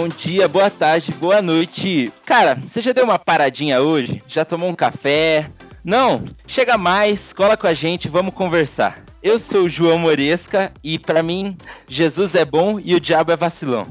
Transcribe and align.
bom 0.00 0.08
dia, 0.08 0.48
boa 0.48 0.70
tarde, 0.70 1.12
boa 1.12 1.42
noite. 1.42 2.10
Cara, 2.24 2.54
você 2.54 2.80
já 2.80 2.90
deu 2.90 3.04
uma 3.04 3.18
paradinha 3.18 3.82
hoje? 3.82 4.22
Já 4.26 4.46
tomou 4.46 4.70
um 4.70 4.74
café? 4.74 5.50
Não? 5.84 6.24
Chega 6.46 6.78
mais, 6.78 7.34
cola 7.34 7.54
com 7.54 7.66
a 7.66 7.74
gente, 7.74 8.08
vamos 8.08 8.32
conversar. 8.32 9.04
Eu 9.22 9.38
sou 9.38 9.64
o 9.64 9.68
João 9.68 9.98
Moresca 9.98 10.72
e 10.82 10.98
para 10.98 11.22
mim 11.22 11.54
Jesus 11.86 12.34
é 12.34 12.46
bom 12.46 12.80
e 12.80 12.94
o 12.94 13.00
diabo 13.00 13.30
é 13.30 13.36
vacilão. 13.36 13.86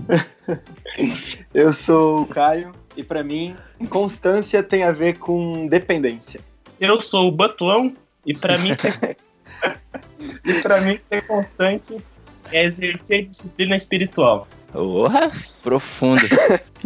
Eu 1.54 1.72
sou 1.72 2.22
o 2.22 2.26
Caio 2.26 2.72
e 2.98 3.04
para 3.04 3.24
mim 3.24 3.56
constância 3.88 4.64
tem 4.64 4.82
a 4.82 4.92
ver 4.92 5.20
com 5.20 5.68
dependência. 5.68 6.40
Eu 6.82 7.00
sou 7.02 7.28
o 7.28 7.32
Batlão 7.32 7.94
e 8.26 8.34
para 8.34 8.58
mim 8.58 8.74
ser... 8.74 8.98
e 10.44 10.54
para 10.64 10.82
mim 10.82 11.00
ser 11.08 11.28
constante 11.28 11.98
é 12.52 12.66
exercer 12.66 13.26
disciplina 13.26 13.76
espiritual. 13.76 14.48
Porra, 14.72 15.32
profundo. 15.62 16.22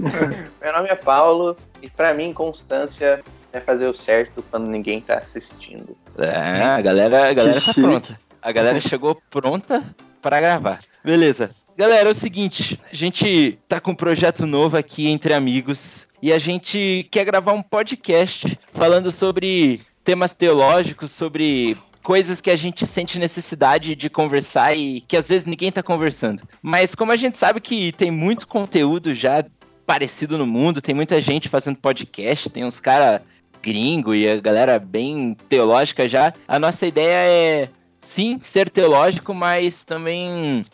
Meu 0.62 0.74
nome 0.74 0.90
é 0.90 0.96
Paulo 0.96 1.56
e 1.82 1.90
para 1.90 2.14
mim 2.14 2.34
constância 2.34 3.22
é 3.52 3.60
fazer 3.60 3.88
o 3.88 3.94
certo 3.94 4.44
quando 4.50 4.68
ninguém 4.68 5.02
tá 5.02 5.18
assistindo. 5.18 5.96
É, 6.18 6.64
a 6.64 6.82
galera, 6.82 7.30
a 7.30 7.34
galera 7.34 7.62
tá 7.62 7.74
pronta. 7.74 8.20
A 8.42 8.52
galera 8.52 8.82
chegou 8.82 9.22
pronta 9.30 9.84
para 10.22 10.40
gravar. 10.40 10.80
Beleza. 11.04 11.52
Galera, 11.78 12.10
é 12.10 12.12
o 12.12 12.16
seguinte, 12.16 12.80
a 12.92 12.96
gente 12.96 13.58
tá 13.68 13.80
com 13.80 13.92
um 13.92 13.96
projeto 13.96 14.46
novo 14.46 14.78
aqui 14.78 15.08
entre 15.08 15.34
amigos 15.34 16.08
e 16.22 16.32
a 16.32 16.38
gente 16.38 17.08
quer 17.10 17.26
gravar 17.26 17.54
um 17.54 17.64
podcast 17.64 18.60
falando 18.74 19.12
sobre 19.12 19.82
temas 20.04 20.34
teológicos, 20.34 21.12
sobre 21.12 21.78
coisas 22.04 22.42
que 22.42 22.52
a 22.52 22.56
gente 22.56 22.86
sente 22.86 23.18
necessidade 23.18 23.96
de 23.96 24.10
conversar 24.10 24.78
e 24.78 25.02
que 25.02 25.16
às 25.16 25.30
vezes 25.30 25.46
ninguém 25.46 25.72
tá 25.72 25.82
conversando. 25.82 26.44
Mas 26.62 26.94
como 26.94 27.12
a 27.12 27.16
gente 27.16 27.38
sabe 27.38 27.62
que 27.62 27.92
tem 27.94 28.12
muito 28.12 28.48
conteúdo 28.48 29.14
já 29.16 29.44
parecido 29.86 30.38
no 30.38 30.46
mundo, 30.46 30.82
tem 30.82 30.94
muita 30.94 31.20
gente 31.22 31.50
fazendo 31.50 31.78
podcast, 31.78 32.50
tem 32.50 32.66
uns 32.66 32.80
cara 32.80 33.22
gringo 33.62 34.14
e 34.14 34.30
a 34.30 34.40
galera 34.40 34.78
bem 34.78 35.38
teológica 35.48 36.08
já, 36.08 36.34
a 36.48 36.60
nossa 36.60 36.86
ideia 36.86 37.64
é 37.64 37.70
sim, 38.00 38.40
ser 38.44 38.70
teológico, 38.70 39.34
mas 39.34 39.86
também 39.86 40.66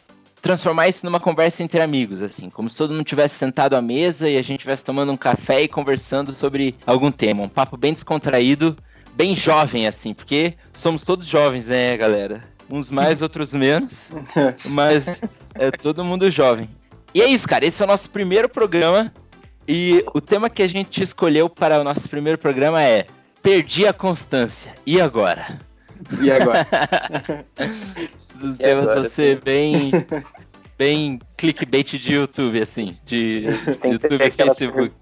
transformar 0.41 0.87
isso 0.87 1.05
numa 1.05 1.19
conversa 1.19 1.61
entre 1.61 1.81
amigos, 1.81 2.23
assim, 2.23 2.49
como 2.49 2.69
se 2.69 2.77
todo 2.77 2.93
mundo 2.93 3.03
tivesse 3.03 3.35
sentado 3.35 3.75
à 3.75 3.81
mesa 3.81 4.27
e 4.27 4.37
a 4.37 4.41
gente 4.41 4.59
estivesse 4.59 4.83
tomando 4.83 5.11
um 5.11 5.17
café 5.17 5.63
e 5.63 5.67
conversando 5.67 6.33
sobre 6.33 6.75
algum 6.85 7.11
tema, 7.11 7.43
um 7.43 7.49
papo 7.49 7.77
bem 7.77 7.93
descontraído, 7.93 8.75
bem 9.19 9.35
jovem, 9.35 9.85
assim, 9.85 10.13
porque 10.13 10.53
somos 10.71 11.03
todos 11.03 11.27
jovens, 11.27 11.67
né, 11.67 11.97
galera? 11.97 12.41
Uns 12.69 12.89
mais, 12.89 13.19
outros 13.21 13.53
menos, 13.53 14.09
mas 14.69 15.21
é 15.55 15.69
todo 15.71 16.05
mundo 16.05 16.31
jovem. 16.31 16.69
E 17.13 17.21
é 17.21 17.27
isso, 17.27 17.45
cara, 17.45 17.65
esse 17.65 17.81
é 17.81 17.85
o 17.85 17.87
nosso 17.87 18.09
primeiro 18.09 18.47
programa 18.47 19.13
e 19.67 20.05
o 20.13 20.21
tema 20.21 20.49
que 20.49 20.63
a 20.63 20.69
gente 20.69 21.03
escolheu 21.03 21.49
para 21.49 21.81
o 21.81 21.83
nosso 21.83 22.07
primeiro 22.07 22.37
programa 22.37 22.81
é 22.81 23.07
Perdi 23.43 23.85
a 23.85 23.91
Constância. 23.91 24.73
E 24.85 25.01
agora? 25.01 25.59
E 26.21 26.31
agora? 26.31 26.65
Os 28.41 28.57
temas 28.57 28.93
vão 28.93 29.03
ser 29.03 29.41
bem, 29.41 29.91
bem 30.77 31.19
clickbait 31.35 31.99
de 31.99 32.13
YouTube, 32.13 32.61
assim, 32.61 32.95
de 33.05 33.47
YouTube 33.83 34.25
e 34.25 34.31
Facebook. 34.31 34.93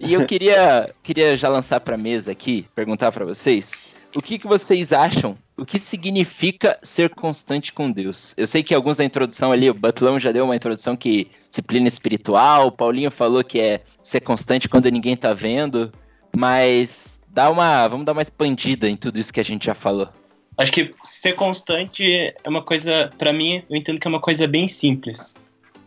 E 0.00 0.12
eu 0.12 0.26
queria, 0.26 0.88
queria 1.02 1.36
já 1.36 1.48
lançar 1.48 1.80
para 1.80 1.96
mesa 1.96 2.32
aqui, 2.32 2.66
perguntar 2.74 3.12
para 3.12 3.24
vocês, 3.24 3.82
o 4.14 4.22
que, 4.22 4.38
que 4.38 4.46
vocês 4.46 4.92
acham? 4.92 5.36
O 5.56 5.66
que 5.66 5.78
significa 5.78 6.78
ser 6.82 7.10
constante 7.14 7.72
com 7.72 7.90
Deus? 7.90 8.34
Eu 8.36 8.46
sei 8.46 8.62
que 8.62 8.74
alguns 8.74 8.96
da 8.96 9.04
introdução 9.04 9.52
ali, 9.52 9.68
o 9.68 9.74
Butlão 9.74 10.18
já 10.18 10.32
deu 10.32 10.44
uma 10.44 10.56
introdução 10.56 10.96
que 10.96 11.30
disciplina 11.48 11.88
espiritual, 11.88 12.68
o 12.68 12.72
Paulinho 12.72 13.10
falou 13.10 13.44
que 13.44 13.60
é 13.60 13.80
ser 14.02 14.20
constante 14.20 14.68
quando 14.68 14.90
ninguém 14.90 15.16
tá 15.16 15.34
vendo, 15.34 15.92
mas 16.34 17.20
dá 17.28 17.50
uma, 17.50 17.86
vamos 17.86 18.06
dar 18.06 18.12
uma 18.12 18.22
expandida 18.22 18.88
em 18.88 18.96
tudo 18.96 19.18
isso 19.18 19.32
que 19.32 19.40
a 19.40 19.44
gente 19.44 19.66
já 19.66 19.74
falou. 19.74 20.08
Acho 20.56 20.72
que 20.72 20.92
ser 21.04 21.34
constante 21.34 22.12
é 22.12 22.48
uma 22.48 22.62
coisa, 22.62 23.10
para 23.16 23.32
mim, 23.32 23.62
eu 23.70 23.76
entendo 23.76 24.00
que 24.00 24.08
é 24.08 24.10
uma 24.10 24.20
coisa 24.20 24.46
bem 24.46 24.66
simples. 24.66 25.36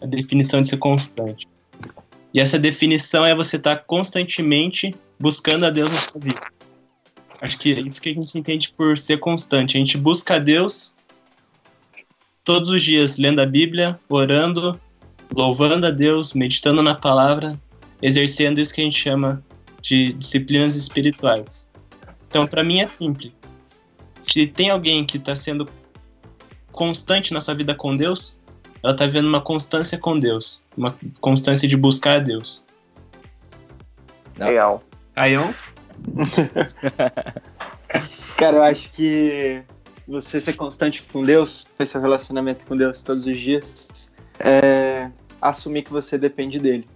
A 0.02 0.06
definição 0.06 0.62
de 0.62 0.68
ser 0.68 0.78
constante. 0.78 1.46
E 2.34 2.40
essa 2.40 2.58
definição 2.58 3.26
é 3.26 3.36
você 3.36 3.58
estar 3.58 3.76
tá 3.76 3.84
constantemente 3.84 4.94
buscando 5.20 5.66
a 5.66 5.70
Deus 5.70 5.92
na 5.92 5.98
sua 5.98 6.20
vida. 6.20 6.42
Acho 7.42 7.58
que 7.58 7.74
é 7.74 7.82
isso 7.82 8.02
que 8.02 8.10
a 8.10 8.14
gente 8.14 8.38
entende 8.38 8.74
por 8.78 8.98
ser 8.98 9.20
constante. 9.20 9.76
A 9.76 9.80
gente 9.80 9.98
busca 9.98 10.36
a 10.36 10.40
Deus 10.40 10.96
todos 12.44 12.70
os 12.70 12.84
dias, 12.84 13.18
lendo 13.18 13.40
a 13.40 13.46
Bíblia, 13.46 14.00
orando, 14.08 14.80
louvando 15.36 15.88
a 15.88 15.92
Deus, 15.92 16.34
meditando 16.34 16.82
na 16.82 16.96
palavra, 16.96 17.60
exercendo 18.02 18.60
isso 18.60 18.74
que 18.74 18.82
a 18.82 18.84
gente 18.84 19.00
chama 19.00 19.44
de 19.82 20.14
disciplinas 20.14 20.76
espirituais. 20.76 21.68
Então, 22.28 22.48
para 22.48 22.64
mim 22.64 22.80
é 22.80 22.88
simples. 22.88 23.34
Se 24.22 24.48
tem 24.48 24.70
alguém 24.70 25.06
que 25.06 25.18
está 25.18 25.36
sendo 25.36 25.68
constante 26.72 27.34
na 27.34 27.42
sua 27.42 27.54
vida 27.54 27.76
com 27.76 27.96
Deus, 27.96 28.40
ela 28.84 28.94
está 28.94 29.06
vendo 29.06 29.28
uma 29.28 29.42
constância 29.42 29.98
com 29.98 30.20
Deus, 30.20 30.62
uma 30.76 30.96
constância 31.20 31.68
de 31.68 31.78
buscar 31.78 32.16
a 32.16 32.20
Deus. 32.20 32.64
Legal. 34.38 34.84
Caião? 35.14 35.54
Cara, 38.38 38.58
eu 38.58 38.64
acho 38.64 38.92
que 38.92 39.62
você 40.08 40.40
ser 40.40 40.54
constante 40.54 41.04
com 41.04 41.24
Deus, 41.24 41.66
ter 41.78 41.86
seu 41.86 42.02
relacionamento 42.02 42.66
com 42.66 42.76
Deus 42.76 43.04
todos 43.04 43.28
os 43.28 43.38
dias, 43.38 44.12
é 44.40 45.10
assumir 45.40 45.84
que 45.84 45.92
você 45.92 46.18
depende 46.18 46.60
dele. 46.60 46.88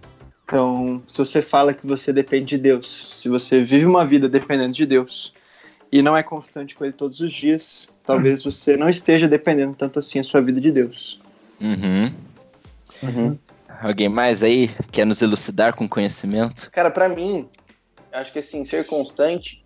Então, 0.44 1.02
se 1.08 1.18
você 1.18 1.42
fala 1.42 1.74
que 1.74 1.86
você 1.86 2.12
depende 2.12 2.56
de 2.56 2.58
Deus, 2.58 3.20
se 3.20 3.28
você 3.28 3.62
vive 3.62 3.84
uma 3.84 4.04
vida 4.04 4.28
dependendo 4.28 4.74
de 4.74 4.86
Deus 4.86 5.32
e 5.90 6.02
não 6.02 6.16
é 6.16 6.22
constante 6.22 6.74
com 6.74 6.84
Ele 6.84 6.92
todos 6.92 7.20
os 7.20 7.32
dias, 7.32 7.88
talvez 8.04 8.44
você 8.44 8.76
não 8.76 8.88
esteja 8.88 9.26
dependendo 9.26 9.74
tanto 9.74 9.98
assim 9.98 10.18
a 10.18 10.24
sua 10.24 10.40
vida 10.40 10.60
de 10.60 10.70
Deus. 10.70 11.20
Uhum. 11.60 12.12
Uhum. 13.02 13.38
Alguém 13.80 14.08
mais 14.08 14.42
aí 14.42 14.68
quer 14.90 15.04
nos 15.04 15.20
elucidar 15.20 15.74
com 15.74 15.88
conhecimento? 15.88 16.70
Cara, 16.70 16.90
para 16.90 17.08
mim, 17.08 17.48
acho 18.12 18.32
que 18.32 18.38
assim, 18.38 18.64
ser 18.64 18.86
constante, 18.86 19.62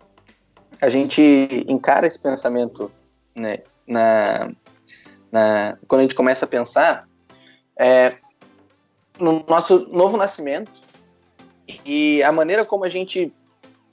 a 0.81 0.89
gente 0.89 1.21
encara 1.67 2.07
esse 2.07 2.19
pensamento, 2.19 2.91
né, 3.35 3.59
na, 3.87 4.51
na, 5.31 5.77
quando 5.87 5.99
a 5.99 6.03
gente 6.03 6.15
começa 6.15 6.45
a 6.45 6.47
pensar, 6.47 7.07
é, 7.77 8.17
no 9.19 9.45
nosso 9.47 9.87
novo 9.91 10.17
nascimento 10.17 10.71
e 11.85 12.21
a 12.23 12.31
maneira 12.31 12.65
como 12.65 12.83
a 12.83 12.89
gente 12.89 13.31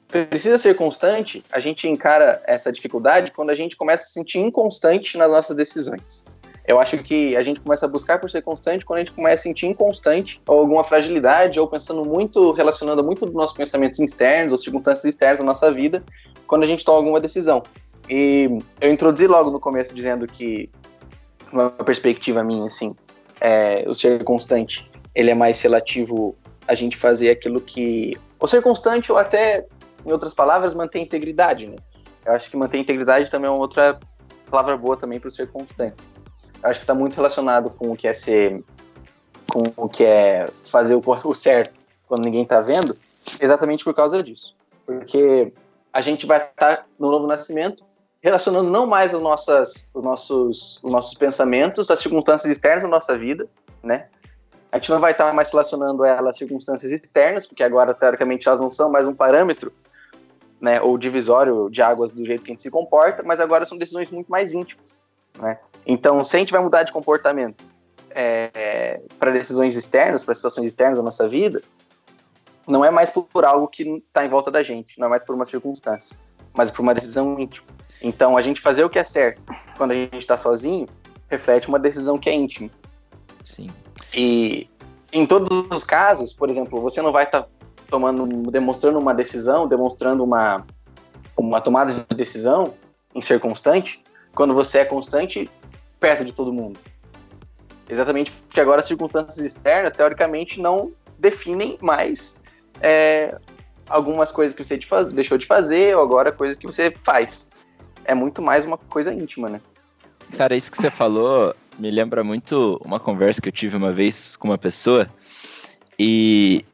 precisa 0.08 0.58
ser 0.58 0.75
constante, 0.75 1.44
a 1.52 1.61
gente 1.61 1.87
encara 1.87 2.43
essa 2.46 2.72
dificuldade 2.72 3.31
quando 3.31 3.50
a 3.50 3.55
gente 3.55 3.76
começa 3.76 4.05
a 4.05 4.06
se 4.06 4.14
sentir 4.14 4.38
inconstante 4.38 5.19
nas 5.19 5.31
nossas 5.31 5.56
decisões. 5.56 6.25
Eu 6.69 6.79
acho 6.79 6.99
que 6.99 7.35
a 7.35 7.43
gente 7.43 7.61
começa 7.61 7.87
a 7.87 7.88
buscar 7.88 8.20
por 8.20 8.31
ser 8.31 8.43
constante 8.43 8.85
quando 8.85 8.99
a 8.99 9.00
gente 9.00 9.12
começa 9.12 9.41
a 9.41 9.43
sentir 9.43 9.67
inconstante 9.67 10.41
ou 10.47 10.61
alguma 10.61 10.85
fragilidade 10.85 11.59
ou 11.59 11.67
pensando 11.67 12.05
muito, 12.05 12.53
relacionando 12.53 13.03
muito 13.03 13.25
dos 13.25 13.35
nossos 13.35 13.56
pensamentos 13.56 13.99
externos 13.99 14.53
ou 14.53 14.59
circunstâncias 14.59 15.05
externas 15.06 15.41
da 15.41 15.47
nossa 15.47 15.73
vida 15.73 16.05
quando 16.47 16.62
a 16.62 16.67
gente 16.67 16.85
toma 16.85 16.99
alguma 16.99 17.20
decisão. 17.20 17.62
E 18.09 18.59
eu 18.81 18.93
introduzi 18.93 19.26
logo 19.26 19.50
no 19.50 19.59
começo 19.59 19.94
dizendo 19.94 20.26
que 20.26 20.70
uma 21.50 21.70
perspectiva 21.70 22.44
minha, 22.44 22.67
assim, 22.67 22.94
é 23.41 23.85
o 23.88 23.94
ser 23.94 24.23
constante 24.23 24.88
ele 25.19 25.32
é 25.32 25.35
mais 25.35 25.61
relativo 25.61 26.37
a 26.69 26.75
gente 26.75 26.97
fazer 26.97 27.31
aquilo 27.31 27.61
que. 27.61 28.17
Ou 28.38 28.47
ser 28.47 28.62
constante, 28.62 29.11
ou 29.11 29.19
até, 29.19 29.67
em 30.06 30.12
outras 30.12 30.32
palavras, 30.32 30.75
manter 30.75 31.00
integridade, 31.00 31.67
né? 31.67 31.75
Eu 32.25 32.35
acho 32.35 32.49
que 32.49 32.56
manter 32.56 32.79
integridade 32.79 33.29
também 33.29 33.49
é 33.49 33.50
uma 33.50 33.59
outra 33.59 33.99
palavra 34.49 34.76
boa 34.76 34.97
também 34.97 35.19
para 35.19 35.29
ser 35.29 35.49
constante. 35.49 35.97
Acho 36.62 36.81
que 36.81 36.84
está 36.84 36.94
muito 36.94 37.14
relacionado 37.14 37.70
com 37.70 37.93
o 37.93 37.96
que 37.96 38.08
é 38.08 38.14
ser. 38.14 38.62
com 39.50 39.84
o 39.84 39.88
que 39.88 40.05
é 40.05 40.46
fazer 40.66 40.94
o, 40.94 41.02
o 41.05 41.34
certo 41.34 41.78
quando 42.06 42.25
ninguém 42.25 42.43
está 42.43 42.60
vendo, 42.60 42.96
exatamente 43.40 43.84
por 43.84 43.94
causa 43.94 44.22
disso. 44.22 44.56
Porque 44.87 45.52
a 45.93 46.00
gente 46.00 46.26
vai 46.26 46.38
estar 46.38 46.76
tá 46.78 46.84
no 46.99 47.10
novo 47.10 47.26
nascimento 47.26 47.84
relacionando 48.20 48.70
não 48.70 48.87
mais 48.87 49.14
as 49.14 49.20
nossas, 49.20 49.90
os, 49.94 50.02
nossos, 50.02 50.81
os 50.82 50.90
nossos 50.90 51.14
pensamentos, 51.14 51.90
as 51.90 52.00
circunstâncias 52.00 52.50
externas 52.50 52.82
da 52.82 52.88
nossa 52.88 53.16
vida, 53.16 53.46
né? 53.82 54.06
A 54.70 54.78
gente 54.78 54.90
não 54.90 55.00
vai 55.00 55.12
estar 55.12 55.32
mais 55.32 55.50
relacionando 55.50 56.05
ela 56.05 56.31
às 56.31 56.37
circunstâncias 56.37 56.93
externas, 56.93 57.46
porque 57.46 57.62
agora, 57.62 57.94
teoricamente, 57.94 58.46
elas 58.49 58.60
não 58.60 58.70
são 58.70 58.90
mais 58.90 59.06
um 59.06 59.14
parâmetro, 59.14 59.72
né, 60.60 60.81
ou 60.82 60.99
divisório 60.99 61.70
de 61.70 61.81
águas 61.81 62.10
do 62.10 62.25
jeito 62.25 62.43
que 62.43 62.50
a 62.50 62.52
gente 62.52 62.62
se 62.62 62.70
comporta, 62.70 63.22
mas 63.22 63.38
agora 63.38 63.64
são 63.64 63.78
decisões 63.78 64.10
muito 64.10 64.28
mais 64.28 64.52
íntimas, 64.52 64.99
né? 65.38 65.58
Então, 65.86 66.25
se 66.25 66.36
a 66.36 66.38
gente 66.38 66.52
vai 66.52 66.62
mudar 66.62 66.82
de 66.82 66.92
comportamento 66.92 67.64
é, 68.10 69.00
para 69.19 69.30
decisões 69.30 69.76
externas, 69.76 70.25
para 70.25 70.34
situações 70.34 70.66
externas 70.66 70.98
da 70.98 71.04
nossa 71.04 71.28
vida, 71.28 71.62
não 72.66 72.84
é 72.84 72.90
mais 72.90 73.10
por 73.10 73.44
algo 73.44 73.66
que 73.66 73.82
está 74.06 74.25
em 74.25 74.28
volta 74.28 74.50
da 74.50 74.62
gente, 74.62 74.98
não 74.98 75.06
é 75.06 75.10
mais 75.10 75.25
por 75.25 75.34
uma 75.34 75.44
circunstância, 75.44 76.19
mas 76.54 76.70
por 76.70 76.82
uma 76.82 76.94
decisão 76.94 77.38
íntima. 77.38 77.66
Então, 78.02 78.36
a 78.36 78.42
gente 78.42 78.60
fazer 78.60 78.84
o 78.84 78.90
que 78.90 78.98
é 78.98 79.04
certo 79.04 79.40
quando 79.76 79.92
a 79.92 79.94
gente 79.94 80.19
está 80.19 80.36
sozinho 80.36 80.86
reflete 81.28 81.69
uma 81.69 81.78
decisão 81.78 82.19
que 82.19 82.28
é 82.28 82.34
íntima. 82.34 82.70
Sim. 83.42 83.69
E 84.14 84.69
em 85.12 85.26
todos 85.26 85.70
os 85.70 85.84
casos, 85.84 86.32
por 86.32 86.50
exemplo, 86.50 86.81
você 86.81 87.00
não 87.00 87.12
vai 87.12 87.24
estar 87.24 87.42
tá 87.42 87.48
tomando, 87.88 88.50
demonstrando 88.50 88.98
uma 88.98 89.14
decisão, 89.14 89.66
demonstrando 89.66 90.22
uma, 90.22 90.64
uma 91.36 91.60
tomada 91.60 91.92
de 91.92 92.16
decisão 92.16 92.74
em 93.14 93.22
ser 93.22 93.40
constante, 93.40 94.02
quando 94.34 94.54
você 94.54 94.78
é 94.78 94.84
constante 94.84 95.50
perto 95.98 96.24
de 96.24 96.32
todo 96.32 96.52
mundo. 96.52 96.78
Exatamente 97.88 98.30
porque 98.30 98.60
agora 98.60 98.80
as 98.80 98.86
circunstâncias 98.86 99.44
externas, 99.44 99.92
teoricamente, 99.92 100.60
não 100.60 100.92
definem 101.18 101.78
mais 101.80 102.36
é, 102.80 103.36
algumas 103.88 104.30
coisas 104.30 104.54
que 104.54 104.64
você 104.64 104.78
deixou 105.12 105.38
de 105.38 105.46
fazer 105.46 105.96
ou 105.96 106.02
agora 106.02 106.30
coisas 106.30 106.56
que 106.56 106.66
você 106.66 106.90
faz. 106.90 107.48
É 108.04 108.14
muito 108.14 108.42
mais 108.42 108.64
uma 108.64 108.76
coisa 108.76 109.12
íntima, 109.12 109.48
né? 109.48 109.60
Cara, 110.36 110.54
isso 110.54 110.70
que 110.70 110.76
você 110.76 110.90
falou 110.90 111.54
me 111.78 111.90
lembra 111.90 112.24
muito 112.24 112.80
uma 112.84 112.98
conversa 112.98 113.40
que 113.40 113.48
eu 113.48 113.52
tive 113.52 113.76
uma 113.76 113.92
vez 113.92 114.36
com 114.36 114.48
uma 114.48 114.58
pessoa 114.58 115.06
e, 115.98 116.64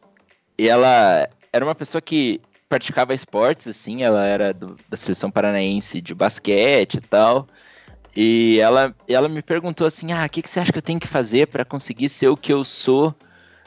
e 0.59 0.69
ela 0.69 1.29
era 1.53 1.65
uma 1.65 1.75
pessoa 1.75 2.01
que 2.01 2.41
praticava 2.69 3.15
esportes, 3.15 3.69
assim, 3.69 4.03
ela 4.03 4.25
era 4.25 4.53
do, 4.53 4.77
da 4.89 4.97
seleção 4.97 5.31
paranaense 5.31 6.01
de 6.01 6.15
basquete 6.15 6.95
e 6.95 7.01
tal. 7.01 7.47
E 8.17 8.59
ela, 8.61 8.95
ela 9.09 9.29
me 9.29 9.43
perguntou 9.43 9.87
assim: 9.87 10.13
ah, 10.13 10.25
o 10.25 10.31
que, 10.31 10.43
que 10.43 10.49
você 10.49 10.61
acha 10.61 10.73
que 10.73 10.79
eu 10.79 10.83
tenho 10.83 11.01
que 11.01 11.09
fazer 11.09 11.49
para 11.49 11.65
conseguir 11.65 12.09
ser 12.09 12.29
o 12.29 12.37
que 12.37 12.53
eu 12.53 12.65
sou? 12.65 13.15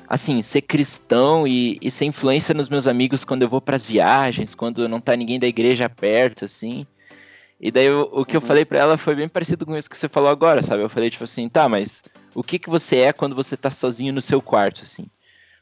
Assim, 0.08 0.42
ser 0.42 0.62
cristão 0.62 1.46
e, 1.46 1.78
e 1.82 1.92
ser 1.92 2.06
influência 2.06 2.54
nos 2.54 2.70
meus 2.70 2.88
amigos 2.88 3.26
quando 3.26 3.42
eu 3.42 3.50
vou 3.50 3.60
para 3.60 3.76
as 3.76 3.86
viagens, 3.86 4.56
quando 4.56 4.88
não 4.88 5.02
tá 5.02 5.14
ninguém 5.18 5.38
da 5.38 5.48
igreja 5.48 5.90
perto, 5.90 6.46
assim. 6.46 6.88
E 7.60 7.72
daí 7.72 7.90
o, 7.90 8.10
o 8.14 8.26
que 8.26 8.38
eu 8.38 8.42
uhum. 8.42 8.48
falei 8.48 8.64
para 8.64 8.80
ela 8.80 8.98
foi 8.98 9.16
bem 9.16 9.28
parecido 9.28 9.66
com 9.66 9.76
isso 9.76 9.90
que 9.90 9.98
você 9.98 10.08
falou 10.08 10.30
agora, 10.30 10.62
sabe? 10.62 10.82
Eu 10.82 10.90
falei 10.90 11.10
tipo 11.10 11.26
assim, 11.26 11.50
tá, 11.50 11.68
mas 11.68 12.04
o 12.34 12.42
que 12.42 12.58
que 12.58 12.70
você 12.70 12.98
é 12.98 13.14
quando 13.14 13.36
você 13.36 13.58
tá 13.58 13.70
sozinho 13.70 14.14
no 14.14 14.22
seu 14.22 14.42
quarto, 14.42 14.84
assim? 14.84 15.08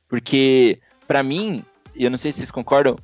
Porque 0.08 0.80
para 1.08 1.24
mim, 1.24 1.64
e 1.96 2.04
eu 2.04 2.12
não 2.12 2.18
sei 2.18 2.32
se 2.32 2.40
vocês 2.40 2.52
concordam, 2.52 2.96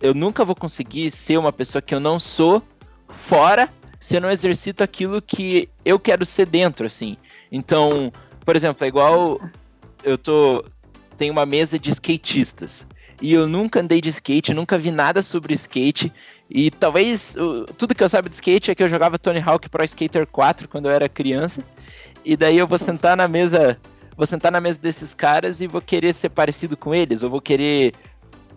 eu 0.00 0.12
nunca 0.12 0.44
vou 0.44 0.56
conseguir 0.56 1.10
ser 1.10 1.38
uma 1.38 1.52
pessoa 1.52 1.80
que 1.80 1.94
eu 1.94 2.00
não 2.00 2.18
sou 2.18 2.62
fora 3.08 3.68
se 4.02 4.16
eu 4.16 4.20
não 4.20 4.32
exercito 4.32 4.82
aquilo 4.82 5.22
que 5.22 5.68
eu 5.84 5.96
quero 5.96 6.26
ser 6.26 6.48
dentro, 6.48 6.86
assim. 6.86 7.16
Então, 7.52 8.12
por 8.44 8.56
exemplo, 8.56 8.84
é 8.84 8.88
igual 8.88 9.40
eu 10.02 10.18
tô 10.18 10.64
tem 11.16 11.30
uma 11.30 11.46
mesa 11.46 11.78
de 11.78 11.88
skatistas 11.90 12.84
e 13.20 13.32
eu 13.32 13.46
nunca 13.46 13.78
andei 13.78 14.00
de 14.00 14.08
skate, 14.08 14.52
nunca 14.52 14.76
vi 14.76 14.90
nada 14.90 15.22
sobre 15.22 15.54
skate 15.54 16.12
e 16.50 16.68
talvez 16.68 17.36
tudo 17.78 17.94
que 17.94 18.02
eu 18.02 18.08
saiba 18.08 18.28
de 18.28 18.34
skate 18.34 18.72
é 18.72 18.74
que 18.74 18.82
eu 18.82 18.88
jogava 18.88 19.20
Tony 19.20 19.38
Hawk 19.38 19.68
Pro 19.68 19.84
Skater 19.84 20.26
4 20.26 20.66
quando 20.66 20.86
eu 20.86 20.90
era 20.90 21.08
criança. 21.08 21.62
E 22.24 22.36
daí 22.36 22.58
eu 22.58 22.66
vou 22.66 22.78
sentar 22.78 23.16
na 23.16 23.28
mesa, 23.28 23.78
vou 24.16 24.26
sentar 24.26 24.50
na 24.50 24.60
mesa 24.60 24.80
desses 24.80 25.14
caras 25.14 25.60
e 25.60 25.68
vou 25.68 25.80
querer 25.80 26.12
ser 26.12 26.30
parecido 26.30 26.76
com 26.76 26.92
eles, 26.92 27.22
ou 27.22 27.30
vou 27.30 27.40
querer 27.40 27.92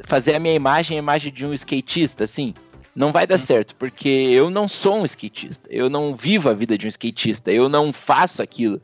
fazer 0.05 0.33
a 0.33 0.39
minha 0.39 0.55
imagem 0.55 0.97
a 0.97 0.99
imagem 0.99 1.31
de 1.31 1.45
um 1.45 1.53
skatista, 1.53 2.23
assim. 2.23 2.51
Não 2.95 3.11
vai 3.11 3.27
dar 3.27 3.37
certo, 3.37 3.75
porque 3.75 4.07
eu 4.07 4.49
não 4.49 4.67
sou 4.67 5.01
um 5.01 5.05
skatista, 5.05 5.69
eu 5.69 5.89
não 5.89 6.15
vivo 6.15 6.49
a 6.49 6.53
vida 6.53 6.77
de 6.77 6.85
um 6.85 6.89
skatista, 6.89 7.51
eu 7.51 7.67
não 7.67 7.91
faço 7.91 8.41
aquilo. 8.41 8.81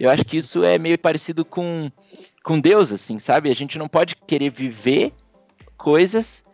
Eu 0.00 0.10
acho 0.10 0.24
que 0.24 0.36
isso 0.36 0.64
é 0.64 0.78
meio 0.78 0.98
parecido 0.98 1.44
com, 1.44 1.90
com 2.42 2.58
Deus, 2.58 2.90
assim, 2.90 3.20
sabe? 3.20 3.50
A 3.50 3.54
gente 3.54 3.78
não 3.78 3.88
pode 3.88 4.16
querer 4.16 4.50
viver 4.50 5.12
coisas 5.76 6.44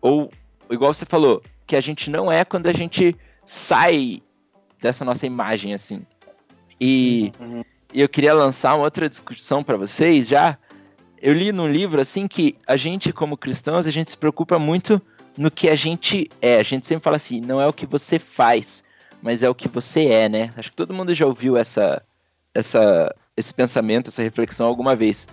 ou 0.00 0.30
igual 0.70 0.94
você 0.94 1.04
falou, 1.04 1.42
que 1.66 1.76
a 1.76 1.80
gente 1.80 2.10
não 2.10 2.30
é 2.30 2.44
quando 2.44 2.66
a 2.66 2.72
gente 2.72 3.14
sai 3.44 4.22
dessa 4.80 5.04
nossa 5.04 5.26
imagem, 5.26 5.74
assim. 5.74 6.06
E, 6.80 7.32
uhum. 7.38 7.64
eu 7.92 8.08
queria 8.08 8.32
lançar 8.32 8.74
uma 8.74 8.84
outra 8.84 9.08
discussão 9.08 9.62
para 9.62 9.76
vocês 9.76 10.28
já. 10.28 10.56
Eu 11.20 11.34
li 11.34 11.52
num 11.52 11.68
livro, 11.68 12.00
assim, 12.00 12.26
que 12.26 12.56
a 12.66 12.76
gente, 12.76 13.12
como 13.12 13.36
cristãos, 13.36 13.86
a 13.86 13.90
gente 13.90 14.10
se 14.10 14.16
preocupa 14.16 14.58
muito 14.58 15.02
no 15.40 15.50
que 15.50 15.70
a 15.70 15.74
gente 15.74 16.30
é. 16.42 16.58
A 16.60 16.62
gente 16.62 16.86
sempre 16.86 17.02
fala 17.02 17.16
assim, 17.16 17.40
não 17.40 17.58
é 17.58 17.66
o 17.66 17.72
que 17.72 17.86
você 17.86 18.18
faz, 18.18 18.84
mas 19.22 19.42
é 19.42 19.48
o 19.48 19.54
que 19.54 19.68
você 19.68 20.04
é, 20.08 20.28
né? 20.28 20.52
Acho 20.54 20.70
que 20.70 20.76
todo 20.76 20.92
mundo 20.92 21.14
já 21.14 21.24
ouviu 21.24 21.56
essa, 21.56 22.02
essa, 22.54 23.14
esse 23.34 23.54
pensamento, 23.54 24.08
essa 24.08 24.22
reflexão 24.22 24.66
alguma 24.66 24.94
vez. 24.94 25.26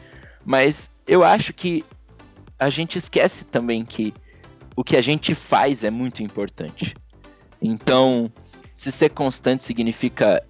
Mas 0.46 0.90
eu 1.06 1.26
acho 1.26 1.54
que 1.54 1.84
a 2.58 2.70
gente 2.70 2.98
esquece 2.98 3.44
também 3.44 3.84
que 3.84 4.14
o 4.78 4.84
que 4.84 4.96
a 4.96 5.02
gente 5.02 5.36
faz 5.36 5.84
é 5.84 5.90
muito 5.90 6.24
importante. 6.24 6.96
Então, 7.62 8.32
se 8.78 8.94
ser 8.94 9.10
constante 9.10 9.66
significa 9.66 10.42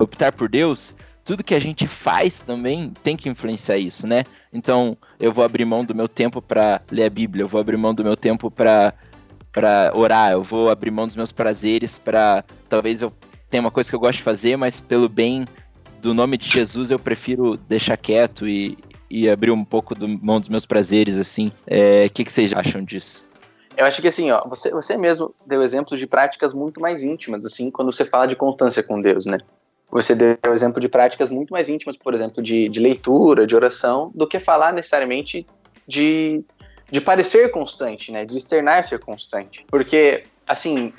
optar 0.00 0.32
por 0.32 0.48
Deus, 0.48 0.96
tudo 1.26 1.42
que 1.42 1.56
a 1.56 1.60
gente 1.60 1.88
faz 1.88 2.38
também 2.38 2.92
tem 3.02 3.16
que 3.16 3.28
influenciar 3.28 3.76
isso, 3.76 4.06
né? 4.06 4.24
Então, 4.52 4.96
eu 5.18 5.32
vou 5.32 5.44
abrir 5.44 5.64
mão 5.64 5.84
do 5.84 5.92
meu 5.92 6.08
tempo 6.08 6.40
para 6.40 6.80
ler 6.90 7.02
a 7.02 7.10
Bíblia, 7.10 7.42
eu 7.42 7.48
vou 7.48 7.60
abrir 7.60 7.76
mão 7.76 7.92
do 7.92 8.04
meu 8.04 8.16
tempo 8.16 8.50
para 8.50 8.94
para 9.52 9.90
orar, 9.94 10.32
eu 10.32 10.42
vou 10.42 10.68
abrir 10.68 10.90
mão 10.90 11.06
dos 11.06 11.16
meus 11.16 11.32
prazeres 11.32 11.98
para 11.98 12.44
talvez 12.68 13.00
eu 13.00 13.10
tenha 13.48 13.62
uma 13.62 13.70
coisa 13.70 13.88
que 13.88 13.96
eu 13.96 14.00
gosto 14.00 14.18
de 14.18 14.22
fazer, 14.22 14.54
mas 14.54 14.80
pelo 14.80 15.08
bem 15.08 15.46
do 16.02 16.12
nome 16.12 16.36
de 16.36 16.46
Jesus 16.46 16.90
eu 16.90 16.98
prefiro 16.98 17.56
deixar 17.56 17.96
quieto 17.96 18.46
e, 18.46 18.76
e 19.10 19.28
abrir 19.30 19.50
um 19.50 19.64
pouco 19.64 19.94
do 19.94 20.06
mão 20.06 20.38
dos 20.38 20.50
meus 20.50 20.66
prazeres 20.66 21.16
assim. 21.16 21.50
É, 21.66 22.02
o 22.02 22.04
é, 22.04 22.08
que, 22.10 22.22
que 22.22 22.30
vocês 22.30 22.52
acham 22.52 22.84
disso? 22.84 23.24
Eu 23.76 23.86
acho 23.86 24.00
que 24.02 24.08
assim, 24.08 24.30
ó, 24.30 24.46
você, 24.46 24.70
você 24.70 24.96
mesmo 24.96 25.34
deu 25.46 25.62
exemplos 25.62 25.98
de 25.98 26.06
práticas 26.06 26.52
muito 26.52 26.78
mais 26.78 27.02
íntimas, 27.02 27.44
assim, 27.44 27.70
quando 27.70 27.90
você 27.90 28.04
fala 28.04 28.26
de 28.26 28.36
constância 28.36 28.82
com 28.82 29.00
Deus, 29.00 29.24
né? 29.24 29.38
Você 29.90 30.14
deu 30.14 30.52
exemplo 30.52 30.80
de 30.80 30.88
práticas 30.88 31.30
muito 31.30 31.52
mais 31.52 31.68
íntimas, 31.68 31.96
por 31.96 32.12
exemplo, 32.12 32.42
de, 32.42 32.68
de 32.68 32.80
leitura, 32.80 33.46
de 33.46 33.54
oração, 33.54 34.10
do 34.14 34.26
que 34.26 34.40
falar 34.40 34.72
necessariamente 34.72 35.46
de, 35.86 36.44
de 36.90 37.00
parecer 37.00 37.50
constante, 37.50 38.10
né? 38.10 38.24
De 38.24 38.36
externar 38.36 38.84
ser 38.84 38.98
constante. 38.98 39.64
Porque, 39.68 40.24
assim, 40.46 40.92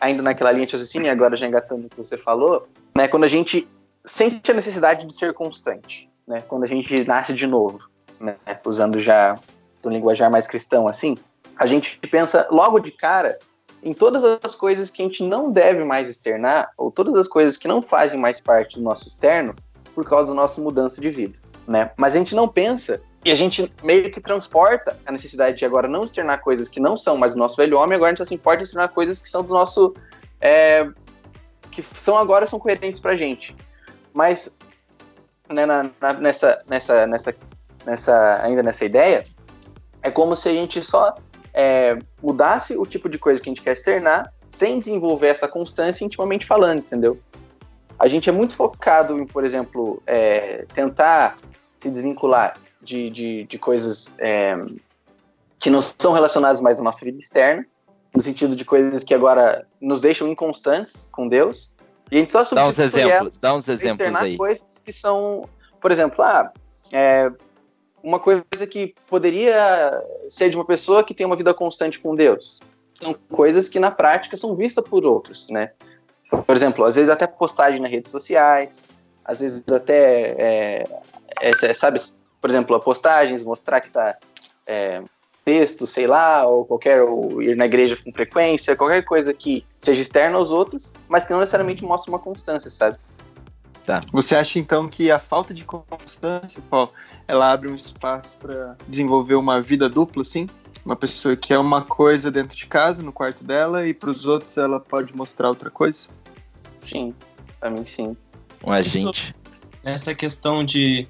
ainda 0.00 0.22
naquela 0.22 0.52
linha 0.52 0.66
de 0.66 0.74
raciocínio, 0.74 1.10
agora 1.10 1.36
já 1.36 1.46
engatando 1.46 1.86
o 1.86 1.90
que 1.90 1.96
você 1.96 2.18
falou, 2.18 2.68
né? 2.94 3.08
Quando 3.08 3.24
a 3.24 3.28
gente 3.28 3.66
sente 4.04 4.50
a 4.50 4.54
necessidade 4.54 5.06
de 5.06 5.14
ser 5.14 5.32
constante, 5.32 6.10
né? 6.26 6.42
Quando 6.46 6.64
a 6.64 6.66
gente 6.66 7.06
nasce 7.06 7.32
de 7.32 7.46
novo, 7.46 7.80
né? 8.20 8.36
Usando 8.66 9.00
já 9.00 9.38
um 9.82 9.90
linguajar 9.90 10.30
mais 10.30 10.46
cristão, 10.46 10.86
assim, 10.86 11.16
a 11.56 11.66
gente 11.66 11.98
pensa 12.08 12.46
logo 12.50 12.78
de 12.78 12.90
cara 12.90 13.38
em 13.84 13.92
todas 13.92 14.24
as 14.24 14.54
coisas 14.54 14.88
que 14.88 15.02
a 15.02 15.04
gente 15.04 15.22
não 15.22 15.52
deve 15.52 15.84
mais 15.84 16.08
externar, 16.08 16.72
ou 16.76 16.90
todas 16.90 17.14
as 17.16 17.28
coisas 17.28 17.56
que 17.58 17.68
não 17.68 17.82
fazem 17.82 18.18
mais 18.18 18.40
parte 18.40 18.78
do 18.78 18.82
nosso 18.82 19.06
externo, 19.06 19.54
por 19.94 20.08
causa 20.08 20.34
da 20.34 20.40
nossa 20.40 20.60
mudança 20.60 21.00
de 21.00 21.10
vida, 21.10 21.38
né? 21.68 21.90
Mas 21.96 22.14
a 22.14 22.18
gente 22.18 22.34
não 22.34 22.48
pensa 22.48 23.00
e 23.24 23.30
a 23.30 23.34
gente 23.34 23.70
meio 23.82 24.10
que 24.10 24.20
transporta 24.20 24.98
a 25.04 25.12
necessidade 25.12 25.58
de 25.58 25.64
agora 25.64 25.86
não 25.86 26.04
externar 26.04 26.40
coisas 26.40 26.68
que 26.68 26.80
não 26.80 26.96
são 26.96 27.16
mais 27.18 27.34
do 27.34 27.38
nosso 27.38 27.56
velho 27.56 27.78
homem, 27.78 27.94
agora 27.94 28.12
a 28.12 28.14
gente 28.16 28.34
importa 28.34 28.60
em 28.60 28.62
externar 28.62 28.88
coisas 28.88 29.20
que 29.20 29.28
são 29.28 29.42
do 29.42 29.52
nosso. 29.52 29.94
É, 30.40 30.88
que 31.70 31.82
são 31.82 32.16
agora 32.16 32.46
são 32.46 32.58
coerentes 32.58 33.00
pra 33.00 33.16
gente. 33.16 33.54
Mas 34.12 34.56
né, 35.48 35.66
na, 35.66 35.90
na, 36.00 36.12
nessa, 36.14 36.62
nessa, 36.68 37.06
nessa, 37.06 37.34
nessa, 37.84 38.42
ainda 38.42 38.62
nessa 38.62 38.84
ideia, 38.84 39.24
é 40.02 40.10
como 40.10 40.36
se 40.36 40.48
a 40.48 40.52
gente 40.52 40.82
só 40.82 41.14
é, 41.54 41.96
mudasse 42.20 42.76
o 42.76 42.84
tipo 42.84 43.08
de 43.08 43.18
coisa 43.18 43.40
que 43.40 43.48
a 43.48 43.52
gente 43.52 43.62
quer 43.62 43.72
externar 43.72 44.32
sem 44.50 44.78
desenvolver 44.78 45.28
essa 45.28 45.48
constância 45.48 46.04
intimamente 46.04 46.46
falando, 46.46 46.80
entendeu? 46.80 47.18
A 47.98 48.08
gente 48.08 48.28
é 48.28 48.32
muito 48.32 48.54
focado 48.54 49.18
em, 49.18 49.26
por 49.26 49.44
exemplo, 49.44 50.02
é, 50.06 50.66
tentar 50.74 51.36
se 51.76 51.90
desvincular 51.90 52.56
de, 52.82 53.08
de, 53.10 53.44
de 53.44 53.58
coisas 53.58 54.14
é, 54.18 54.56
que 55.58 55.70
não 55.70 55.80
são 55.80 56.12
relacionadas 56.12 56.60
mais 56.60 56.78
à 56.80 56.82
nossa 56.82 57.04
vida 57.04 57.18
externa, 57.18 57.64
no 58.14 58.22
sentido 58.22 58.54
de 58.54 58.64
coisas 58.64 59.02
que 59.02 59.14
agora 59.14 59.66
nos 59.80 60.00
deixam 60.00 60.28
inconstantes 60.28 61.08
com 61.10 61.28
Deus. 61.28 61.74
E 62.10 62.16
a 62.16 62.18
gente 62.20 62.32
só 62.32 62.44
dá 62.44 62.66
uns 62.66 62.78
exemplos, 62.78 63.38
dá 63.38 63.54
uns 63.54 63.68
exemplos 63.68 64.14
aí. 64.16 64.36
coisas 64.36 64.62
que 64.84 64.92
são, 64.92 65.48
por 65.80 65.90
exemplo, 65.90 66.22
ah, 66.22 66.52
é, 66.92 67.30
uma 68.04 68.20
coisa 68.20 68.44
que 68.68 68.94
poderia 69.08 69.90
ser 70.28 70.50
de 70.50 70.56
uma 70.56 70.64
pessoa 70.64 71.02
que 71.02 71.14
tem 71.14 71.24
uma 71.24 71.34
vida 71.34 71.54
constante 71.54 71.98
com 71.98 72.14
Deus. 72.14 72.60
São 72.92 73.14
coisas 73.30 73.66
que 73.68 73.80
na 73.80 73.90
prática 73.90 74.36
são 74.36 74.54
vistas 74.54 74.84
por 74.86 75.04
outros, 75.06 75.48
né? 75.48 75.72
Por 76.28 76.54
exemplo, 76.54 76.84
às 76.84 76.96
vezes 76.96 77.08
até 77.08 77.26
postagem 77.26 77.80
nas 77.80 77.90
redes 77.90 78.10
sociais, 78.10 78.86
às 79.24 79.40
vezes 79.40 79.64
até, 79.72 80.34
é, 80.38 80.84
é, 81.40 81.74
sabe, 81.74 81.98
por 82.40 82.50
exemplo, 82.50 82.78
postagens, 82.78 83.42
mostrar 83.42 83.80
que 83.80 83.90
tá 83.90 84.16
é, 84.68 85.02
texto, 85.44 85.86
sei 85.86 86.06
lá, 86.06 86.46
ou 86.46 86.66
qualquer, 86.66 87.02
ou 87.02 87.42
ir 87.42 87.56
na 87.56 87.64
igreja 87.64 87.96
com 87.96 88.12
frequência, 88.12 88.76
qualquer 88.76 89.02
coisa 89.04 89.32
que 89.32 89.64
seja 89.78 90.02
externa 90.02 90.36
aos 90.36 90.50
outros, 90.50 90.92
mas 91.08 91.24
que 91.24 91.32
não 91.32 91.40
necessariamente 91.40 91.82
mostra 91.84 92.10
uma 92.10 92.18
constância, 92.18 92.70
sabe? 92.70 92.96
Tá. 93.84 94.00
Você 94.12 94.34
acha 94.34 94.58
então 94.58 94.88
que 94.88 95.10
a 95.10 95.18
falta 95.18 95.52
de 95.52 95.64
constância, 95.64 96.60
Paulo, 96.70 96.90
ela 97.28 97.52
abre 97.52 97.70
um 97.70 97.74
espaço 97.74 98.36
para 98.38 98.76
desenvolver 98.88 99.34
uma 99.34 99.60
vida 99.60 99.88
dupla, 99.88 100.22
assim? 100.22 100.48
Uma 100.84 100.96
pessoa 100.96 101.36
que 101.36 101.52
é 101.52 101.58
uma 101.58 101.82
coisa 101.82 102.30
dentro 102.30 102.56
de 102.56 102.66
casa, 102.66 103.02
no 103.02 103.12
quarto 103.12 103.44
dela, 103.44 103.86
e 103.86 103.92
para 103.92 104.10
os 104.10 104.24
outros 104.24 104.56
ela 104.56 104.80
pode 104.80 105.14
mostrar 105.14 105.48
outra 105.48 105.70
coisa? 105.70 106.08
Sim, 106.80 107.14
para 107.60 107.70
mim 107.70 107.84
sim. 107.84 108.16
Um 108.66 108.72
agente. 108.72 109.34
Essa 109.84 110.14
questão 110.14 110.64
de 110.64 111.06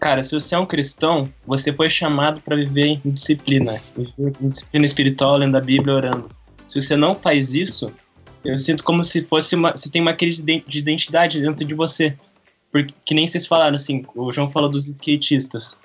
Cara, 0.00 0.22
se 0.22 0.32
você 0.32 0.54
é 0.54 0.58
um 0.58 0.64
cristão, 0.64 1.24
você 1.46 1.70
foi 1.70 1.90
chamado 1.90 2.40
para 2.40 2.56
viver 2.56 2.98
em 3.04 3.10
disciplina, 3.10 3.78
em 4.18 4.48
disciplina 4.48 4.86
espiritual, 4.86 5.36
lendo 5.36 5.54
a 5.58 5.60
Bíblia, 5.60 5.94
orando. 5.94 6.30
Se 6.66 6.80
você 6.80 6.96
não 6.96 7.14
faz 7.14 7.54
isso, 7.54 7.92
eu 8.44 8.56
sinto 8.56 8.82
como 8.82 9.04
se 9.04 9.22
fosse 9.22 9.54
uma, 9.54 9.72
você 9.72 9.90
tem 9.90 10.00
uma 10.00 10.14
crise 10.14 10.42
de 10.42 10.78
identidade 10.78 11.40
dentro 11.40 11.64
de 11.64 11.74
você. 11.74 12.16
Porque 12.70 12.94
que 13.04 13.14
nem 13.14 13.26
vocês 13.26 13.46
falaram 13.46 13.74
assim, 13.74 14.04
o 14.14 14.30
João 14.30 14.50
falou 14.50 14.68
dos 14.68 14.88
skatistas. 14.88 15.76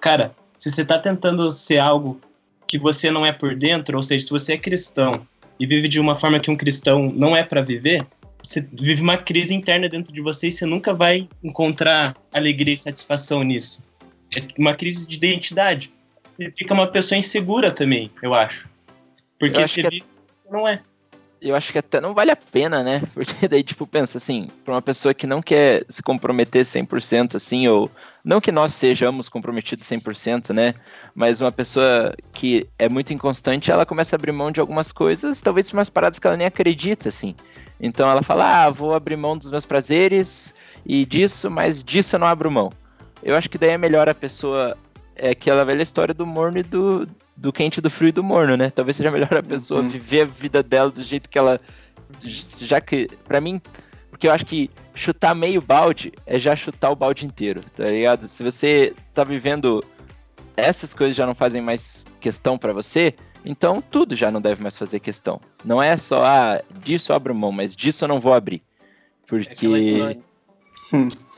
Cara, 0.00 0.34
se 0.58 0.70
você 0.70 0.84
tá 0.84 0.98
tentando 0.98 1.52
ser 1.52 1.78
algo 1.78 2.20
que 2.66 2.78
você 2.78 3.10
não 3.10 3.26
é 3.26 3.32
por 3.32 3.54
dentro, 3.54 3.96
ou 3.96 4.02
seja, 4.02 4.24
se 4.24 4.30
você 4.30 4.54
é 4.54 4.58
cristão 4.58 5.26
e 5.58 5.66
vive 5.66 5.88
de 5.88 6.00
uma 6.00 6.16
forma 6.16 6.40
que 6.40 6.50
um 6.50 6.56
cristão 6.56 7.10
não 7.14 7.36
é 7.36 7.42
para 7.42 7.60
viver, 7.60 8.06
você 8.42 8.66
vive 8.72 9.02
uma 9.02 9.18
crise 9.18 9.54
interna 9.54 9.88
dentro 9.88 10.12
de 10.12 10.20
você 10.20 10.48
e 10.48 10.52
você 10.52 10.64
nunca 10.64 10.94
vai 10.94 11.28
encontrar 11.42 12.16
alegria 12.32 12.74
e 12.74 12.78
satisfação 12.78 13.42
nisso. 13.42 13.82
É 14.34 14.42
uma 14.58 14.74
crise 14.74 15.06
de 15.06 15.16
identidade. 15.16 15.92
Você 16.36 16.50
fica 16.56 16.72
uma 16.72 16.86
pessoa 16.86 17.18
insegura 17.18 17.70
também, 17.70 18.10
eu 18.22 18.34
acho. 18.34 18.68
Porque 19.38 19.58
eu 19.58 19.62
acho 19.62 19.74
você 19.74 19.80
que 19.82 19.86
é 19.86 19.90
vive, 19.90 20.04
não 20.50 20.66
é. 20.66 20.80
Eu 21.40 21.56
acho 21.56 21.72
que 21.72 21.78
até 21.78 22.00
não 22.00 22.12
vale 22.12 22.30
a 22.30 22.36
pena, 22.36 22.82
né? 22.82 23.02
Porque 23.14 23.48
daí, 23.48 23.62
tipo, 23.62 23.86
pensa 23.86 24.18
assim, 24.18 24.48
pra 24.64 24.74
uma 24.74 24.82
pessoa 24.82 25.14
que 25.14 25.26
não 25.26 25.40
quer 25.40 25.84
se 25.88 26.02
comprometer 26.02 26.64
100%, 26.64 27.36
assim, 27.36 27.66
ou 27.66 27.90
não 28.24 28.40
que 28.40 28.52
nós 28.52 28.74
sejamos 28.74 29.28
comprometidos 29.28 29.88
100%, 29.88 30.52
né? 30.52 30.74
Mas 31.14 31.40
uma 31.40 31.50
pessoa 31.50 32.14
que 32.32 32.68
é 32.78 32.88
muito 32.88 33.14
inconstante, 33.14 33.70
ela 33.70 33.86
começa 33.86 34.14
a 34.14 34.18
abrir 34.18 34.32
mão 34.32 34.52
de 34.52 34.60
algumas 34.60 34.92
coisas, 34.92 35.40
talvez 35.40 35.72
umas 35.72 35.88
paradas 35.88 36.18
que 36.18 36.26
ela 36.26 36.36
nem 36.36 36.46
acredita, 36.46 37.08
assim. 37.08 37.34
Então 37.80 38.10
ela 38.10 38.22
fala, 38.22 38.64
ah, 38.64 38.70
vou 38.70 38.92
abrir 38.94 39.16
mão 39.16 39.36
dos 39.36 39.50
meus 39.50 39.64
prazeres 39.64 40.54
e 40.84 41.06
disso, 41.06 41.50
mas 41.50 41.82
disso 41.82 42.16
eu 42.16 42.20
não 42.20 42.26
abro 42.26 42.50
mão. 42.50 42.70
Eu 43.22 43.36
acho 43.36 43.48
que 43.48 43.58
daí 43.58 43.70
é 43.70 43.78
melhor 43.78 44.08
a 44.08 44.14
pessoa. 44.14 44.76
É 45.16 45.30
aquela 45.30 45.64
velha 45.64 45.82
história 45.82 46.14
do 46.14 46.26
morno 46.26 46.58
e 46.58 46.62
do, 46.62 47.06
do 47.40 47.52
quente, 47.52 47.80
do 47.80 47.90
frio 47.90 48.10
e 48.10 48.12
do 48.12 48.22
morno, 48.22 48.56
né? 48.56 48.68
Talvez 48.70 48.96
seja 48.96 49.10
melhor 49.10 49.34
a 49.34 49.42
pessoa 49.42 49.80
Uhum. 49.80 49.88
viver 49.88 50.22
a 50.22 50.24
vida 50.26 50.62
dela 50.62 50.90
do 50.90 51.02
jeito 51.02 51.28
que 51.30 51.38
ela. 51.38 51.60
Já 52.22 52.80
que. 52.80 53.08
Pra 53.24 53.40
mim. 53.40 53.60
Porque 54.10 54.26
eu 54.28 54.32
acho 54.32 54.44
que 54.44 54.68
chutar 54.94 55.34
meio 55.34 55.62
balde 55.62 56.12
é 56.26 56.38
já 56.38 56.54
chutar 56.54 56.90
o 56.90 56.96
balde 56.96 57.24
inteiro, 57.24 57.62
tá 57.74 57.84
ligado? 57.84 58.26
Se 58.28 58.42
você 58.42 58.92
tá 59.14 59.24
vivendo. 59.24 59.82
Essas 60.56 60.92
coisas 60.92 61.16
já 61.16 61.24
não 61.24 61.34
fazem 61.34 61.62
mais 61.62 62.04
questão 62.20 62.58
pra 62.58 62.70
você, 62.74 63.14
então 63.46 63.80
tudo 63.80 64.14
já 64.14 64.30
não 64.30 64.42
deve 64.42 64.62
mais 64.62 64.76
fazer 64.76 65.00
questão. 65.00 65.40
Não 65.64 65.82
é 65.82 65.96
só, 65.96 66.22
ah, 66.22 66.60
disso 66.84 67.12
eu 67.12 67.16
abro 67.16 67.34
mão, 67.34 67.50
mas 67.50 67.74
disso 67.74 68.04
eu 68.04 68.08
não 68.08 68.20
vou 68.20 68.34
abrir. 68.34 68.56
É 68.56 69.26
Porque. 69.26 69.54
que- 69.54 70.20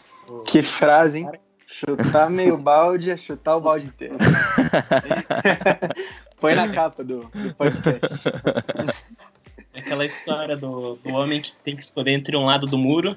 Que 0.47 0.63
frase, 0.63 1.19
hein? 1.21 1.31
Chutar 1.85 2.31
meio 2.31 2.57
balde 2.57 3.11
é 3.11 3.17
chutar 3.17 3.57
o 3.57 3.61
balde 3.61 3.87
inteiro. 3.87 4.15
Põe 6.41 6.55
na 6.55 6.69
capa 6.69 7.03
do, 7.03 7.21
do 7.21 7.55
podcast. 7.55 8.21
É 9.75 9.81
aquela 9.81 10.05
história 10.05 10.57
do, 10.57 10.97
do 10.97 11.11
homem 11.11 11.41
que 11.41 11.53
tem 11.65 11.77
que 11.77 11.83
escolher 11.83 12.12
entre 12.12 12.37
um 12.37 12.45
lado 12.45 12.67
do 12.67 12.79
muro, 12.79 13.17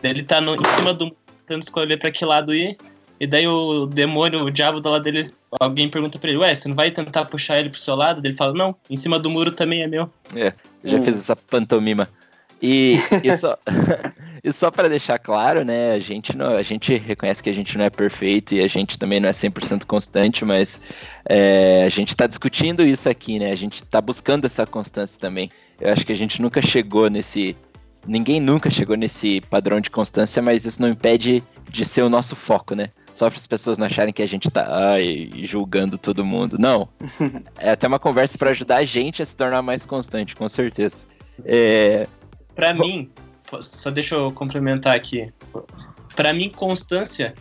daí 0.00 0.12
ele 0.12 0.22
tá 0.22 0.40
no, 0.40 0.54
em 0.54 0.64
cima 0.74 0.94
do 0.94 1.06
muro 1.06 1.16
tentando 1.46 1.62
escolher 1.62 1.98
pra 1.98 2.10
que 2.10 2.24
lado 2.24 2.54
ir, 2.54 2.76
e 3.18 3.26
daí 3.26 3.46
o 3.46 3.86
demônio, 3.86 4.44
o 4.44 4.50
diabo 4.50 4.80
do 4.80 4.90
lado 4.90 5.02
dele, 5.02 5.30
alguém 5.60 5.88
pergunta 5.88 6.18
pra 6.18 6.30
ele, 6.30 6.38
ué, 6.38 6.54
você 6.54 6.68
não 6.68 6.76
vai 6.76 6.90
tentar 6.90 7.24
puxar 7.26 7.58
ele 7.58 7.70
pro 7.70 7.78
seu 7.78 7.94
lado? 7.94 8.20
Daí 8.20 8.30
ele 8.30 8.38
fala, 8.38 8.52
não, 8.54 8.74
em 8.88 8.96
cima 8.96 9.18
do 9.18 9.30
muro 9.30 9.50
também 9.52 9.82
é 9.82 9.86
meu. 9.86 10.10
Já 10.84 10.98
Hum. 10.98 11.02
fez 11.02 11.18
essa 11.18 11.36
pantomima. 11.36 12.08
E, 12.66 12.96
e 13.22 13.30
só, 13.36 13.58
e 14.42 14.50
só 14.50 14.70
para 14.70 14.88
deixar 14.88 15.18
claro, 15.18 15.66
né, 15.66 15.92
a 15.92 15.98
gente, 15.98 16.34
não, 16.34 16.56
a 16.56 16.62
gente 16.62 16.96
reconhece 16.96 17.42
que 17.42 17.50
a 17.50 17.52
gente 17.52 17.76
não 17.76 17.84
é 17.84 17.90
perfeito 17.90 18.54
e 18.54 18.62
a 18.62 18.66
gente 18.66 18.98
também 18.98 19.20
não 19.20 19.28
é 19.28 19.32
100% 19.32 19.84
constante, 19.84 20.46
mas 20.46 20.80
é, 21.28 21.84
a 21.84 21.90
gente 21.90 22.08
está 22.08 22.26
discutindo 22.26 22.82
isso 22.82 23.06
aqui, 23.06 23.38
né, 23.38 23.52
a 23.52 23.54
gente 23.54 23.74
está 23.74 24.00
buscando 24.00 24.46
essa 24.46 24.66
constância 24.66 25.20
também. 25.20 25.50
Eu 25.78 25.92
acho 25.92 26.06
que 26.06 26.12
a 26.12 26.16
gente 26.16 26.40
nunca 26.40 26.62
chegou 26.62 27.10
nesse... 27.10 27.54
Ninguém 28.06 28.40
nunca 28.40 28.70
chegou 28.70 28.96
nesse 28.96 29.42
padrão 29.50 29.80
de 29.80 29.90
constância, 29.90 30.42
mas 30.42 30.64
isso 30.64 30.80
não 30.80 30.88
impede 30.88 31.42
de 31.70 31.84
ser 31.84 32.02
o 32.02 32.08
nosso 32.08 32.36
foco, 32.36 32.74
né? 32.74 32.90
Só 33.14 33.30
para 33.30 33.38
as 33.38 33.46
pessoas 33.46 33.78
não 33.78 33.86
acharem 33.86 34.12
que 34.12 34.22
a 34.22 34.28
gente 34.28 34.50
tá 34.50 34.66
ai, 34.68 35.30
julgando 35.42 35.96
todo 35.96 36.24
mundo. 36.24 36.58
Não. 36.58 36.88
É 37.58 37.70
até 37.70 37.86
uma 37.88 37.98
conversa 37.98 38.36
para 38.36 38.50
ajudar 38.50 38.76
a 38.76 38.84
gente 38.84 39.22
a 39.22 39.26
se 39.26 39.34
tornar 39.34 39.62
mais 39.62 39.86
constante, 39.86 40.36
com 40.36 40.46
certeza. 40.50 41.06
É, 41.46 42.06
Pra 42.54 42.72
Bom- 42.72 42.84
mim, 42.84 43.10
só 43.60 43.90
deixa 43.90 44.14
eu 44.14 44.30
complementar 44.32 44.94
aqui. 44.94 45.32
Pra 46.14 46.32
mim, 46.32 46.50
constância 46.50 47.34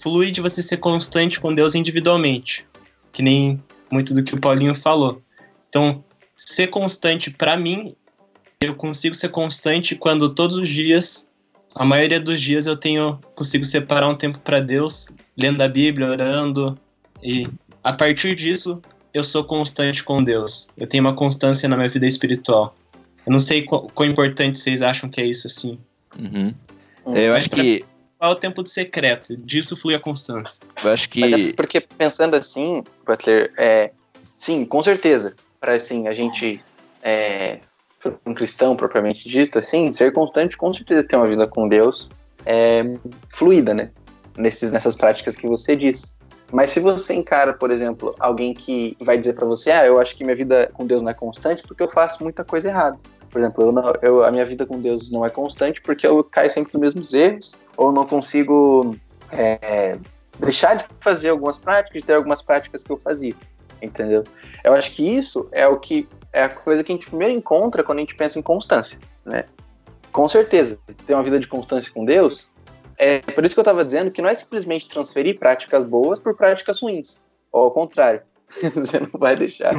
flui 0.00 0.30
de 0.30 0.40
você 0.40 0.60
ser 0.62 0.76
constante 0.78 1.40
com 1.40 1.54
Deus 1.54 1.74
individualmente, 1.74 2.66
que 3.12 3.22
nem 3.22 3.62
muito 3.90 4.14
do 4.14 4.22
que 4.22 4.34
o 4.34 4.40
Paulinho 4.40 4.74
falou. 4.76 5.22
Então, 5.68 6.04
ser 6.36 6.68
constante 6.68 7.30
pra 7.30 7.56
mim, 7.56 7.94
eu 8.60 8.74
consigo 8.74 9.14
ser 9.14 9.28
constante 9.30 9.94
quando 9.94 10.28
todos 10.34 10.56
os 10.56 10.68
dias, 10.68 11.30
a 11.74 11.84
maioria 11.84 12.20
dos 12.20 12.40
dias 12.40 12.66
eu 12.66 12.76
tenho 12.76 13.18
consigo 13.34 13.64
separar 13.64 14.08
um 14.08 14.14
tempo 14.14 14.38
pra 14.40 14.60
Deus, 14.60 15.08
lendo 15.36 15.60
a 15.62 15.68
Bíblia, 15.68 16.08
orando 16.08 16.78
e 17.22 17.48
a 17.82 17.92
partir 17.92 18.34
disso 18.34 18.80
eu 19.14 19.24
sou 19.24 19.44
constante 19.44 20.02
com 20.04 20.22
Deus. 20.22 20.68
Eu 20.76 20.86
tenho 20.86 21.04
uma 21.04 21.14
constância 21.14 21.68
na 21.68 21.76
minha 21.76 21.88
vida 21.88 22.06
espiritual. 22.06 22.74
Eu 23.26 23.32
não 23.32 23.40
sei 23.40 23.62
quão, 23.62 23.86
quão 23.88 24.08
importante 24.08 24.60
vocês 24.60 24.82
acham 24.82 25.08
que 25.08 25.20
é 25.20 25.26
isso 25.26 25.46
assim. 25.46 25.78
uhum. 26.18 26.54
Eu 27.06 27.34
acho 27.34 27.50
que. 27.50 27.84
Qual 28.18 28.30
é 28.30 28.34
o 28.34 28.38
tempo 28.38 28.62
do 28.62 28.68
secreto? 28.68 29.36
Disso 29.36 29.76
flui 29.76 29.94
a 29.94 30.00
constância. 30.00 30.64
Eu 30.82 30.90
acho 30.90 31.08
Mas 31.16 31.32
é 31.32 31.36
que. 31.36 31.52
porque 31.52 31.80
pensando 31.80 32.34
assim, 32.34 32.82
Butler, 33.04 33.52
é, 33.58 33.90
sim, 34.38 34.64
com 34.64 34.82
certeza, 34.82 35.36
para 35.60 35.74
assim 35.74 36.08
a 36.08 36.12
gente 36.12 36.64
é, 37.02 37.58
um 38.24 38.32
cristão 38.32 38.74
propriamente 38.74 39.28
dito, 39.28 39.58
assim, 39.58 39.92
ser 39.92 40.12
constante, 40.12 40.56
com 40.56 40.72
certeza 40.72 41.06
ter 41.06 41.16
uma 41.16 41.26
vida 41.26 41.46
com 41.46 41.68
Deus 41.68 42.08
é 42.46 42.82
fluida, 43.30 43.74
né? 43.74 43.90
Nesses, 44.38 44.70
nessas 44.70 44.94
práticas 44.94 45.34
que 45.34 45.46
você 45.46 45.74
diz. 45.74 46.16
Mas 46.52 46.70
se 46.70 46.78
você 46.78 47.14
encara, 47.14 47.52
por 47.52 47.70
exemplo, 47.70 48.14
alguém 48.20 48.54
que 48.54 48.96
vai 49.00 49.18
dizer 49.18 49.32
para 49.32 49.46
você, 49.46 49.72
ah, 49.72 49.84
eu 49.84 50.00
acho 50.00 50.16
que 50.16 50.22
minha 50.22 50.36
vida 50.36 50.70
com 50.72 50.86
Deus 50.86 51.02
não 51.02 51.10
é 51.10 51.14
constante 51.14 51.62
porque 51.66 51.82
eu 51.82 51.90
faço 51.90 52.22
muita 52.22 52.44
coisa 52.44 52.68
errada. 52.68 52.96
Por 53.36 53.40
exemplo, 53.40 53.64
eu 53.64 53.70
não- 53.70 53.92
eu- 54.00 54.24
a 54.24 54.30
minha 54.30 54.46
vida 54.46 54.64
com 54.64 54.80
Deus 54.80 55.10
não 55.10 55.22
é 55.22 55.28
constante 55.28 55.82
porque 55.82 56.06
eu 56.06 56.24
caio 56.24 56.50
sempre 56.50 56.72
nos 56.72 56.80
mesmos 56.80 57.12
erros, 57.12 57.54
ou 57.76 57.92
não 57.92 58.06
consigo 58.06 58.96
é, 59.30 59.98
deixar 60.38 60.76
de 60.76 60.86
fazer 61.00 61.28
algumas 61.28 61.58
práticas, 61.58 62.00
de 62.00 62.06
ter 62.06 62.14
algumas 62.14 62.40
práticas 62.40 62.82
que 62.82 62.90
eu 62.90 62.96
fazia, 62.96 63.34
entendeu? 63.82 64.24
Eu 64.64 64.72
acho 64.72 64.90
que 64.92 65.06
isso 65.06 65.46
é 65.52 65.68
o 65.68 65.78
que 65.78 66.08
é 66.32 66.44
a 66.44 66.48
coisa 66.48 66.82
que 66.82 66.90
a 66.90 66.94
gente 66.94 67.08
primeiro 67.10 67.34
encontra 67.34 67.82
quando 67.82 67.98
a 67.98 68.00
gente 68.00 68.14
pensa 68.14 68.38
em 68.38 68.42
constância, 68.42 68.98
né? 69.22 69.44
Com 70.10 70.26
certeza, 70.30 70.78
ter 71.06 71.12
uma 71.12 71.22
vida 71.22 71.38
de 71.38 71.46
constância 71.46 71.92
com 71.92 72.06
Deus 72.06 72.50
é 72.96 73.18
por 73.18 73.44
isso 73.44 73.54
que 73.54 73.60
eu 73.60 73.64
estava 73.64 73.84
dizendo 73.84 74.10
que 74.10 74.22
não 74.22 74.30
é 74.30 74.34
simplesmente 74.34 74.88
transferir 74.88 75.38
práticas 75.38 75.84
boas 75.84 76.18
por 76.18 76.34
práticas 76.34 76.80
ruins, 76.80 77.22
ou 77.52 77.64
ao 77.64 77.70
contrário, 77.70 78.22
você 78.74 78.98
não 78.98 79.10
vai 79.18 79.36
deixar, 79.36 79.74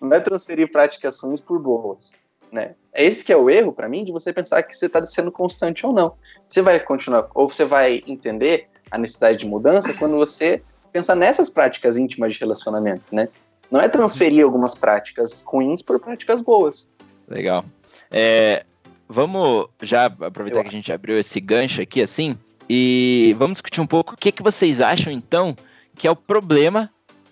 não 0.00 0.12
é 0.16 0.20
transferir 0.20 0.70
práticas 0.70 1.18
ruins 1.18 1.40
por 1.40 1.58
boas, 1.58 2.12
né? 2.52 2.74
É 2.92 3.04
esse 3.04 3.24
que 3.24 3.32
é 3.32 3.36
o 3.36 3.48
erro 3.48 3.72
para 3.72 3.88
mim 3.88 4.04
de 4.04 4.12
você 4.12 4.32
pensar 4.32 4.62
que 4.62 4.76
você 4.76 4.86
está 4.86 5.04
sendo 5.06 5.30
constante 5.30 5.86
ou 5.86 5.92
não. 5.92 6.14
Você 6.48 6.60
vai 6.60 6.80
continuar 6.80 7.28
ou 7.34 7.48
você 7.48 7.64
vai 7.64 8.02
entender 8.06 8.68
a 8.90 8.98
necessidade 8.98 9.38
de 9.38 9.46
mudança 9.46 9.94
quando 9.94 10.16
você 10.16 10.62
pensar 10.92 11.14
nessas 11.14 11.48
práticas 11.48 11.96
íntimas 11.96 12.34
de 12.34 12.40
relacionamento, 12.40 13.14
né? 13.14 13.28
Não 13.70 13.80
é 13.80 13.88
transferir 13.88 14.44
algumas 14.44 14.74
práticas 14.74 15.42
ruins 15.46 15.80
por 15.82 16.00
práticas 16.00 16.40
boas. 16.40 16.88
Legal. 17.28 17.64
É, 18.10 18.64
vamos 19.08 19.68
já 19.82 20.06
aproveitar 20.06 20.62
que 20.62 20.68
a 20.68 20.72
gente 20.72 20.92
abriu 20.92 21.18
esse 21.18 21.40
gancho 21.40 21.80
aqui, 21.80 22.02
assim, 22.02 22.36
e 22.68 23.34
vamos 23.38 23.54
discutir 23.54 23.80
um 23.80 23.86
pouco 23.86 24.14
o 24.14 24.16
que, 24.16 24.32
que 24.32 24.42
vocês 24.42 24.80
acham, 24.80 25.12
então, 25.12 25.54
que 25.96 26.08
é 26.08 26.10
o 26.10 26.16
problema, 26.16 26.90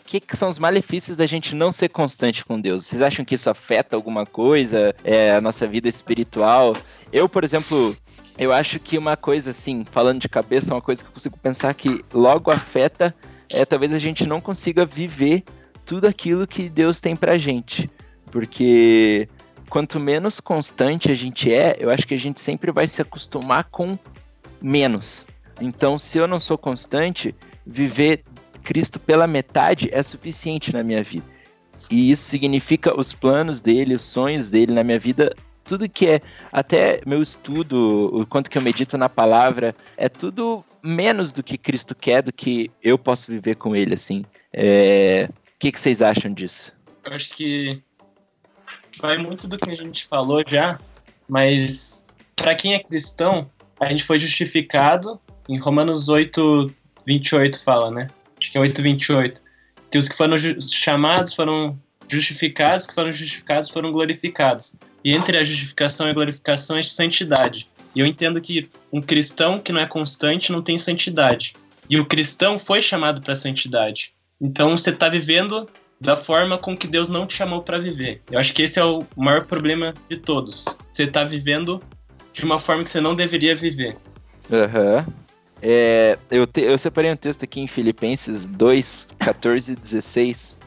que, 0.08 0.20
que 0.20 0.36
são 0.36 0.48
os 0.48 0.58
malefícios 0.58 1.18
da 1.18 1.26
gente 1.26 1.54
não 1.54 1.70
ser 1.70 1.90
constante 1.90 2.42
com 2.42 2.58
Deus? 2.58 2.86
Vocês 2.86 3.02
acham 3.02 3.26
que 3.26 3.34
isso 3.34 3.50
afeta 3.50 3.94
alguma 3.94 4.24
coisa, 4.24 4.94
é, 5.04 5.32
a 5.32 5.40
nossa 5.40 5.66
vida 5.66 5.86
espiritual? 5.86 6.74
Eu, 7.12 7.28
por 7.28 7.44
exemplo, 7.44 7.94
eu 8.38 8.50
acho 8.50 8.80
que 8.80 8.96
uma 8.96 9.18
coisa, 9.18 9.50
assim, 9.50 9.84
falando 9.92 10.22
de 10.22 10.28
cabeça, 10.28 10.72
uma 10.72 10.80
coisa 10.80 11.02
que 11.02 11.10
eu 11.10 11.12
consigo 11.12 11.38
pensar 11.38 11.74
que 11.74 12.02
logo 12.12 12.50
afeta 12.50 13.14
é 13.50 13.66
talvez 13.66 13.92
a 13.92 13.98
gente 13.98 14.26
não 14.26 14.40
consiga 14.40 14.86
viver 14.86 15.44
tudo 15.84 16.06
aquilo 16.06 16.46
que 16.46 16.70
Deus 16.70 17.00
tem 17.00 17.14
pra 17.14 17.36
gente. 17.36 17.90
Porque 18.30 19.28
quanto 19.68 20.00
menos 20.00 20.40
constante 20.40 21.10
a 21.10 21.14
gente 21.14 21.52
é, 21.52 21.76
eu 21.78 21.90
acho 21.90 22.06
que 22.06 22.14
a 22.14 22.18
gente 22.18 22.40
sempre 22.40 22.72
vai 22.72 22.86
se 22.86 23.02
acostumar 23.02 23.64
com 23.64 23.98
menos. 24.58 25.26
Então, 25.60 25.98
se 25.98 26.16
eu 26.16 26.26
não 26.26 26.40
sou 26.40 26.56
constante, 26.56 27.34
viver 27.66 28.24
Cristo 28.68 29.00
pela 29.00 29.26
metade 29.26 29.88
é 29.92 30.02
suficiente 30.02 30.74
na 30.74 30.82
minha 30.82 31.02
vida. 31.02 31.24
E 31.90 32.10
isso 32.10 32.24
significa 32.24 32.94
os 32.94 33.14
planos 33.14 33.62
dele, 33.62 33.94
os 33.94 34.02
sonhos 34.02 34.50
dele 34.50 34.74
na 34.74 34.84
minha 34.84 34.98
vida, 34.98 35.34
tudo 35.64 35.88
que 35.88 36.06
é, 36.06 36.20
até 36.52 37.00
meu 37.06 37.22
estudo, 37.22 38.10
o 38.12 38.26
quanto 38.26 38.50
que 38.50 38.58
eu 38.58 38.62
medito 38.62 38.98
na 38.98 39.08
palavra, 39.08 39.74
é 39.96 40.06
tudo 40.06 40.62
menos 40.82 41.32
do 41.32 41.42
que 41.42 41.56
Cristo 41.56 41.94
quer 41.94 42.22
do 42.22 42.30
que 42.30 42.70
eu 42.82 42.98
posso 42.98 43.32
viver 43.32 43.54
com 43.54 43.74
ele, 43.74 43.94
assim. 43.94 44.22
É... 44.52 45.30
O 45.30 45.58
que, 45.58 45.72
que 45.72 45.80
vocês 45.80 46.02
acham 46.02 46.30
disso? 46.30 46.70
Eu 47.04 47.14
acho 47.14 47.34
que 47.34 47.82
vai 49.00 49.16
muito 49.16 49.48
do 49.48 49.56
que 49.56 49.70
a 49.70 49.74
gente 49.74 50.06
falou 50.08 50.44
já, 50.46 50.78
mas 51.26 52.04
para 52.36 52.54
quem 52.54 52.74
é 52.74 52.80
cristão, 52.80 53.50
a 53.80 53.86
gente 53.86 54.04
foi 54.04 54.18
justificado 54.18 55.18
em 55.48 55.58
Romanos 55.58 56.10
8, 56.10 56.66
28 57.06 57.64
fala, 57.64 57.90
né? 57.90 58.08
Acho 58.40 58.52
que 58.52 58.58
é 58.58 58.60
8, 58.60 58.82
28. 58.82 59.40
Que 59.90 59.98
os 59.98 60.08
que 60.08 60.16
foram 60.16 60.36
chamados 60.60 61.32
foram 61.34 61.78
justificados, 62.08 62.86
que 62.86 62.94
foram 62.94 63.12
justificados 63.12 63.70
foram 63.70 63.92
glorificados. 63.92 64.76
E 65.04 65.12
entre 65.12 65.36
a 65.38 65.44
justificação 65.44 66.06
e 66.08 66.10
a 66.10 66.14
glorificação 66.14 66.76
é 66.76 66.82
santidade. 66.82 67.68
E 67.94 68.00
eu 68.00 68.06
entendo 68.06 68.40
que 68.40 68.68
um 68.92 69.00
cristão 69.00 69.58
que 69.58 69.72
não 69.72 69.80
é 69.80 69.86
constante 69.86 70.52
não 70.52 70.62
tem 70.62 70.78
santidade. 70.78 71.54
E 71.88 71.98
o 71.98 72.04
cristão 72.04 72.58
foi 72.58 72.82
chamado 72.82 73.20
para 73.20 73.34
santidade. 73.34 74.12
Então 74.40 74.76
você 74.76 74.90
está 74.90 75.08
vivendo 75.08 75.68
da 76.00 76.16
forma 76.16 76.58
com 76.58 76.76
que 76.76 76.86
Deus 76.86 77.08
não 77.08 77.26
te 77.26 77.34
chamou 77.34 77.62
para 77.62 77.78
viver. 77.78 78.22
Eu 78.30 78.38
acho 78.38 78.52
que 78.52 78.62
esse 78.62 78.78
é 78.78 78.84
o 78.84 79.02
maior 79.16 79.44
problema 79.44 79.94
de 80.08 80.16
todos. 80.16 80.64
Você 80.92 81.04
está 81.04 81.24
vivendo 81.24 81.82
de 82.32 82.44
uma 82.44 82.58
forma 82.58 82.84
que 82.84 82.90
você 82.90 83.00
não 83.00 83.14
deveria 83.14 83.56
viver. 83.56 83.96
Aham. 84.52 85.04
Uhum. 85.06 85.27
É, 85.60 86.18
eu, 86.30 86.46
te, 86.46 86.60
eu 86.60 86.78
separei 86.78 87.10
um 87.10 87.16
texto 87.16 87.42
aqui 87.42 87.60
em 87.60 87.66
Filipenses 87.66 88.46
2, 88.46 89.08
14 89.18 89.72
e 89.72 89.76
16. 89.76 90.58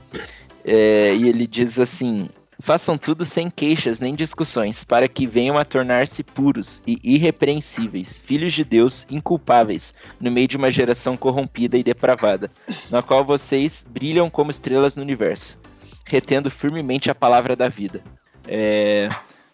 É, 0.65 1.15
e 1.15 1.27
ele 1.27 1.48
diz 1.48 1.79
assim: 1.79 2.29
Façam 2.62 2.95
tudo 2.95 3.25
sem 3.25 3.50
queixas 3.50 4.00
nem 4.00 4.13
discussões, 4.13 4.83
para 4.83 5.07
que 5.07 5.25
venham 5.25 5.57
a 5.57 5.65
tornar-se 5.65 6.24
puros 6.24 6.81
e 6.86 7.00
irrepreensíveis, 7.03 8.19
filhos 8.19 8.53
de 8.53 8.63
Deus, 8.63 9.07
inculpáveis, 9.10 9.95
no 10.19 10.31
meio 10.31 10.48
de 10.48 10.57
uma 10.57 10.69
geração 10.69 11.17
corrompida 11.17 11.75
e 11.75 11.83
depravada, 11.83 12.51
na 12.91 13.01
qual 13.01 13.25
vocês 13.25 13.83
brilham 13.89 14.29
como 14.29 14.51
estrelas 14.51 14.95
no 14.95 15.01
universo, 15.01 15.60
retendo 16.05 16.51
firmemente 16.51 17.10
a 17.10 17.15
palavra 17.15 17.55
da 17.55 17.67
vida. 17.67 18.03
É... 18.48 19.10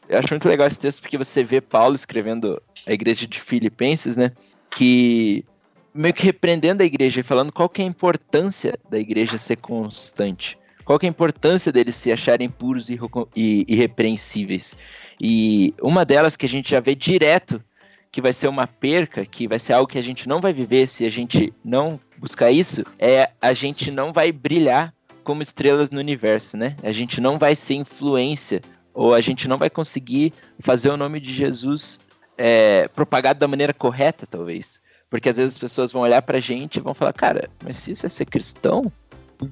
Eu 0.10 0.20
acho 0.20 0.28
muito 0.32 0.48
legal 0.48 0.68
esse 0.68 0.80
texto 0.80 1.02
porque 1.02 1.18
você 1.18 1.44
vê 1.44 1.62
Paulo 1.62 1.96
escrevendo 1.96 2.62
a 2.86 2.92
igreja 2.92 3.26
de 3.26 3.40
Filipenses, 3.40 4.18
né? 4.18 4.34
Que 4.70 5.46
meio 5.94 6.14
que 6.14 6.24
repreendendo 6.24 6.84
a 6.84 6.86
igreja 6.86 7.22
e 7.22 7.24
falando 7.24 7.52
qual 7.52 7.68
que 7.68 7.82
é 7.82 7.86
a 7.86 7.88
importância 7.88 8.78
da 8.90 9.00
igreja 9.00 9.38
ser 9.38 9.58
constante. 9.58 10.58
Qual 10.86 11.00
é 11.02 11.06
a 11.06 11.10
importância 11.10 11.72
deles 11.72 11.96
se 11.96 12.12
acharem 12.12 12.50
puros 12.50 12.90
e, 12.90 12.98
e 13.36 13.66
irrepreensíveis? 13.68 14.78
E 15.20 15.74
uma 15.82 16.06
delas 16.06 16.38
que 16.38 16.46
a 16.46 16.50
gente 16.50 16.72
já 16.72 16.80
vê 16.80 16.96
direto 16.96 17.62
que 18.10 18.22
vai 18.22 18.32
ser 18.32 18.48
uma 18.48 18.66
perca, 18.66 19.26
que 19.26 19.48
vai 19.48 19.60
ser 19.60 19.74
algo 19.74 19.92
que 19.92 19.98
a 19.98 20.02
gente 20.04 20.30
não 20.30 20.40
vai 20.40 20.54
viver 20.54 20.88
se 20.88 21.04
a 21.04 21.10
gente 21.10 21.54
não 21.64 22.00
buscar 22.18 22.52
isso, 22.52 22.86
é 22.98 23.30
a 23.42 23.52
gente 23.52 23.92
não 23.92 24.14
vai 24.14 24.32
brilhar 24.32 24.94
como 25.24 25.42
estrelas 25.42 25.92
no 25.92 26.00
universo, 26.00 26.56
né? 26.56 26.76
A 26.82 26.94
gente 26.94 27.20
não 27.20 27.38
vai 27.38 27.54
ser 27.54 27.74
influência 27.74 28.62
ou 28.94 29.14
a 29.14 29.20
gente 29.20 29.48
não 29.48 29.58
vai 29.58 29.70
conseguir 29.70 30.32
fazer 30.60 30.90
o 30.90 30.96
nome 30.96 31.20
de 31.20 31.34
Jesus 31.34 32.00
é, 32.38 32.88
propagado 32.90 33.40
da 33.40 33.48
maneira 33.48 33.74
correta, 33.74 34.28
talvez. 34.28 34.80
Porque 35.10 35.30
às 35.30 35.38
vezes 35.38 35.54
as 35.54 35.60
pessoas 35.60 35.92
vão 35.92 36.02
olhar 36.02 36.22
pra 36.22 36.40
gente 36.40 36.78
e 36.78 36.82
vão 36.82 36.94
falar, 36.94 37.14
cara, 37.14 37.50
mas 37.64 37.80
se 37.80 37.92
isso 37.92 38.06
é 38.06 38.10
ser 38.10 38.26
cristão, 38.26 38.92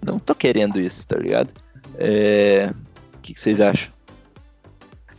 não 0.04 0.20
tô 0.20 0.36
querendo 0.36 0.80
isso, 0.80 1.06
tá 1.08 1.18
ligado? 1.18 1.50
É... 1.98 2.72
O 3.16 3.20
que, 3.20 3.34
que 3.34 3.40
vocês 3.40 3.62
acham? 3.62 3.94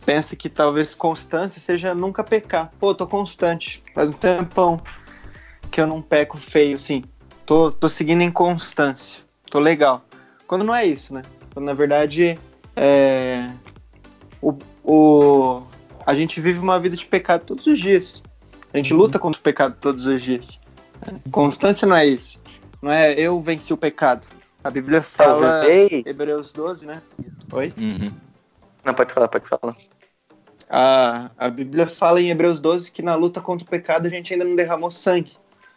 Pensa 0.05 0.37
que 0.37 0.47
talvez 0.47 0.95
constância 0.95 1.59
seja 1.59 1.93
nunca 1.93 2.23
pecar. 2.23 2.71
Pô, 2.79 2.95
tô 2.95 3.05
constante. 3.05 3.83
Faz 3.93 4.07
um 4.07 4.13
tempão 4.13 4.79
que 5.69 5.81
eu 5.81 5.87
não 5.87 6.01
peco 6.01 6.37
feio, 6.37 6.75
assim. 6.75 7.03
Tô, 7.45 7.71
tô 7.71 7.89
seguindo 7.89 8.21
em 8.21 8.31
constância. 8.31 9.19
Tô 9.51 9.59
legal. 9.59 10.05
Quando 10.47 10.63
não 10.63 10.73
é 10.73 10.85
isso, 10.85 11.13
né? 11.13 11.23
Quando 11.53 11.65
na 11.65 11.73
verdade 11.73 12.39
é... 12.73 13.49
o, 14.41 14.57
o... 14.81 15.63
a 16.07 16.15
gente 16.15 16.39
vive 16.39 16.59
uma 16.59 16.79
vida 16.79 16.95
de 16.95 17.05
pecado 17.05 17.43
todos 17.43 17.67
os 17.67 17.77
dias. 17.77 18.23
A 18.73 18.77
gente 18.77 18.93
uhum. 18.93 18.99
luta 19.01 19.19
contra 19.19 19.37
o 19.37 19.43
pecado 19.43 19.75
todos 19.81 20.05
os 20.07 20.23
dias. 20.23 20.61
Constância 21.31 21.85
não 21.85 21.97
é 21.97 22.05
isso. 22.05 22.41
Não 22.81 22.89
é 22.89 23.13
eu 23.13 23.41
venci 23.41 23.73
o 23.73 23.77
pecado. 23.77 24.25
A 24.63 24.69
Bíblia 24.69 25.01
fala. 25.01 25.59
Talvez. 25.59 26.05
Hebreus 26.05 26.53
12, 26.53 26.85
né? 26.85 27.01
Oi? 27.51 27.73
Uhum. 27.77 28.07
Não, 28.85 28.93
pode 28.93 29.13
falar, 29.13 29.27
pode 29.27 29.45
falar. 29.49 29.75
A, 30.69 31.29
a 31.37 31.49
Bíblia 31.49 31.85
fala 31.85 32.21
em 32.21 32.29
Hebreus 32.29 32.61
12 32.61 32.89
que 32.89 33.01
na 33.01 33.15
luta 33.15 33.41
contra 33.41 33.67
o 33.67 33.69
pecado 33.69 34.05
a 34.05 34.09
gente 34.09 34.33
ainda 34.33 34.45
não 34.45 34.55
derramou 34.55 34.89
sangue. 34.89 35.33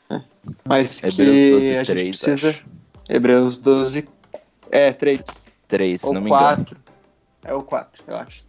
Né? 0.08 0.24
Mas 0.64 1.02
Hebreus 1.02 1.40
que 1.40 1.50
12, 1.50 1.76
a 1.76 1.84
3, 1.84 1.86
gente 1.86 2.18
precisa. 2.18 2.50
Acho. 2.50 2.64
Hebreus 3.08 3.58
12. 3.58 4.08
É, 4.70 4.92
3. 4.92 5.24
3, 5.66 6.04
Ou 6.04 6.12
não 6.12 6.20
me 6.20 6.28
4. 6.28 6.62
engano. 6.62 6.84
É 7.44 7.54
o 7.54 7.62
4, 7.64 8.04
eu 8.06 8.16
acho. 8.16 8.44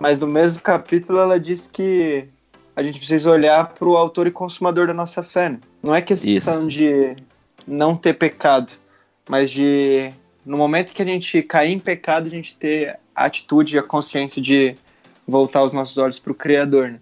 Mas 0.00 0.18
no 0.18 0.26
mesmo 0.26 0.62
capítulo 0.62 1.18
ela 1.18 1.38
diz 1.38 1.68
que 1.68 2.28
a 2.74 2.82
gente 2.82 2.98
precisa 2.98 3.30
olhar 3.30 3.68
para 3.74 3.88
o 3.88 3.96
autor 3.96 4.26
e 4.26 4.30
consumador 4.30 4.86
da 4.86 4.94
nossa 4.94 5.22
fé. 5.22 5.50
Né? 5.50 5.60
Não 5.82 5.94
é 5.94 6.00
questão 6.00 6.32
Isso. 6.32 6.68
de 6.68 7.14
não 7.66 7.96
ter 7.96 8.14
pecado, 8.14 8.72
mas 9.28 9.50
de 9.50 10.12
no 10.44 10.56
momento 10.56 10.92
que 10.92 11.02
a 11.02 11.04
gente 11.04 11.42
cair 11.42 11.72
em 11.72 11.78
pecado, 11.78 12.26
a 12.26 12.30
gente 12.30 12.56
ter 12.56 12.98
a 13.14 13.24
atitude 13.24 13.76
e 13.76 13.78
a 13.78 13.82
consciência 13.82 14.40
de 14.40 14.74
voltar 15.26 15.62
os 15.62 15.72
nossos 15.72 15.96
olhos 15.98 16.18
para 16.18 16.32
o 16.32 16.34
Criador. 16.34 16.90
Né? 16.92 17.00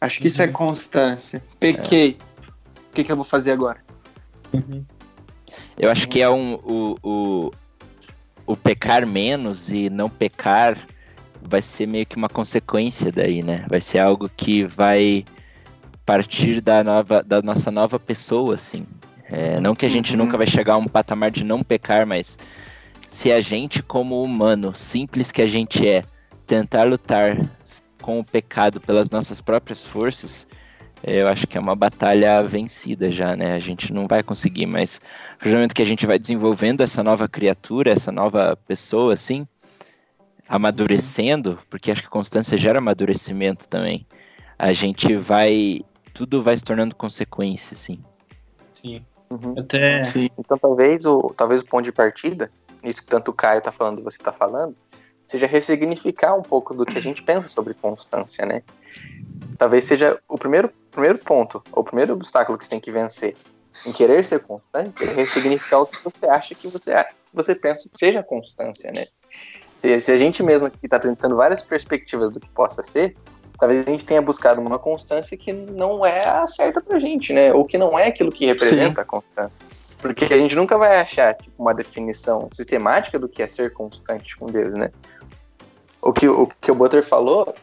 Acho 0.00 0.18
que 0.18 0.24
uhum. 0.24 0.28
isso 0.28 0.42
é 0.42 0.46
uhum. 0.46 0.52
constância. 0.52 1.42
Pequei. 1.58 2.16
É. 2.20 2.30
O 2.90 2.92
que, 2.92 3.04
que 3.04 3.12
eu 3.12 3.16
vou 3.16 3.24
fazer 3.24 3.52
agora? 3.52 3.78
Uhum. 4.52 4.84
Eu 5.78 5.90
acho 5.90 6.06
que 6.08 6.20
é 6.20 6.28
um, 6.28 6.54
o, 6.54 6.96
o, 7.02 7.50
o 8.46 8.56
pecar 8.56 9.06
menos 9.06 9.72
e 9.72 9.88
não 9.88 10.08
pecar 10.08 10.76
vai 11.42 11.62
ser 11.62 11.86
meio 11.86 12.06
que 12.06 12.16
uma 12.16 12.28
consequência 12.28 13.10
daí, 13.10 13.42
né? 13.42 13.64
Vai 13.68 13.80
ser 13.80 13.98
algo 13.98 14.28
que 14.28 14.64
vai 14.64 15.24
partir 16.04 16.60
da, 16.60 16.82
nova, 16.82 17.22
da 17.22 17.40
nossa 17.40 17.70
nova 17.70 17.98
pessoa, 17.98 18.54
assim. 18.54 18.86
É, 19.30 19.60
não 19.60 19.74
que 19.74 19.86
a 19.86 19.90
gente 19.90 20.12
uhum. 20.12 20.24
nunca 20.24 20.36
vai 20.36 20.46
chegar 20.46 20.74
a 20.74 20.78
um 20.78 20.88
patamar 20.88 21.30
de 21.30 21.44
não 21.44 21.62
pecar, 21.62 22.06
mas 22.06 22.38
se 23.08 23.30
a 23.30 23.40
gente, 23.40 23.82
como 23.82 24.22
humano, 24.22 24.72
simples 24.74 25.30
que 25.30 25.42
a 25.42 25.46
gente 25.46 25.86
é, 25.86 26.02
tentar 26.46 26.84
lutar 26.84 27.38
com 28.02 28.18
o 28.18 28.24
pecado 28.24 28.80
pelas 28.80 29.08
nossas 29.10 29.40
próprias 29.40 29.84
forças, 29.84 30.46
eu 31.02 31.28
acho 31.28 31.46
que 31.46 31.56
é 31.56 31.60
uma 31.60 31.76
batalha 31.76 32.42
vencida 32.42 33.10
já, 33.10 33.34
né? 33.34 33.54
A 33.54 33.58
gente 33.58 33.92
não 33.92 34.06
vai 34.06 34.22
conseguir, 34.22 34.66
mas 34.66 35.00
no 35.44 35.52
momento 35.52 35.74
que 35.74 35.82
a 35.82 35.86
gente 35.86 36.06
vai 36.06 36.18
desenvolvendo 36.18 36.82
essa 36.82 37.02
nova 37.02 37.28
criatura, 37.28 37.90
essa 37.90 38.12
nova 38.12 38.56
pessoa, 38.66 39.14
assim, 39.14 39.46
amadurecendo, 40.50 41.56
porque 41.70 41.92
acho 41.92 42.02
que 42.02 42.08
constância 42.08 42.58
gera 42.58 42.80
amadurecimento 42.80 43.68
também, 43.68 44.04
a 44.58 44.72
gente 44.72 45.16
vai. 45.16 45.80
Tudo 46.12 46.42
vai 46.42 46.56
se 46.56 46.64
tornando 46.64 46.94
consequência, 46.94 47.74
assim. 47.74 48.02
Sim. 48.74 49.04
Uhum. 49.30 49.54
Até... 49.56 50.02
Sim. 50.02 50.28
Então 50.36 50.58
talvez 50.58 51.06
o, 51.06 51.32
talvez 51.36 51.62
o 51.62 51.64
ponto 51.64 51.84
de 51.84 51.92
partida, 51.92 52.50
isso 52.82 53.00
que 53.00 53.08
tanto 53.08 53.30
o 53.30 53.34
Caio 53.34 53.62
tá 53.62 53.70
falando 53.70 54.00
e 54.00 54.02
você 54.02 54.18
tá 54.18 54.32
falando, 54.32 54.76
seja 55.24 55.46
ressignificar 55.46 56.34
um 56.34 56.42
pouco 56.42 56.74
do 56.74 56.84
que 56.84 56.98
a 56.98 57.00
gente 57.00 57.22
pensa 57.22 57.46
sobre 57.46 57.72
constância, 57.74 58.44
né? 58.44 58.64
Talvez 59.56 59.84
seja 59.84 60.18
o 60.28 60.36
primeiro, 60.36 60.68
primeiro 60.90 61.18
ponto, 61.18 61.62
o 61.70 61.84
primeiro 61.84 62.14
obstáculo 62.14 62.58
que 62.58 62.64
você 62.64 62.72
tem 62.72 62.80
que 62.80 62.90
vencer 62.90 63.36
em 63.86 63.92
querer 63.92 64.24
ser 64.24 64.40
constante, 64.40 65.04
é 65.04 65.12
ressignificar 65.12 65.78
o 65.78 65.86
que 65.86 66.02
você 66.02 66.26
acha 66.26 66.54
que 66.54 66.66
você, 66.66 66.92
você 67.32 67.54
pensa 67.54 67.88
que 67.88 67.96
seja 67.96 68.20
constância, 68.20 68.90
né? 68.90 69.06
Se, 69.82 70.12
a 70.12 70.16
gente 70.16 70.42
mesmo 70.42 70.66
aqui 70.66 70.78
está 70.82 70.96
apresentando 70.96 71.36
várias 71.36 71.62
perspectivas 71.62 72.32
do 72.32 72.38
que 72.38 72.48
possa 72.50 72.82
ser, 72.82 73.16
talvez 73.58 73.86
a 73.86 73.90
gente 73.90 74.04
tenha 74.04 74.20
buscado 74.20 74.60
uma 74.60 74.78
constância 74.78 75.36
que 75.36 75.52
não 75.52 76.04
é 76.04 76.24
a 76.24 76.46
certa 76.46 76.80
pra 76.80 76.98
gente, 76.98 77.32
né? 77.32 77.52
Ou 77.52 77.64
que 77.64 77.78
não 77.78 77.98
é 77.98 78.06
aquilo 78.06 78.30
que 78.30 78.46
representa 78.46 78.94
Sim. 78.94 79.00
a 79.00 79.04
constância. 79.04 79.96
Porque 79.98 80.24
a 80.24 80.38
gente 80.38 80.56
nunca 80.56 80.78
vai 80.78 80.98
achar 81.00 81.34
tipo, 81.34 81.52
uma 81.58 81.74
definição 81.74 82.48
sistemática 82.52 83.18
do 83.18 83.28
que 83.28 83.42
é 83.42 83.48
ser 83.48 83.72
constante 83.72 84.36
com 84.36 84.46
Deus, 84.46 84.72
né? 84.74 84.90
O 86.02 86.12
que 86.12 86.26
o, 86.26 86.46
que 86.60 86.70
o 86.70 86.74
Butter 86.74 87.02
falou, 87.02 87.54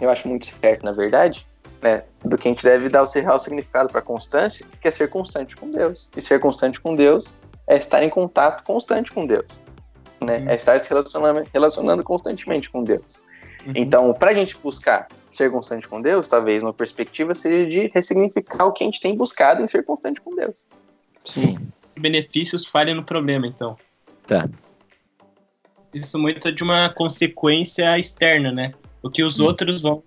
eu 0.00 0.10
acho 0.10 0.28
muito 0.28 0.46
certo, 0.46 0.84
na 0.84 0.92
verdade, 0.92 1.46
né? 1.80 2.04
Do 2.22 2.36
que 2.36 2.48
a 2.48 2.50
gente 2.50 2.62
deve 2.62 2.88
dar 2.88 3.02
o 3.02 3.06
real 3.06 3.40
significado 3.40 3.90
para 3.90 4.02
constância, 4.02 4.66
que 4.80 4.88
é 4.88 4.90
ser 4.90 5.08
constante 5.08 5.56
com 5.56 5.70
Deus. 5.70 6.10
E 6.16 6.20
ser 6.20 6.40
constante 6.40 6.80
com 6.80 6.94
Deus 6.94 7.38
é 7.66 7.76
estar 7.76 8.02
em 8.02 8.10
contato 8.10 8.62
constante 8.62 9.10
com 9.10 9.26
Deus. 9.26 9.62
Né? 10.20 10.38
Uhum. 10.38 10.48
É 10.48 10.56
estar 10.56 10.78
se 10.78 10.88
relacionando, 10.88 11.42
relacionando 11.52 12.02
constantemente 12.02 12.70
com 12.70 12.82
Deus. 12.82 13.20
Uhum. 13.66 13.72
Então, 13.74 14.14
para 14.14 14.30
a 14.30 14.34
gente 14.34 14.56
buscar 14.56 15.08
ser 15.30 15.50
constante 15.50 15.86
com 15.86 16.00
Deus, 16.00 16.26
talvez 16.26 16.62
uma 16.62 16.72
perspectiva 16.72 17.34
seja 17.34 17.68
de 17.68 17.88
ressignificar 17.88 18.64
o 18.64 18.72
que 18.72 18.82
a 18.82 18.86
gente 18.86 19.00
tem 19.00 19.14
buscado 19.14 19.62
em 19.62 19.66
ser 19.66 19.84
constante 19.84 20.20
com 20.20 20.34
Deus. 20.34 20.66
Sim. 21.24 21.56
Benefícios 21.98 22.64
falham 22.64 22.94
no 22.94 23.04
problema, 23.04 23.46
então. 23.46 23.76
Tá. 24.26 24.48
Isso 25.92 26.18
muito 26.18 26.48
é 26.48 26.52
de 26.52 26.62
uma 26.62 26.90
consequência 26.90 27.98
externa, 27.98 28.52
né? 28.52 28.72
O 29.02 29.10
que 29.10 29.22
os 29.22 29.40
hum. 29.40 29.44
outros 29.44 29.82
vão. 29.82 30.02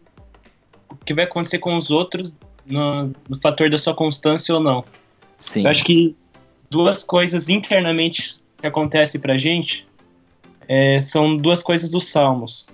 O 0.89 0.95
que 1.05 1.13
vai 1.13 1.25
acontecer 1.25 1.59
com 1.59 1.77
os 1.77 1.91
outros 1.91 2.35
no, 2.65 3.13
no 3.27 3.39
fator 3.41 3.69
da 3.69 3.77
sua 3.77 3.93
constância 3.93 4.53
ou 4.53 4.61
não. 4.61 4.83
Sim. 5.37 5.63
Eu 5.63 5.69
acho 5.69 5.83
que 5.83 6.15
duas 6.69 7.03
coisas 7.03 7.49
internamente 7.49 8.41
que 8.59 8.67
acontecem 8.67 9.19
pra 9.19 9.37
gente 9.37 9.87
é, 10.69 11.01
são 11.01 11.35
duas 11.35 11.63
coisas 11.63 11.89
dos 11.89 12.05
Salmos. 12.09 12.67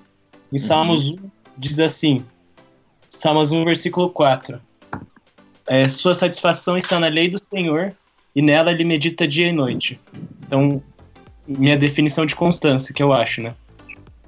Em 0.52 0.58
Salmos 0.58 1.12
1 1.12 1.16
diz 1.58 1.80
assim, 1.80 2.18
Salmos 3.10 3.54
1, 3.54 3.64
versículo 3.64 4.10
4. 4.10 4.60
É, 5.66 5.88
Sua 5.88 6.14
satisfação 6.14 6.76
está 6.76 7.00
na 7.00 7.08
lei 7.08 7.30
do 7.30 7.40
Senhor 7.50 7.96
e 8.36 8.42
nela 8.42 8.72
ele 8.72 8.84
medita 8.84 9.26
dia 9.26 9.48
e 9.48 9.54
noite. 9.54 9.98
Então, 10.46 10.84
minha 11.48 11.78
definição 11.78 12.26
de 12.26 12.36
constância, 12.36 12.94
que 12.94 13.02
eu 13.02 13.14
acho, 13.14 13.42
né? 13.42 13.54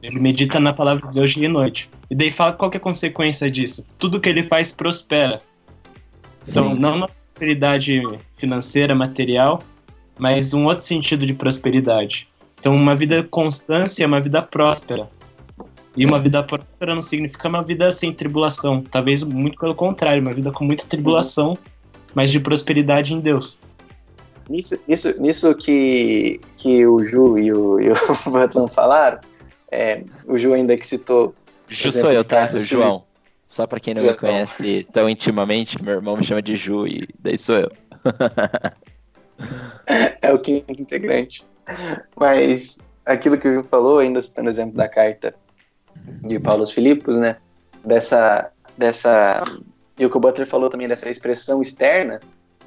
Ele 0.02 0.18
medita 0.18 0.60
na 0.62 0.72
palavra 0.72 1.06
de 1.10 1.14
Deus 1.14 1.32
dia 1.32 1.46
e 1.46 1.50
noite. 1.50 1.90
E 2.10 2.16
daí 2.16 2.32
fala 2.32 2.54
qual 2.54 2.72
que 2.72 2.78
é 2.78 2.80
a 2.80 2.82
consequência 2.82 3.52
disso. 3.52 3.86
Tudo 3.98 4.22
que 4.22 4.30
ele 4.30 4.44
faz 4.44 4.72
prospera. 4.72 5.42
Então, 6.48 6.74
Sim. 6.74 6.80
não 6.80 6.98
na 7.00 7.08
prosperidade 7.08 8.02
financeira, 8.38 8.96
material, 8.96 9.62
mas 10.18 10.54
um 10.54 10.66
outro 10.66 10.86
sentido 10.86 11.26
de 11.26 11.34
prosperidade. 11.34 12.30
Então, 12.60 12.76
uma 12.76 12.96
vida 12.96 13.24
constância 13.24 14.04
é 14.04 14.08
uma 14.08 14.20
vida 14.20 14.42
próspera. 14.42 15.10
E 15.96 16.06
uma 16.06 16.20
vida 16.20 16.44
próspera 16.44 16.94
não 16.94 17.02
significa 17.02 17.48
uma 17.48 17.64
vida 17.64 17.92
sem 17.92 18.14
tribulação. 18.14 18.84
Talvez 18.84 19.24
muito 19.24 19.58
pelo 19.58 19.74
contrário, 19.74 20.22
uma 20.22 20.34
vida 20.34 20.52
com 20.52 20.64
muita 20.64 20.86
tribulação, 20.86 21.58
mas 22.14 22.32
de 22.32 22.40
prosperidade 22.40 23.14
em 23.14 23.20
Deus. 23.20 23.60
Nisso, 24.50 24.80
nisso, 24.88 25.14
nisso 25.20 25.56
que, 25.56 26.40
que 26.56 26.86
o 26.86 27.06
Ju 27.06 27.38
e 27.38 27.52
o, 27.52 27.80
e 27.80 27.90
o 27.90 27.96
Butlan 28.30 28.68
falaram, 28.68 29.20
é, 29.72 30.04
o 30.26 30.38
Ju 30.38 30.54
ainda 30.54 30.78
que 30.78 30.86
citou. 30.86 31.34
Ju 31.68 31.90
exemplo, 31.90 32.08
sou 32.08 32.12
eu, 32.12 32.24
tá? 32.24 32.48
Carlos 32.48 32.66
João. 32.66 33.04
Só 33.48 33.66
pra 33.66 33.80
quem 33.80 33.94
não 33.94 34.04
me 34.04 34.14
conhece 34.14 34.86
tão 34.92 35.10
intimamente, 35.10 35.82
meu 35.82 35.96
irmão 35.96 36.18
me 36.18 36.24
chama 36.24 36.42
de 36.42 36.56
Ju 36.56 36.86
e 36.86 37.08
daí 37.20 37.38
sou 37.38 37.56
eu. 37.56 37.72
é 40.22 40.34
o 40.34 40.40
quinto 40.40 40.82
integrante. 40.82 41.46
Mas 42.16 42.78
aquilo 43.06 43.38
que 43.38 43.48
o 43.48 43.54
Ju 43.54 43.64
falou, 43.64 44.00
ainda 44.00 44.22
citando 44.22 44.48
o 44.48 44.52
exemplo 44.52 44.76
da 44.76 44.88
carta 44.88 45.34
de 46.22 46.40
Paulo 46.40 46.66
Filipos, 46.66 47.18
né? 47.18 47.38
Dessa, 47.84 48.52
dessa. 48.78 49.44
E 49.98 50.06
o 50.06 50.10
que 50.10 50.18
o 50.18 50.20
Butler 50.20 50.48
falou 50.48 50.70
também 50.70 50.88
dessa 50.88 51.10
expressão 51.10 51.62
externa 51.62 52.20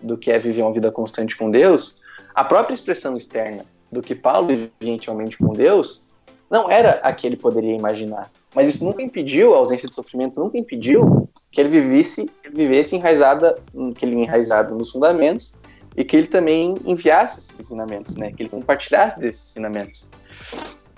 do 0.02 0.16
que 0.16 0.30
é 0.30 0.38
viver 0.38 0.62
uma 0.62 0.72
vida 0.72 0.90
constante 0.90 1.36
com 1.36 1.50
Deus, 1.50 2.02
a 2.34 2.42
própria 2.42 2.74
expressão 2.74 3.16
externa 3.16 3.64
do 3.92 4.00
que 4.00 4.14
Paulo 4.14 4.48
vivia 4.48 4.70
intimamente 4.80 5.36
com 5.36 5.52
Deus 5.52 6.08
não 6.50 6.70
era 6.70 6.92
a 7.02 7.12
que 7.12 7.26
ele 7.26 7.36
poderia 7.36 7.76
imaginar. 7.76 8.30
Mas 8.54 8.68
isso 8.68 8.84
nunca 8.84 9.02
impediu, 9.02 9.54
a 9.54 9.58
ausência 9.58 9.88
de 9.88 9.94
sofrimento 9.94 10.40
nunca 10.40 10.58
impediu 10.58 11.28
que 11.52 11.60
ele 11.60 11.68
vivesse, 11.68 12.28
vivesse 12.52 12.96
enraizada, 12.96 13.56
que 13.96 14.04
ele 14.04 14.16
enraizado 14.16 14.74
nos 14.74 14.90
fundamentos 14.90 15.54
e 15.96 16.05
que 16.05 16.16
ele 16.16 16.26
também 16.26 16.74
enviasse 16.85 17.38
esses 17.38 17.61
ensinamentos, 17.61 18.16
né? 18.16 18.33
Que 18.33 18.42
ele 18.42 18.50
compartilhasse 18.50 19.18
desses 19.18 19.50
ensinamentos. 19.50 20.11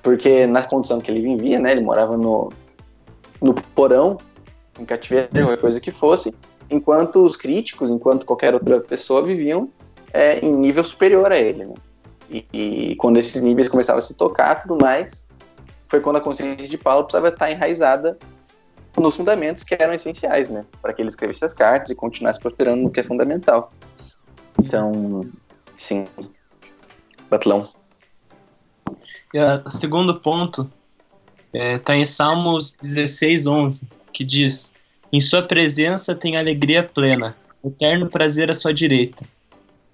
Porque 0.02 0.46
na 0.46 0.62
condição 0.62 1.00
que 1.00 1.10
ele 1.10 1.20
vivia, 1.20 1.58
né? 1.58 1.72
Ele 1.72 1.80
morava 1.80 2.16
no, 2.16 2.50
no 3.40 3.54
porão, 3.54 4.18
em 4.78 4.84
cativeiro, 4.84 5.28
qualquer 5.32 5.60
coisa 5.60 5.80
que 5.80 5.90
fosse, 5.90 6.34
enquanto 6.70 7.24
os 7.24 7.36
críticos, 7.36 7.90
enquanto 7.90 8.26
qualquer 8.26 8.54
outra 8.54 8.80
pessoa 8.80 9.22
viviam 9.22 9.70
é, 10.12 10.38
em 10.40 10.52
nível 10.52 10.84
superior 10.84 11.30
a 11.30 11.38
ele, 11.38 11.64
né? 11.66 11.74
E, 12.30 12.46
e 12.52 12.96
quando 12.96 13.18
esses 13.18 13.42
níveis 13.42 13.68
começavam 13.68 13.98
a 13.98 14.02
se 14.02 14.14
tocar, 14.14 14.62
tudo 14.62 14.78
mais, 14.80 15.26
foi 15.86 16.00
quando 16.00 16.16
a 16.16 16.20
consciência 16.20 16.66
de 16.66 16.78
Paulo 16.78 17.04
precisava 17.04 17.28
estar 17.28 17.50
enraizada 17.50 18.16
nos 18.96 19.16
fundamentos 19.16 19.62
que 19.62 19.74
eram 19.78 19.92
essenciais, 19.92 20.48
né? 20.48 20.64
Para 20.80 20.92
que 20.92 21.02
ele 21.02 21.08
escrevesse 21.08 21.44
as 21.44 21.52
cartas 21.52 21.90
e 21.90 21.94
continuasse 21.94 22.40
prosperando 22.40 22.82
no 22.82 22.90
que 22.90 23.00
é 23.00 23.02
fundamental. 23.02 23.72
Então, 24.62 25.28
sim. 25.76 26.06
Batlão. 27.28 27.68
E 29.34 29.38
o 29.38 29.68
segundo 29.68 30.20
ponto 30.20 30.70
está 31.52 31.96
em 31.96 32.04
Salmos 32.04 32.76
16, 32.80 33.46
11, 33.46 33.88
que 34.12 34.24
diz: 34.24 34.72
Em 35.12 35.20
sua 35.20 35.42
presença 35.42 36.14
tem 36.14 36.36
alegria 36.36 36.82
plena, 36.82 37.36
eterno 37.64 38.08
prazer 38.08 38.50
à 38.50 38.54
sua 38.54 38.72
direita. 38.72 39.24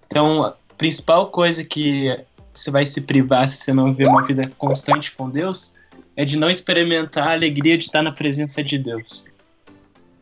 Então, 0.06 0.42
a 0.42 0.54
principal 0.76 1.28
coisa 1.28 1.64
que 1.64 2.14
você 2.52 2.70
vai 2.70 2.84
se 2.84 3.00
privar 3.00 3.48
se 3.48 3.58
você 3.58 3.72
não 3.72 3.92
viver 3.92 4.08
uma 4.08 4.22
vida 4.22 4.50
constante 4.58 5.12
com 5.12 5.30
Deus 5.30 5.74
é 6.14 6.24
de 6.24 6.36
não 6.36 6.50
experimentar 6.50 7.28
a 7.28 7.32
alegria 7.32 7.78
de 7.78 7.84
estar 7.84 8.02
na 8.02 8.12
presença 8.12 8.62
de 8.62 8.76
Deus. 8.76 9.24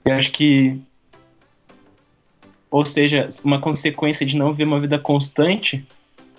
Eu 0.05 0.15
acho 0.15 0.31
que. 0.31 0.81
Ou 2.77 2.85
seja, 2.85 3.27
uma 3.43 3.59
consequência 3.59 4.27
de 4.27 4.37
não 4.37 4.51
viver 4.51 4.65
uma 4.65 4.79
vida 4.79 4.99
constante 4.99 5.83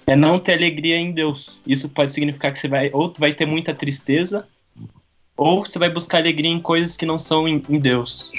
é 0.05 0.15
não 0.15 0.37
ter 0.37 0.53
alegria 0.53 0.95
em 0.95 1.11
Deus. 1.11 1.59
Isso 1.65 1.89
pode 1.89 2.11
significar 2.11 2.51
que 2.51 2.59
você 2.59 2.67
vai 2.67 2.91
ou 2.93 3.11
vai 3.17 3.33
ter 3.33 3.47
muita 3.47 3.73
tristeza, 3.73 4.47
ou 5.35 5.65
você 5.65 5.79
vai 5.79 5.89
buscar 5.89 6.19
alegria 6.19 6.51
em 6.51 6.59
coisas 6.59 6.95
que 6.95 7.07
não 7.07 7.17
são 7.17 7.47
em, 7.47 7.63
em 7.67 7.79
Deus. 7.79 8.31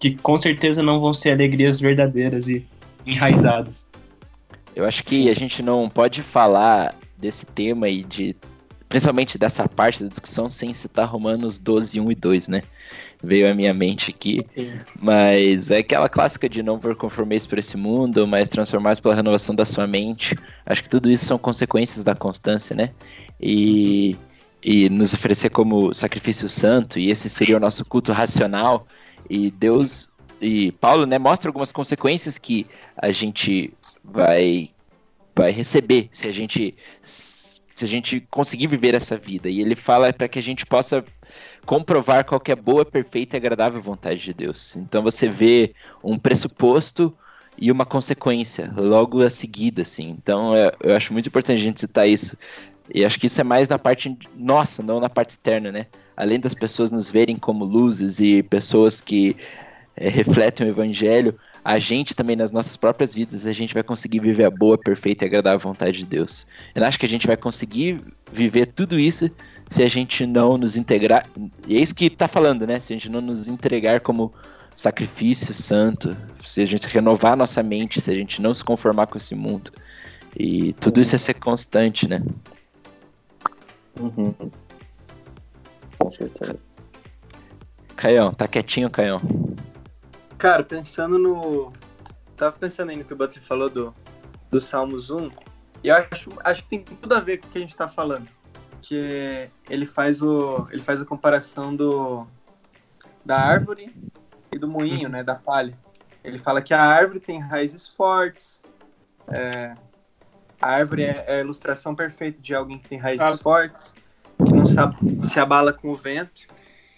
Que 0.00 0.16
com 0.16 0.36
certeza 0.36 0.82
não 0.82 0.98
vão 0.98 1.14
ser 1.14 1.30
alegrias 1.30 1.78
verdadeiras 1.78 2.48
e 2.48 2.66
enraizadas. 3.06 3.86
Eu 4.74 4.84
acho 4.84 5.04
que 5.04 5.30
a 5.30 5.34
gente 5.34 5.62
não 5.62 5.88
pode 5.88 6.24
falar 6.24 6.92
desse 7.16 7.46
tema 7.46 7.88
e 7.88 8.02
de. 8.02 8.34
Principalmente 8.88 9.38
dessa 9.38 9.68
parte 9.68 10.02
da 10.02 10.08
discussão 10.08 10.50
sem 10.50 10.74
citar 10.74 11.06
Romanos 11.06 11.56
12, 11.56 12.00
1 12.00 12.10
e 12.10 12.14
2, 12.16 12.48
né? 12.48 12.62
Veio 13.22 13.50
à 13.50 13.54
minha 13.54 13.72
mente 13.72 14.10
aqui. 14.10 14.44
Mas 15.00 15.70
é 15.70 15.78
aquela 15.78 16.08
clássica 16.08 16.48
de 16.48 16.62
não 16.62 16.78
por 16.78 16.94
conformeis 16.94 17.46
por 17.46 17.58
esse 17.58 17.76
mundo, 17.76 18.26
mas 18.26 18.48
transformar 18.48 19.00
pela 19.00 19.14
renovação 19.14 19.54
da 19.54 19.64
sua 19.64 19.86
mente. 19.86 20.36
Acho 20.64 20.82
que 20.82 20.88
tudo 20.88 21.10
isso 21.10 21.24
são 21.24 21.38
consequências 21.38 22.04
da 22.04 22.14
constância, 22.14 22.74
né? 22.76 22.90
E, 23.40 24.16
e 24.62 24.88
nos 24.88 25.14
oferecer 25.14 25.50
como 25.50 25.94
sacrifício 25.94 26.48
santo, 26.48 26.98
e 26.98 27.10
esse 27.10 27.28
seria 27.28 27.56
o 27.56 27.60
nosso 27.60 27.84
culto 27.84 28.12
racional. 28.12 28.86
E 29.28 29.50
Deus 29.50 30.10
e 30.40 30.72
Paulo, 30.72 31.06
né, 31.06 31.18
mostra 31.18 31.48
algumas 31.48 31.72
consequências 31.72 32.38
que 32.38 32.66
a 32.96 33.10
gente 33.10 33.72
vai 34.04 34.70
vai 35.34 35.50
receber 35.50 36.08
se 36.12 36.28
a 36.28 36.32
gente 36.32 36.74
se 37.02 37.84
a 37.84 37.88
gente 37.88 38.26
conseguir 38.30 38.68
viver 38.68 38.94
essa 38.94 39.18
vida. 39.18 39.50
E 39.50 39.60
ele 39.60 39.76
fala 39.76 40.10
para 40.12 40.28
que 40.28 40.38
a 40.38 40.42
gente 40.42 40.64
possa 40.64 41.04
comprovar 41.66 42.24
qual 42.24 42.40
que 42.40 42.52
é 42.52 42.56
boa, 42.56 42.84
perfeita 42.84 43.36
e 43.36 43.38
agradável 43.38 43.82
vontade 43.82 44.20
de 44.20 44.32
Deus. 44.32 44.76
Então 44.76 45.02
você 45.02 45.28
vê 45.28 45.74
um 46.02 46.16
pressuposto 46.16 47.12
e 47.58 47.72
uma 47.72 47.84
consequência 47.84 48.72
logo 48.76 49.22
a 49.22 49.28
seguida, 49.28 49.82
assim. 49.82 50.08
Então 50.10 50.56
eu, 50.56 50.72
eu 50.80 50.96
acho 50.96 51.12
muito 51.12 51.28
importante 51.28 51.60
a 51.60 51.64
gente 51.64 51.80
citar 51.80 52.08
isso. 52.08 52.38
E 52.94 53.04
acho 53.04 53.18
que 53.18 53.26
isso 53.26 53.40
é 53.40 53.44
mais 53.44 53.68
na 53.68 53.78
parte 53.78 54.16
nossa, 54.36 54.82
não 54.82 55.00
na 55.00 55.08
parte 55.08 55.30
externa, 55.30 55.72
né? 55.72 55.86
Além 56.16 56.38
das 56.38 56.54
pessoas 56.54 56.90
nos 56.90 57.10
verem 57.10 57.36
como 57.36 57.64
luzes 57.64 58.20
e 58.20 58.42
pessoas 58.44 59.00
que 59.00 59.36
é, 59.96 60.08
refletem 60.08 60.66
o 60.66 60.70
evangelho, 60.70 61.36
a 61.64 61.80
gente 61.80 62.14
também 62.14 62.36
nas 62.36 62.52
nossas 62.52 62.76
próprias 62.76 63.12
vidas, 63.12 63.44
a 63.44 63.52
gente 63.52 63.74
vai 63.74 63.82
conseguir 63.82 64.20
viver 64.20 64.44
a 64.44 64.50
boa, 64.50 64.78
perfeita 64.78 65.24
e 65.24 65.26
agradável 65.26 65.58
vontade 65.58 65.98
de 65.98 66.06
Deus. 66.06 66.46
Eu 66.74 66.84
acho 66.84 66.96
que 66.96 67.06
a 67.06 67.08
gente 67.08 67.26
vai 67.26 67.36
conseguir 67.36 68.00
viver 68.32 68.66
tudo 68.66 69.00
isso 69.00 69.28
se 69.70 69.82
a 69.82 69.88
gente 69.88 70.26
não 70.26 70.56
nos 70.56 70.76
integrar. 70.76 71.26
E 71.66 71.76
é 71.76 71.80
isso 71.80 71.94
que 71.94 72.08
tá 72.08 72.28
falando, 72.28 72.66
né? 72.66 72.80
Se 72.80 72.92
a 72.92 72.96
gente 72.96 73.08
não 73.08 73.20
nos 73.20 73.48
entregar 73.48 74.00
como 74.00 74.32
sacrifício 74.74 75.54
santo, 75.54 76.16
se 76.44 76.60
a 76.60 76.66
gente 76.66 76.86
renovar 76.86 77.32
a 77.32 77.36
nossa 77.36 77.62
mente, 77.62 78.00
se 78.00 78.10
a 78.10 78.14
gente 78.14 78.40
não 78.42 78.54
se 78.54 78.62
conformar 78.62 79.06
com 79.06 79.18
esse 79.18 79.34
mundo. 79.34 79.70
E 80.38 80.74
tudo 80.74 81.00
isso 81.00 81.14
é 81.14 81.18
ser 81.18 81.34
constante, 81.34 82.06
né? 82.06 82.22
Uhum. 83.98 84.34
Com 85.98 86.10
certeza. 86.10 86.58
Caião, 87.96 88.32
tá 88.34 88.46
quietinho, 88.46 88.90
Caião? 88.90 89.20
Cara, 90.36 90.62
pensando 90.62 91.18
no. 91.18 91.72
Tava 92.36 92.54
pensando 92.56 92.90
aí 92.90 92.96
no 92.96 93.04
que 93.04 93.14
o 93.14 93.16
Butler 93.16 93.42
falou 93.42 93.70
do, 93.70 93.94
do 94.50 94.60
Salmos 94.60 95.08
1, 95.08 95.30
e 95.82 95.88
eu 95.88 95.94
acho, 95.94 96.28
acho 96.44 96.62
que 96.64 96.68
tem 96.68 96.82
tudo 96.82 97.14
a 97.14 97.20
ver 97.20 97.38
com 97.38 97.46
o 97.46 97.50
que 97.50 97.56
a 97.56 97.60
gente 97.62 97.74
tá 97.74 97.88
falando. 97.88 98.28
Que 98.88 99.50
ele 99.68 99.84
faz, 99.86 100.22
o, 100.22 100.68
ele 100.70 100.80
faz 100.82 101.02
a 101.02 101.04
comparação 101.04 101.74
do, 101.74 102.26
da 103.24 103.36
árvore 103.38 103.86
e 104.52 104.58
do 104.58 104.68
moinho, 104.68 105.08
né? 105.08 105.24
Da 105.24 105.34
palha. 105.34 105.76
Ele 106.22 106.38
fala 106.38 106.62
que 106.62 106.72
a 106.72 106.80
árvore 106.82 107.18
tem 107.20 107.40
raízes 107.40 107.88
fortes. 107.88 108.62
é, 109.28 109.74
a 110.62 110.68
árvore 110.70 111.02
é, 111.02 111.24
é 111.26 111.36
a 111.36 111.40
ilustração 111.40 111.94
perfeita 111.94 112.40
de 112.40 112.54
alguém 112.54 112.78
que 112.78 112.88
tem 112.88 112.98
raízes 112.98 113.26
Ah. 113.26 113.36
fortes, 113.36 113.92
que 114.38 114.52
não 114.52 114.64
sabe, 114.66 114.96
se 115.26 115.38
abala 115.40 115.72
com 115.72 115.90
o 115.90 115.96
vento. 115.96 116.42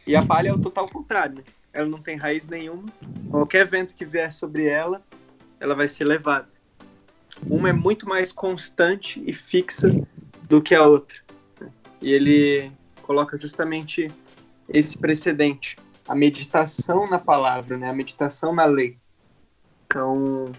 E 0.06 0.14
a 0.14 0.24
palha 0.24 0.50
é 0.50 0.52
o 0.52 0.58
total 0.58 0.88
contrário, 0.88 1.36
né? 1.36 1.42
Ela 1.72 1.88
não 1.88 2.00
tem 2.00 2.16
raiz 2.16 2.46
nenhuma. 2.46 2.84
Qualquer 3.30 3.66
vento 3.66 3.94
que 3.94 4.04
vier 4.04 4.32
sobre 4.32 4.66
ela, 4.66 5.02
ela 5.58 5.74
vai 5.74 5.88
ser 5.88 6.04
levada. 6.04 6.48
Uma 7.48 7.70
é 7.70 7.72
muito 7.72 8.08
mais 8.08 8.30
constante 8.32 9.22
e 9.26 9.32
fixa 9.32 9.90
do 10.48 10.60
que 10.62 10.74
a 10.74 10.82
outra. 10.86 11.18
E 12.00 12.12
ele 12.12 12.72
coloca 13.02 13.36
justamente 13.36 14.08
esse 14.68 14.98
precedente. 14.98 15.76
A 16.06 16.14
meditação 16.14 17.08
na 17.08 17.18
palavra, 17.18 17.76
né? 17.76 17.88
a 17.90 17.92
meditação 17.92 18.54
na 18.54 18.64
lei. 18.64 18.98
Então, 19.86 20.52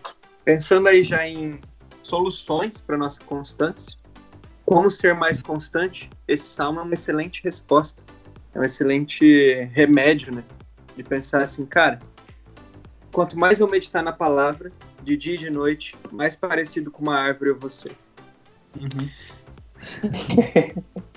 pensando 0.43 0.87
aí 0.87 1.03
já 1.03 1.27
em 1.27 1.59
soluções 2.03 2.81
para 2.81 2.97
nossa 2.97 3.21
constância, 3.21 3.97
como 4.65 4.89
ser 4.91 5.15
mais 5.15 5.41
constante, 5.41 6.09
esse 6.27 6.43
salmo 6.43 6.79
é 6.79 6.83
uma 6.83 6.93
excelente 6.93 7.41
resposta, 7.43 8.03
é 8.53 8.59
um 8.59 8.63
excelente 8.63 9.67
remédio, 9.73 10.33
né? 10.33 10.43
De 10.95 11.03
pensar 11.03 11.41
assim, 11.41 11.65
cara, 11.65 11.99
quanto 13.11 13.37
mais 13.37 13.59
eu 13.59 13.67
meditar 13.67 14.03
na 14.03 14.11
palavra, 14.11 14.71
de 15.03 15.17
dia 15.17 15.35
e 15.35 15.37
de 15.37 15.49
noite, 15.49 15.95
mais 16.11 16.35
parecido 16.35 16.91
com 16.91 17.01
uma 17.01 17.15
árvore 17.15 17.51
eu 17.51 17.57
vou 17.57 17.69
ser. 17.69 17.91
Uhum. 18.79 19.09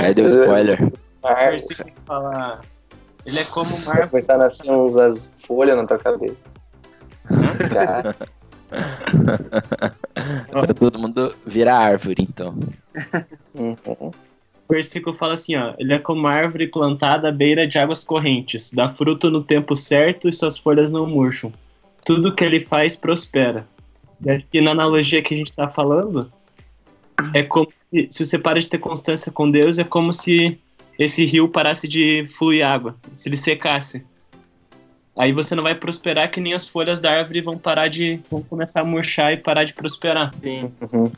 Aí 0.00 0.14
deu 0.14 0.28
spoiler. 0.28 0.92
Fala, 2.06 2.60
ele 3.26 3.38
é 3.38 3.44
como 3.44 3.70
uma 3.70 3.92
árvore. 3.92 4.08
Começar 4.08 4.34
a 4.34 4.38
nascer 4.38 4.70
uns 4.70 5.32
folhas 5.36 5.76
na 5.76 5.86
tua 5.86 5.98
cabeça. 5.98 6.36
Cara. 7.72 8.16
pra 10.50 10.74
todo 10.74 10.98
mundo 10.98 11.34
virar 11.46 11.78
árvore, 11.78 12.26
então. 12.28 12.54
Uhum. 13.54 13.76
O 14.70 14.72
versículo 14.72 15.14
fala 15.16 15.34
assim, 15.34 15.56
ó. 15.56 15.74
Ele 15.78 15.92
é 15.92 15.98
como 15.98 16.26
árvore 16.26 16.68
plantada 16.68 17.28
à 17.28 17.32
beira 17.32 17.66
de 17.66 17.78
águas 17.78 18.04
correntes, 18.04 18.70
dá 18.72 18.88
fruto 18.94 19.30
no 19.30 19.42
tempo 19.42 19.74
certo 19.76 20.28
e 20.28 20.32
suas 20.32 20.56
folhas 20.56 20.90
não 20.90 21.06
murcham. 21.06 21.52
Tudo 22.04 22.34
que 22.34 22.44
ele 22.44 22.60
faz 22.60 22.96
prospera. 22.96 23.66
E 24.24 24.30
acho 24.30 24.46
que 24.46 24.60
na 24.60 24.70
analogia 24.70 25.22
que 25.22 25.34
a 25.34 25.36
gente 25.36 25.52
tá 25.52 25.68
falando, 25.68 26.30
é 27.34 27.42
como 27.42 27.68
se, 27.70 28.08
se 28.10 28.24
você 28.24 28.38
para 28.38 28.60
de 28.60 28.68
ter 28.68 28.78
constância 28.78 29.30
com 29.30 29.50
Deus, 29.50 29.78
é 29.78 29.84
como 29.84 30.12
se 30.12 30.58
esse 30.98 31.24
rio 31.24 31.48
parasse 31.48 31.88
de 31.88 32.26
fluir 32.36 32.66
água, 32.66 32.96
se 33.16 33.28
ele 33.28 33.36
secasse. 33.36 34.04
Aí 35.16 35.32
você 35.32 35.54
não 35.54 35.62
vai 35.62 35.74
prosperar 35.74 36.30
que 36.30 36.40
nem 36.40 36.54
as 36.54 36.68
folhas 36.68 37.00
da 37.00 37.10
árvore 37.10 37.40
vão 37.40 37.58
parar 37.58 37.88
de. 37.88 38.20
vão 38.30 38.42
começar 38.42 38.80
a 38.80 38.84
murchar 38.84 39.32
e 39.32 39.36
parar 39.36 39.64
de 39.64 39.74
prosperar. 39.74 40.32
Uhum. 40.42 41.10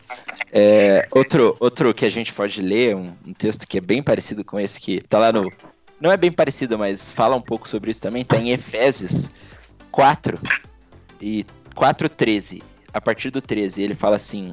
É, 0.50 1.06
outro, 1.10 1.56
outro 1.60 1.92
que 1.92 2.04
a 2.04 2.10
gente 2.10 2.32
pode 2.32 2.60
ler, 2.62 2.96
um, 2.96 3.12
um, 3.26 3.32
texto 3.32 3.66
que 3.66 3.78
é 3.78 3.80
bem 3.80 4.02
parecido 4.02 4.44
com 4.44 4.58
esse 4.58 4.80
que 4.80 5.00
tá 5.02 5.18
lá 5.18 5.30
no. 5.30 5.52
Não 6.00 6.10
é 6.10 6.16
bem 6.16 6.32
parecido, 6.32 6.78
mas 6.78 7.10
fala 7.10 7.36
um 7.36 7.40
pouco 7.40 7.68
sobre 7.68 7.90
isso 7.90 8.00
também, 8.00 8.24
tá 8.24 8.36
em 8.38 8.50
Efésios 8.50 9.30
4 9.92 10.36
e 11.20 11.46
4,13. 11.76 12.62
A 12.92 13.00
partir 13.00 13.30
do 13.30 13.40
13, 13.40 13.82
ele 13.82 13.94
fala 13.94 14.16
assim: 14.16 14.52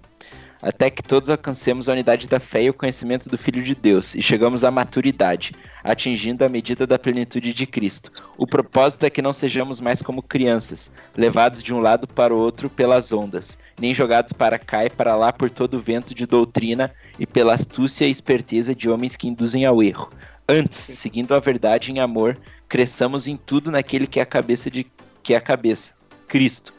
até 0.61 0.89
que 0.89 1.01
todos 1.01 1.29
alcancemos 1.29 1.87
a 1.87 1.93
unidade 1.93 2.27
da 2.27 2.39
fé 2.39 2.63
e 2.63 2.69
o 2.69 2.73
conhecimento 2.73 3.29
do 3.29 3.37
Filho 3.37 3.63
de 3.63 3.73
Deus 3.73 4.15
e 4.15 4.21
chegamos 4.21 4.63
à 4.63 4.71
maturidade, 4.71 5.53
atingindo 5.83 6.43
a 6.43 6.49
medida 6.49 6.85
da 6.85 6.99
plenitude 6.99 7.53
de 7.53 7.65
Cristo. 7.65 8.11
O 8.37 8.45
propósito 8.45 9.05
é 9.05 9.09
que 9.09 9.21
não 9.21 9.33
sejamos 9.33 9.79
mais 9.79 10.01
como 10.01 10.21
crianças, 10.21 10.91
levados 11.15 11.63
de 11.63 11.73
um 11.73 11.79
lado 11.79 12.07
para 12.07 12.33
o 12.33 12.39
outro 12.39 12.69
pelas 12.69 13.11
ondas, 13.11 13.57
nem 13.79 13.93
jogados 13.93 14.33
para 14.33 14.59
cá 14.59 14.85
e 14.85 14.89
para 14.89 15.15
lá 15.15 15.31
por 15.31 15.49
todo 15.49 15.75
o 15.75 15.81
vento 15.81 16.13
de 16.13 16.25
doutrina 16.25 16.91
e 17.17 17.25
pela 17.25 17.53
astúcia 17.53 18.05
e 18.05 18.11
esperteza 18.11 18.75
de 18.75 18.89
homens 18.89 19.15
que 19.15 19.27
induzem 19.27 19.65
ao 19.65 19.81
erro. 19.81 20.11
Antes, 20.47 20.77
seguindo 20.77 21.33
a 21.33 21.39
verdade 21.39 21.91
em 21.91 21.99
amor, 21.99 22.37
cresçamos 22.67 23.27
em 23.27 23.37
tudo 23.37 23.71
naquele 23.71 24.07
que 24.07 24.19
é 24.19 24.23
a 24.23 24.25
cabeça 24.25 24.69
de 24.69 24.85
que 25.21 25.33
é 25.33 25.37
a 25.37 25.41
cabeça, 25.41 25.93
Cristo 26.27 26.73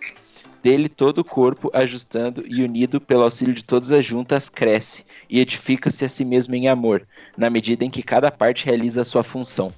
dele 0.62 0.88
todo 0.88 1.18
o 1.18 1.24
corpo, 1.24 1.70
ajustando 1.72 2.44
e 2.46 2.62
unido 2.62 3.00
pelo 3.00 3.22
auxílio 3.22 3.54
de 3.54 3.64
todas 3.64 3.90
as 3.92 4.04
juntas, 4.04 4.48
cresce 4.48 5.04
e 5.28 5.40
edifica-se 5.40 6.04
a 6.04 6.08
si 6.08 6.24
mesmo 6.24 6.54
em 6.54 6.68
amor, 6.68 7.06
na 7.36 7.48
medida 7.48 7.84
em 7.84 7.90
que 7.90 8.02
cada 8.02 8.30
parte 8.30 8.66
realiza 8.66 9.00
a 9.00 9.04
sua 9.04 9.22
função. 9.22 9.72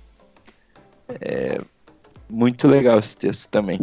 É 1.21 1.59
muito 2.29 2.67
legal 2.67 2.99
esse 2.99 3.17
texto 3.17 3.51
também. 3.51 3.79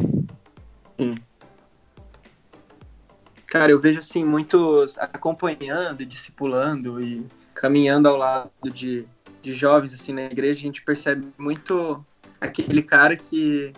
Cara, 3.48 3.72
eu 3.72 3.80
vejo 3.80 4.00
assim 4.00 4.24
muitos 4.24 4.98
acompanhando, 4.98 6.06
discipulando 6.06 7.02
e 7.02 7.26
caminhando 7.54 8.08
ao 8.08 8.16
lado 8.16 8.52
de, 8.74 9.06
de 9.42 9.54
jovens 9.54 9.94
assim 9.94 10.14
na 10.14 10.24
igreja, 10.24 10.60
a 10.60 10.64
gente 10.64 10.82
percebe 10.82 11.28
muito 11.38 12.04
aquele 12.40 12.82
cara 12.82 13.18
que 13.18 13.74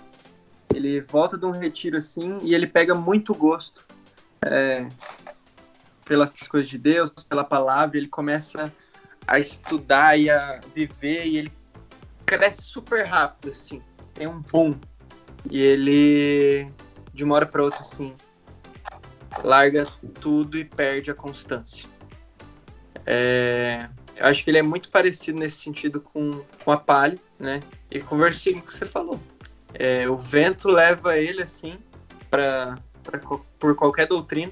ele 0.74 1.02
volta 1.02 1.38
de 1.38 1.46
um 1.46 1.52
retiro 1.52 1.98
assim 1.98 2.38
e 2.42 2.54
ele 2.54 2.68
pega 2.68 2.96
muito 2.96 3.34
gosto 3.34 3.86
é, 4.46 4.88
pelas 6.06 6.30
coisas 6.30 6.70
de 6.70 6.78
Deus, 6.78 7.12
pela 7.28 7.44
palavra, 7.44 7.98
ele 7.98 8.08
começa 8.08 8.72
a 9.28 9.40
estudar 9.40 10.18
e 10.18 10.30
a 10.30 10.60
viver 10.74 11.26
e 11.26 11.38
ele 11.38 11.52
cresce 12.26 12.64
super 12.64 13.06
rápido, 13.06 13.52
assim, 13.52 13.82
tem 14.14 14.28
um 14.28 14.42
boom. 14.42 14.76
E 15.50 15.60
ele, 15.60 16.72
de 17.14 17.24
uma 17.24 17.36
hora 17.36 17.46
para 17.46 17.64
outra, 17.64 17.82
assim, 17.82 18.16
larga 19.44 19.86
tudo 20.20 20.58
e 20.58 20.66
perde 20.66 21.12
a 21.12 21.16
constância. 21.16 21.88
É, 23.06 23.90
eu 24.16 24.26
acho 24.28 24.44
que 24.44 24.52
ele 24.52 24.60
é 24.60 24.64
muito 24.64 24.90
parecido 24.90 25.40
nesse 25.40 25.58
sentido 25.58 26.00
com, 26.00 26.44
com 26.64 26.72
a 26.72 26.78
palha, 26.78 27.18
né? 27.40 27.60
E 27.90 28.00
com 28.00 28.16
o 28.16 28.20
versículo 28.20 28.64
que 28.64 28.74
você 28.74 28.86
falou. 28.86 29.20
É, 29.74 30.10
o 30.10 30.16
vento 30.16 30.70
leva 30.70 31.18
ele 31.18 31.42
assim 31.42 31.78
para 32.30 32.76
por 33.60 33.76
qualquer 33.76 34.08
doutrina 34.08 34.52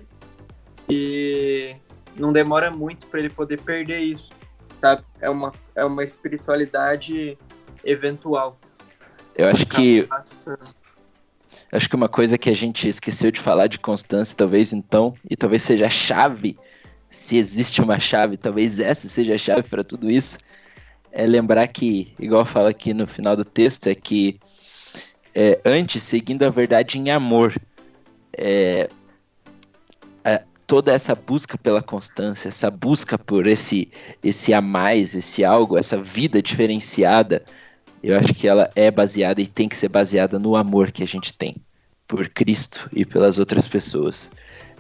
e 0.90 1.76
não 2.18 2.34
demora 2.34 2.72
muito 2.72 3.08
para 3.08 3.20
ele 3.20 3.30
poder 3.30 3.62
perder 3.62 4.00
isso, 4.00 4.30
sabe? 4.82 5.04
É 5.22 5.30
uma 5.30 5.52
é 5.76 5.86
uma 5.86 6.04
espiritualidade 6.04 7.38
eventual. 7.84 8.58
Eu 9.36 9.48
acho 9.48 9.66
que 9.68 10.08
acho 11.72 11.90
que 11.90 11.96
uma 11.96 12.10
coisa 12.10 12.38
que 12.38 12.50
a 12.50 12.56
gente 12.56 12.88
esqueceu 12.88 13.32
de 13.32 13.40
falar 13.40 13.68
de 13.68 13.80
constância, 13.80 14.36
talvez 14.36 14.74
então, 14.74 15.14
e 15.30 15.36
talvez 15.36 15.62
seja 15.62 15.86
a 15.86 15.90
chave, 15.90 16.58
se 17.10 17.38
existe 17.38 17.82
uma 17.82 18.00
chave, 18.00 18.38
talvez 18.38 18.80
essa 18.80 19.08
seja 19.08 19.36
a 19.36 19.38
chave 19.38 19.64
para 19.64 19.84
tudo 19.84 20.10
isso, 20.10 20.38
é 21.12 21.26
lembrar 21.26 21.68
que, 21.68 22.14
igual 22.20 22.46
fala 22.46 22.70
aqui 22.70 22.94
no 22.94 23.08
final 23.08 23.36
do 23.36 23.46
texto, 23.46 23.88
é 23.88 23.96
que 23.96 24.40
é, 25.40 25.58
antes 25.64 26.04
seguindo 26.04 26.44
a 26.44 26.50
verdade 26.50 27.00
em 27.00 27.10
amor. 27.10 27.56
É, 28.38 28.90
a, 30.26 30.42
toda 30.68 30.92
essa 30.92 31.16
busca 31.16 31.58
pela 31.58 31.82
constância, 31.82 32.50
essa 32.50 32.70
busca 32.70 33.18
por 33.18 33.48
esse, 33.48 33.90
esse 34.22 34.54
a 34.54 34.60
mais, 34.60 35.16
esse 35.16 35.46
algo, 35.46 35.78
essa 35.78 35.96
vida 35.96 36.42
diferenciada, 36.42 37.42
eu 38.04 38.18
acho 38.18 38.34
que 38.34 38.50
ela 38.50 38.70
é 38.76 38.92
baseada 38.92 39.42
e 39.42 39.48
tem 39.48 39.70
que 39.70 39.78
ser 39.78 39.88
baseada 39.88 40.38
no 40.38 40.58
amor 40.58 40.92
que 40.92 41.04
a 41.04 41.08
gente 41.08 41.34
tem 41.34 41.56
por 42.06 42.28
Cristo 42.28 42.90
e 42.94 43.06
pelas 43.06 43.40
outras 43.40 43.66
pessoas. 43.66 44.30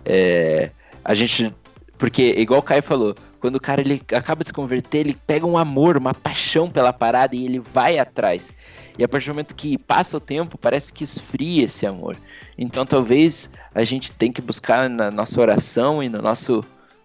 É, 0.04 0.72
a 1.06 1.14
gente, 1.14 1.56
porque 1.98 2.34
igual 2.38 2.60
o 2.60 2.64
Caio 2.64 2.84
falou, 2.84 3.16
quando 3.40 3.56
o 3.56 3.62
cara 3.62 3.80
ele 3.80 4.02
acaba 4.14 4.44
de 4.44 4.48
se 4.48 4.54
converter, 4.54 5.00
ele 5.00 5.18
pega 5.26 5.46
um 5.46 5.58
amor, 5.58 5.96
uma 5.96 6.14
paixão 6.14 6.70
pela 6.70 6.92
parada 6.92 7.34
e 7.34 7.46
ele 7.46 7.60
vai 7.60 7.98
atrás. 7.98 8.58
E 9.00 9.04
a 9.06 9.08
partir 9.08 9.28
do 9.28 9.36
momento 9.36 9.56
que 9.56 9.78
passa 9.78 10.18
o 10.18 10.20
tempo, 10.20 10.58
parece 10.58 10.92
que 10.92 11.06
esfria 11.06 11.64
esse 11.64 11.86
amor. 11.86 12.18
Então 12.58 12.86
talvez 12.86 13.50
a 13.74 13.86
gente 13.86 14.12
tenha 14.12 14.34
que 14.34 14.42
buscar 14.42 14.90
na 14.90 15.10
nossa 15.10 15.40
oração 15.40 16.04
e 16.04 16.10
no 16.10 16.22
nosso 16.22 16.62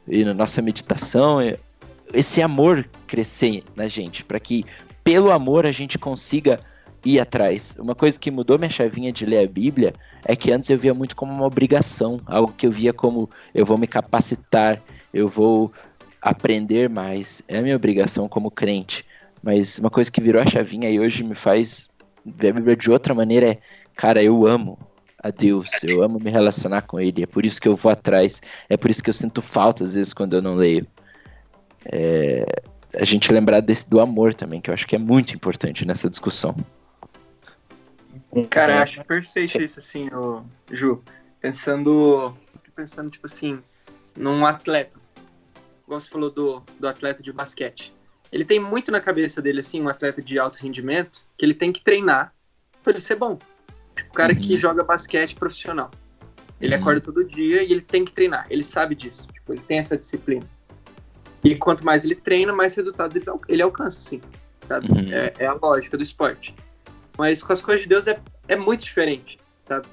e 0.09 0.25
na 0.25 0.35
nossa 0.35 0.61
meditação 0.61 1.39
esse 2.13 2.43
amor 2.43 2.85
crescer 3.07 3.63
na 3.77 3.87
gente, 3.87 4.25
para 4.25 4.41
que 4.41 4.65
pelo 5.05 5.31
amor 5.31 5.67
a 5.67 5.71
gente 5.71 5.97
consiga 5.97 6.59
ir 7.05 7.21
atrás. 7.21 7.77
Uma 7.79 7.95
coisa 7.95 8.19
que 8.19 8.29
mudou 8.29 8.59
minha 8.59 8.71
chavinha 8.71 9.13
de 9.13 9.25
ler 9.25 9.45
a 9.45 9.49
Bíblia 9.49 9.93
é 10.25 10.35
que 10.35 10.51
antes 10.51 10.71
eu 10.71 10.79
via 10.79 10.93
muito 10.93 11.15
como 11.15 11.33
uma 11.33 11.47
obrigação, 11.47 12.19
algo 12.27 12.53
que 12.53 12.67
eu 12.67 12.73
via 12.73 12.93
como 12.93 13.31
eu 13.55 13.65
vou 13.65 13.79
me 13.79 13.87
capacitar, 13.87 14.83
eu 15.13 15.29
vou 15.29 15.73
aprender 16.21 16.89
mais. 16.89 17.41
É 17.47 17.61
minha 17.61 17.77
obrigação 17.77 18.29
como 18.29 18.51
crente. 18.51 19.05
Mas 19.45 19.79
uma 19.79 19.91
coisa 19.91 20.11
que 20.11 20.23
virou 20.23 20.41
a 20.41 20.47
chavinha 20.47 20.89
e 20.89 20.99
hoje 20.99 21.23
me 21.23 21.35
faz 21.35 21.91
ver 22.25 22.49
a 22.49 22.53
Bíblia 22.55 22.75
de 22.75 22.91
outra 22.91 23.13
maneira 23.13 23.51
é, 23.51 23.59
cara, 23.95 24.23
eu 24.23 24.47
amo 24.47 24.79
a 25.23 25.31
Deus, 25.31 25.69
eu 25.85 26.03
amo 26.03 26.19
me 26.19 26.31
relacionar 26.31 26.83
com 26.83 26.99
Ele, 26.99 27.23
é 27.23 27.27
por 27.27 27.45
isso 27.45 27.61
que 27.61 27.69
eu 27.69 27.77
vou 27.77 27.93
atrás, 27.93 28.41
é 28.71 28.77
por 28.77 28.91
isso 28.91 29.03
que 29.03 29.11
eu 29.11 29.15
sinto 29.15 29.43
falta 29.43 29.85
às 29.85 29.95
vezes 29.95 30.15
quando 30.15 30.35
eu 30.35 30.41
não 30.41 30.55
leio. 30.55 30.87
É, 31.93 32.47
a 32.95 33.05
gente 33.05 33.31
lembrar 33.31 33.61
desse, 33.61 33.89
do 33.89 34.01
amor 34.01 34.33
também, 34.33 34.63
que 34.63 34.71
eu 34.71 34.75
acho 34.75 34.87
que 34.87 34.97
é 34.97 34.99
muito 34.99 35.35
importante 35.35 35.85
nessa 35.85 36.09
discussão. 36.09 36.57
Cara, 38.49 38.77
eu 38.77 38.79
acho 38.79 39.05
perfeito 39.05 39.61
isso, 39.61 39.79
assim, 39.79 40.09
o 40.09 40.43
Ju. 40.71 41.03
Pensando, 41.39 42.35
pensando, 42.75 43.11
tipo 43.11 43.27
assim, 43.27 43.61
num 44.17 44.47
atleta. 44.47 44.99
Como 45.85 46.01
você 46.01 46.09
falou 46.09 46.31
do, 46.31 46.63
do 46.81 46.89
atleta 46.89 47.23
de 47.23 47.31
basquete 47.31 47.93
ele 48.35 48.45
tem 48.45 48.59
muito 48.59 48.91
na 48.91 49.01
cabeça 49.01 49.41
dele, 49.41 49.61
assim, 49.61 49.81
um 49.81 49.89
atleta 49.89 50.21
de 50.21 50.41
alto 50.41 50.59
rendimento, 50.59 51.21
que 51.39 51.47
ele 51.47 51.55
tem 51.55 51.73
que 51.73 51.81
treinar 51.81 52.35
para 52.83 52.95
ele 52.95 53.01
ser 53.01 53.15
bom. 53.15 53.39
Tipo, 53.95 54.11
o 54.11 54.13
cara 54.13 54.33
uhum. 54.33 54.41
que 54.41 54.57
joga 54.57 54.83
basquete 54.83 55.37
profissional. 55.37 55.89
Ele 56.61 56.75
uhum. 56.75 56.81
acorda 56.81 57.01
todo 57.01 57.23
dia 57.23 57.63
e 57.63 57.71
ele 57.71 57.81
tem 57.81 58.05
que 58.05 58.13
treinar. 58.13 58.45
Ele 58.51 58.65
sabe 58.65 58.97
disso. 58.97 59.29
Tipo, 59.33 59.53
ele 59.53 59.61
tem 59.61 59.79
essa 59.79 59.97
disciplina. 59.97 60.43
E 61.45 61.55
quanto 61.55 61.87
mais 61.87 62.05
ele 62.05 62.17
treina, 62.17 62.53
mais 62.53 62.75
resultados 62.75 63.15
ele, 63.15 63.25
ele 63.49 63.63
alcança, 63.63 64.01
assim. 64.01 64.21
Sabe? 64.67 64.89
Uhum. 64.91 65.13
É, 65.13 65.33
é, 65.39 65.47
a 65.47 65.53
lógica 65.53 65.97
do 65.97 66.03
esporte. 66.03 66.53
Mas 67.17 67.41
com 67.41 67.53
as 67.53 67.63
coisas 67.63 67.83
de 67.83 67.89
Deus 67.89 68.09
é, 68.09 68.21
é 68.49 68.57
muito 68.57 68.83
diferente, 68.83 69.39
sabe? 69.65 69.87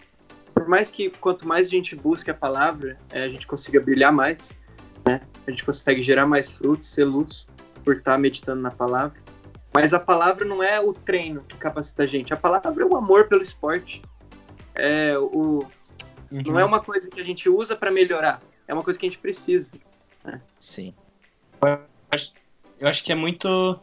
por 0.56 0.68
mais 0.68 0.90
que 0.90 1.10
quanto 1.12 1.48
mais 1.48 1.68
a 1.68 1.70
gente 1.70 1.96
busque 1.96 2.30
a 2.30 2.34
palavra, 2.34 2.98
é, 3.12 3.24
a 3.24 3.30
gente 3.30 3.48
consiga 3.48 3.80
brilhar 3.80 4.12
mais, 4.12 4.60
né? 5.06 5.22
A 5.48 5.52
gente 5.52 5.64
consegue 5.64 6.02
gerar 6.02 6.26
mais 6.26 6.52
frutos, 6.52 6.88
ser 6.88 7.06
luz 7.06 7.48
por 7.84 7.96
estar 7.98 8.18
meditando 8.18 8.62
na 8.62 8.72
palavra. 8.72 9.20
Mas 9.74 9.94
a 9.94 10.00
palavra 10.00 10.46
não 10.46 10.62
é 10.62 10.80
o 10.80 10.94
treino 10.94 11.44
que 11.48 11.56
capacita 11.56 12.04
a 12.04 12.06
gente. 12.06 12.34
A 12.34 12.38
palavra 12.38 12.84
é 12.84 12.86
o 12.86 12.96
amor 12.96 13.28
pelo 13.28 13.42
esporte. 13.42 14.02
É 14.76 15.18
o, 15.18 15.66
uhum. 16.32 16.42
Não 16.46 16.60
é 16.60 16.66
uma 16.66 16.80
coisa 16.80 17.10
que 17.10 17.20
a 17.20 17.24
gente 17.24 17.50
usa 17.50 17.76
para 17.76 17.90
melhorar. 17.90 18.42
É 18.68 18.74
uma 18.74 18.84
coisa 18.84 19.00
que 19.00 19.06
a 19.06 19.10
gente 19.10 19.20
precisa. 19.20 19.72
Né? 20.24 20.42
Sim. 20.60 20.94
Eu 21.62 21.80
acho, 22.10 22.32
eu 22.80 22.88
acho 22.88 23.04
que 23.04 23.12
é 23.12 23.16
muito. 23.16 23.80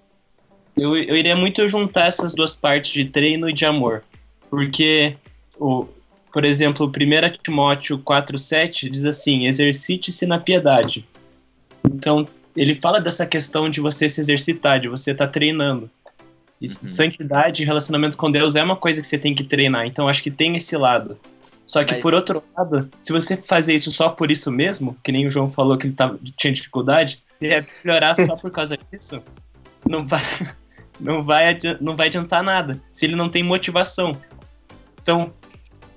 Eu, 0.76 0.96
eu 0.96 1.16
iria 1.16 1.34
muito 1.34 1.66
juntar 1.68 2.06
essas 2.06 2.34
duas 2.34 2.54
partes 2.54 2.92
de 2.92 3.06
treino 3.06 3.48
e 3.48 3.52
de 3.52 3.64
amor. 3.64 4.04
Porque, 4.50 5.16
o, 5.58 5.86
por 6.32 6.44
exemplo, 6.44 6.86
1 6.86 7.42
Timóteo 7.42 7.98
4,7 7.98 8.90
diz 8.90 9.04
assim: 9.04 9.46
exercite-se 9.46 10.26
na 10.26 10.38
piedade. 10.38 11.08
Então, 11.84 12.26
ele 12.60 12.74
fala 12.74 13.00
dessa 13.00 13.24
questão 13.24 13.68
de 13.70 13.80
você 13.80 14.08
se 14.08 14.20
exercitar, 14.20 14.80
de 14.80 14.88
você 14.88 15.12
estar 15.12 15.26
tá 15.26 15.32
treinando. 15.32 15.90
E 16.60 16.66
uhum. 16.66 16.86
santidade 16.86 17.62
e 17.62 17.66
relacionamento 17.66 18.16
com 18.16 18.30
Deus 18.30 18.56
é 18.56 18.62
uma 18.62 18.76
coisa 18.76 19.00
que 19.00 19.06
você 19.06 19.16
tem 19.16 19.34
que 19.34 19.44
treinar. 19.44 19.86
Então, 19.86 20.08
acho 20.08 20.22
que 20.22 20.30
tem 20.30 20.56
esse 20.56 20.76
lado. 20.76 21.18
Só 21.66 21.84
que, 21.84 21.92
Mas... 21.92 22.02
por 22.02 22.14
outro 22.14 22.42
lado, 22.56 22.90
se 23.02 23.12
você 23.12 23.36
fazer 23.36 23.74
isso 23.74 23.92
só 23.92 24.08
por 24.08 24.30
isso 24.30 24.50
mesmo, 24.50 24.96
que 25.04 25.12
nem 25.12 25.26
o 25.26 25.30
João 25.30 25.50
falou 25.50 25.78
que 25.78 25.86
ele 25.86 25.94
tava, 25.94 26.18
tinha 26.36 26.52
dificuldade, 26.52 27.22
e 27.40 27.48
melhorar 27.84 28.16
só 28.16 28.34
por 28.34 28.50
causa 28.50 28.76
disso, 28.90 29.22
não 29.88 30.04
vai, 30.04 30.22
não, 30.98 31.22
vai, 31.22 31.56
não 31.80 31.94
vai 31.94 32.08
adiantar 32.08 32.42
nada. 32.42 32.80
Se 32.90 33.06
ele 33.06 33.14
não 33.14 33.28
tem 33.28 33.42
motivação. 33.42 34.12
Então, 35.00 35.32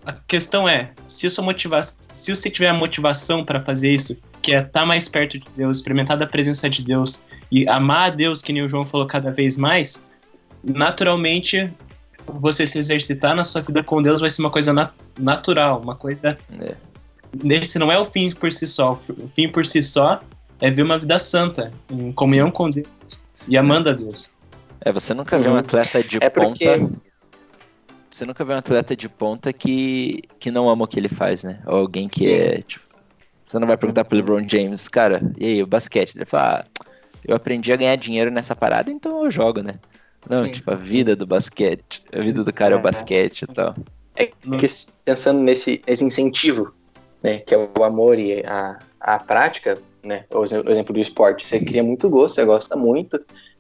a 0.06 0.14
questão 0.14 0.68
é, 0.68 0.92
se, 1.08 1.30
sua 1.30 1.44
motiva 1.44 1.82
se 1.84 2.36
você 2.36 2.50
tiver 2.50 2.70
a 2.70 2.74
motivação 2.74 3.44
para 3.44 3.60
fazer 3.60 3.92
isso, 3.92 4.18
que 4.42 4.54
é 4.54 4.60
estar 4.60 4.82
tá 4.82 4.86
mais 4.86 5.08
perto 5.08 5.38
de 5.40 5.46
Deus, 5.56 5.78
experimentar 5.78 6.18
da 6.18 6.26
presença 6.26 6.70
de 6.70 6.84
Deus 6.84 7.24
e 7.52 7.68
amar 7.68 8.12
a 8.12 8.16
Deus, 8.16 8.42
que 8.42 8.52
nem 8.52 8.64
o 8.64 8.68
João 8.68 8.84
falou 8.84 9.06
cada 9.06 9.32
vez 9.32 9.58
mais, 9.58 10.06
naturalmente 10.64 11.72
você 12.28 12.66
se 12.66 12.78
exercitar 12.78 13.36
na 13.36 13.44
sua 13.44 13.62
vida 13.62 13.84
com 13.84 14.02
Deus 14.02 14.22
vai 14.22 14.30
ser 14.30 14.42
uma 14.42 14.52
coisa 14.52 14.72
nat 14.72 14.94
natural, 15.20 15.82
uma 15.82 15.96
coisa. 15.96 16.38
É. 16.60 16.76
Esse 17.46 17.80
não 17.80 17.92
é 17.92 17.98
o 17.98 18.06
fim 18.06 18.32
por 18.32 18.52
si 18.52 18.68
só. 18.68 18.92
O 18.92 19.28
fim 19.28 19.48
por 19.48 19.66
si 19.66 19.82
só 19.82 20.22
é 20.60 20.70
ver 20.70 20.84
uma 20.84 21.00
vida 21.00 21.18
santa, 21.18 21.72
em 21.90 22.12
comunhão 22.12 22.48
Sim. 22.48 22.54
com 22.54 22.70
Deus 22.70 22.88
e 23.48 23.58
amando 23.58 23.90
a 23.90 23.94
Deus. 23.94 24.30
É, 24.82 24.92
você 24.92 25.14
nunca 25.14 25.38
vê 25.38 25.48
um 25.48 25.54
uhum. 25.54 25.58
atleta 25.58 26.04
de 26.04 26.18
é 26.22 26.30
porque... 26.30 26.78
ponta. 26.78 27.02
Você 28.10 28.26
nunca 28.26 28.44
vê 28.44 28.54
um 28.54 28.58
atleta 28.58 28.96
de 28.96 29.08
ponta 29.08 29.54
que, 29.54 30.24
que 30.38 30.52
não 30.52 30.70
ama 30.70 30.84
o 30.84 30.88
que 30.88 31.00
ele 31.00 31.08
faz, 31.08 31.44
né? 31.44 31.62
Ou 31.66 31.78
alguém 31.78 32.10
que 32.10 32.30
é, 32.30 32.62
tipo. 32.62 32.91
Você 33.52 33.60
não 33.60 33.68
vai 33.68 33.76
perguntar 33.76 34.06
pro 34.06 34.16
LeBron 34.16 34.48
James, 34.48 34.88
cara, 34.88 35.22
e 35.38 35.46
aí, 35.46 35.62
o 35.62 35.68
basquete? 35.68 36.16
Ele 36.16 36.24
fala, 36.24 36.64
ah, 36.64 36.90
eu 37.28 37.36
aprendi 37.36 37.74
a 37.74 37.76
ganhar 37.76 37.98
dinheiro 37.98 38.32
nessa 38.32 38.56
parada, 38.56 38.90
então 38.90 39.26
eu 39.26 39.30
jogo, 39.30 39.62
né? 39.62 39.74
Não, 40.30 40.46
Sim. 40.46 40.52
tipo, 40.52 40.72
a 40.72 40.76
vida 40.76 41.18
do 41.18 41.28
basquete. 41.28 42.02
A 42.14 42.22
vida 42.22 42.46
do 42.46 42.54
cara 42.54 42.76
é, 42.76 42.78
é 42.78 42.80
o 42.80 42.82
basquete 42.82 43.42
e 43.42 43.48
tal. 43.48 43.76
É 44.16 44.28
que 44.28 44.66
pensando 45.04 45.42
nesse, 45.42 45.82
nesse 45.86 46.02
incentivo, 46.02 46.74
né? 47.22 47.40
Que 47.40 47.54
é 47.54 47.70
o 47.78 47.84
amor 47.84 48.18
e 48.18 48.42
a, 48.46 48.80
a 49.02 49.20
prática, 49.20 49.78
né? 50.02 50.24
O 50.34 50.46
exemplo 50.46 50.94
do 50.94 51.00
esporte. 51.02 51.46
Você 51.46 51.60
cria 51.60 51.84
muito 51.84 52.10
gosto, 52.10 52.36
você 52.36 52.46
gosta 52.46 52.78
muito, 52.78 53.20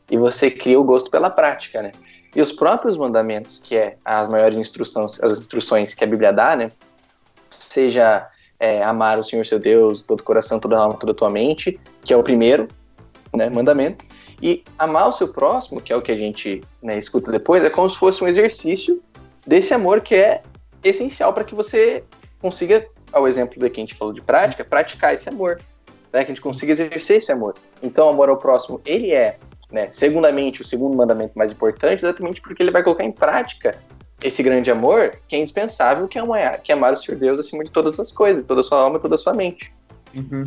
e 0.09 0.15
você 0.15 0.49
cria 0.49 0.79
o 0.79 0.85
gosto 0.85 1.11
pela 1.11 1.29
prática, 1.29 1.81
né? 1.81 1.91
E 2.33 2.39
os 2.39 2.53
próprios 2.53 2.95
mandamentos, 2.95 3.59
que 3.59 3.75
é 3.75 3.97
as 4.05 4.29
maiores 4.29 4.57
instruções, 4.57 5.19
as 5.21 5.41
instruções 5.41 5.93
que 5.93 6.05
a 6.05 6.07
Bíblia 6.07 6.31
dá, 6.31 6.55
né? 6.55 6.71
Seja 7.49 8.30
é, 8.61 8.83
amar 8.83 9.17
o 9.17 9.23
Senhor 9.23 9.43
seu 9.43 9.57
Deus, 9.57 10.03
todo 10.03 10.21
coração, 10.21 10.59
toda 10.59 10.77
alma, 10.77 10.95
toda 10.95 11.15
tua 11.15 11.31
mente, 11.31 11.79
que 12.03 12.13
é 12.13 12.17
o 12.17 12.21
primeiro, 12.21 12.67
né, 13.35 13.49
mandamento. 13.49 14.05
E 14.39 14.63
amar 14.77 15.09
o 15.09 15.11
seu 15.11 15.27
próximo, 15.29 15.81
que 15.81 15.91
é 15.91 15.95
o 15.95 16.01
que 16.01 16.11
a 16.11 16.15
gente 16.15 16.61
né, 16.81 16.97
escuta 16.99 17.31
depois, 17.31 17.65
é 17.65 17.71
como 17.71 17.89
se 17.89 17.97
fosse 17.97 18.23
um 18.23 18.27
exercício 18.27 19.01
desse 19.47 19.73
amor 19.73 20.01
que 20.01 20.13
é 20.13 20.43
essencial 20.83 21.33
para 21.33 21.43
que 21.43 21.55
você 21.55 22.03
consiga, 22.39 22.87
ao 23.11 23.27
exemplo 23.27 23.59
do 23.59 23.67
que 23.67 23.81
a 23.81 23.83
gente 23.83 23.95
falou 23.95 24.13
de 24.13 24.21
prática, 24.21 24.63
praticar 24.63 25.15
esse 25.15 25.27
amor, 25.27 25.57
né, 26.13 26.23
que 26.23 26.31
a 26.31 26.33
gente 26.35 26.41
consiga 26.41 26.71
exercer 26.71 27.17
esse 27.17 27.31
amor. 27.31 27.55
Então, 27.81 28.05
o 28.05 28.09
amor 28.11 28.29
ao 28.29 28.37
próximo, 28.37 28.79
ele 28.85 29.11
é, 29.11 29.39
né, 29.71 29.89
segundamente, 29.91 30.61
o 30.61 30.65
segundo 30.65 30.95
mandamento 30.95 31.33
mais 31.35 31.51
importante, 31.51 32.05
exatamente 32.05 32.39
porque 32.39 32.61
ele 32.61 32.71
vai 32.71 32.83
colocar 32.83 33.03
em 33.03 33.11
prática 33.11 33.75
esse 34.23 34.43
grande 34.43 34.69
amor 34.69 35.15
que 35.27 35.35
é 35.35 35.39
indispensável, 35.39 36.07
que 36.07 36.17
é, 36.17 36.21
amar, 36.21 36.61
que 36.61 36.71
é 36.71 36.75
amar 36.75 36.93
o 36.93 36.97
Senhor 36.97 37.17
Deus 37.17 37.39
acima 37.39 37.63
de 37.63 37.71
todas 37.71 37.99
as 37.99 38.11
coisas, 38.11 38.43
toda 38.43 38.61
a 38.61 38.63
sua 38.63 38.81
alma 38.81 38.97
e 38.97 39.01
toda 39.01 39.15
a 39.15 39.17
sua 39.17 39.33
mente. 39.33 39.73
Uhum 40.15 40.43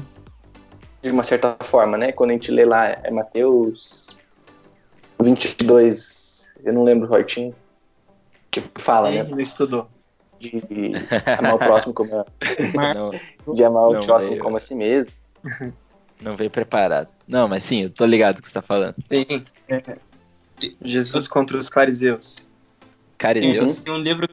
de 1.04 1.10
uma 1.10 1.22
certa 1.22 1.54
forma, 1.60 1.98
né? 1.98 2.12
Quando 2.12 2.30
a 2.30 2.32
gente 2.32 2.50
lê 2.50 2.64
lá, 2.64 2.88
é 2.88 3.10
Mateus 3.10 4.16
22, 5.20 6.50
eu 6.64 6.72
não 6.72 6.82
lembro 6.82 7.06
certinho, 7.08 7.54
que 8.50 8.62
fala, 8.76 9.10
né? 9.10 9.18
Ele 9.18 9.42
estudou. 9.42 9.86
De 10.40 10.60
amar 11.38 11.54
o 11.54 11.58
próximo 11.58 11.94
como 11.94 12.10
a... 12.16 12.24
de 13.54 13.64
amar 13.64 13.88
o 13.88 13.92
não, 13.92 14.04
próximo 14.04 14.32
veio. 14.32 14.42
como 14.42 14.56
a 14.56 14.60
si 14.60 14.74
mesmo. 14.74 15.12
Não 16.22 16.36
veio 16.36 16.50
preparado. 16.50 17.08
Não, 17.28 17.48
mas 17.48 17.64
sim, 17.64 17.82
eu 17.82 17.90
tô 17.90 18.06
ligado 18.06 18.38
o 18.38 18.42
que 18.42 18.48
você 18.48 18.54
tá 18.54 18.62
falando. 18.62 18.94
Sim. 19.08 19.44
É. 19.68 19.82
Jesus 20.82 21.28
contra 21.28 21.58
os 21.58 21.68
fariseus. 21.68 22.46
Fariseus? 23.18 23.82
Tem 23.82 23.92
um 23.92 23.98
livro, 23.98 24.28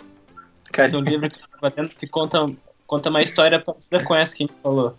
tem 0.72 0.96
um 0.96 1.02
livro 1.02 1.30
que 1.30 1.38
eu 1.38 1.48
tava 1.60 1.74
vendo 1.76 1.90
que 1.90 2.08
conta, 2.08 2.52
conta 2.88 3.10
uma 3.10 3.22
história 3.22 3.60
parecida 3.60 4.04
com 4.04 4.16
essa 4.16 4.36
que 4.36 4.44
a 4.44 4.48
gente 4.48 4.58
falou 4.62 4.96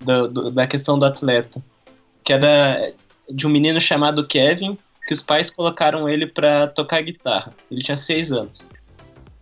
do, 0.00 0.28
do, 0.28 0.50
da 0.50 0.66
questão 0.66 0.98
do 0.98 1.04
atleta, 1.04 1.62
que 2.24 2.32
era 2.32 2.92
de 3.30 3.46
um 3.46 3.50
menino 3.50 3.80
chamado 3.80 4.26
Kevin, 4.26 4.76
que 5.06 5.14
os 5.14 5.22
pais 5.22 5.50
colocaram 5.50 6.08
ele 6.08 6.26
para 6.26 6.66
tocar 6.66 7.02
guitarra. 7.02 7.52
Ele 7.70 7.82
tinha 7.82 7.96
seis 7.96 8.32
anos. 8.32 8.60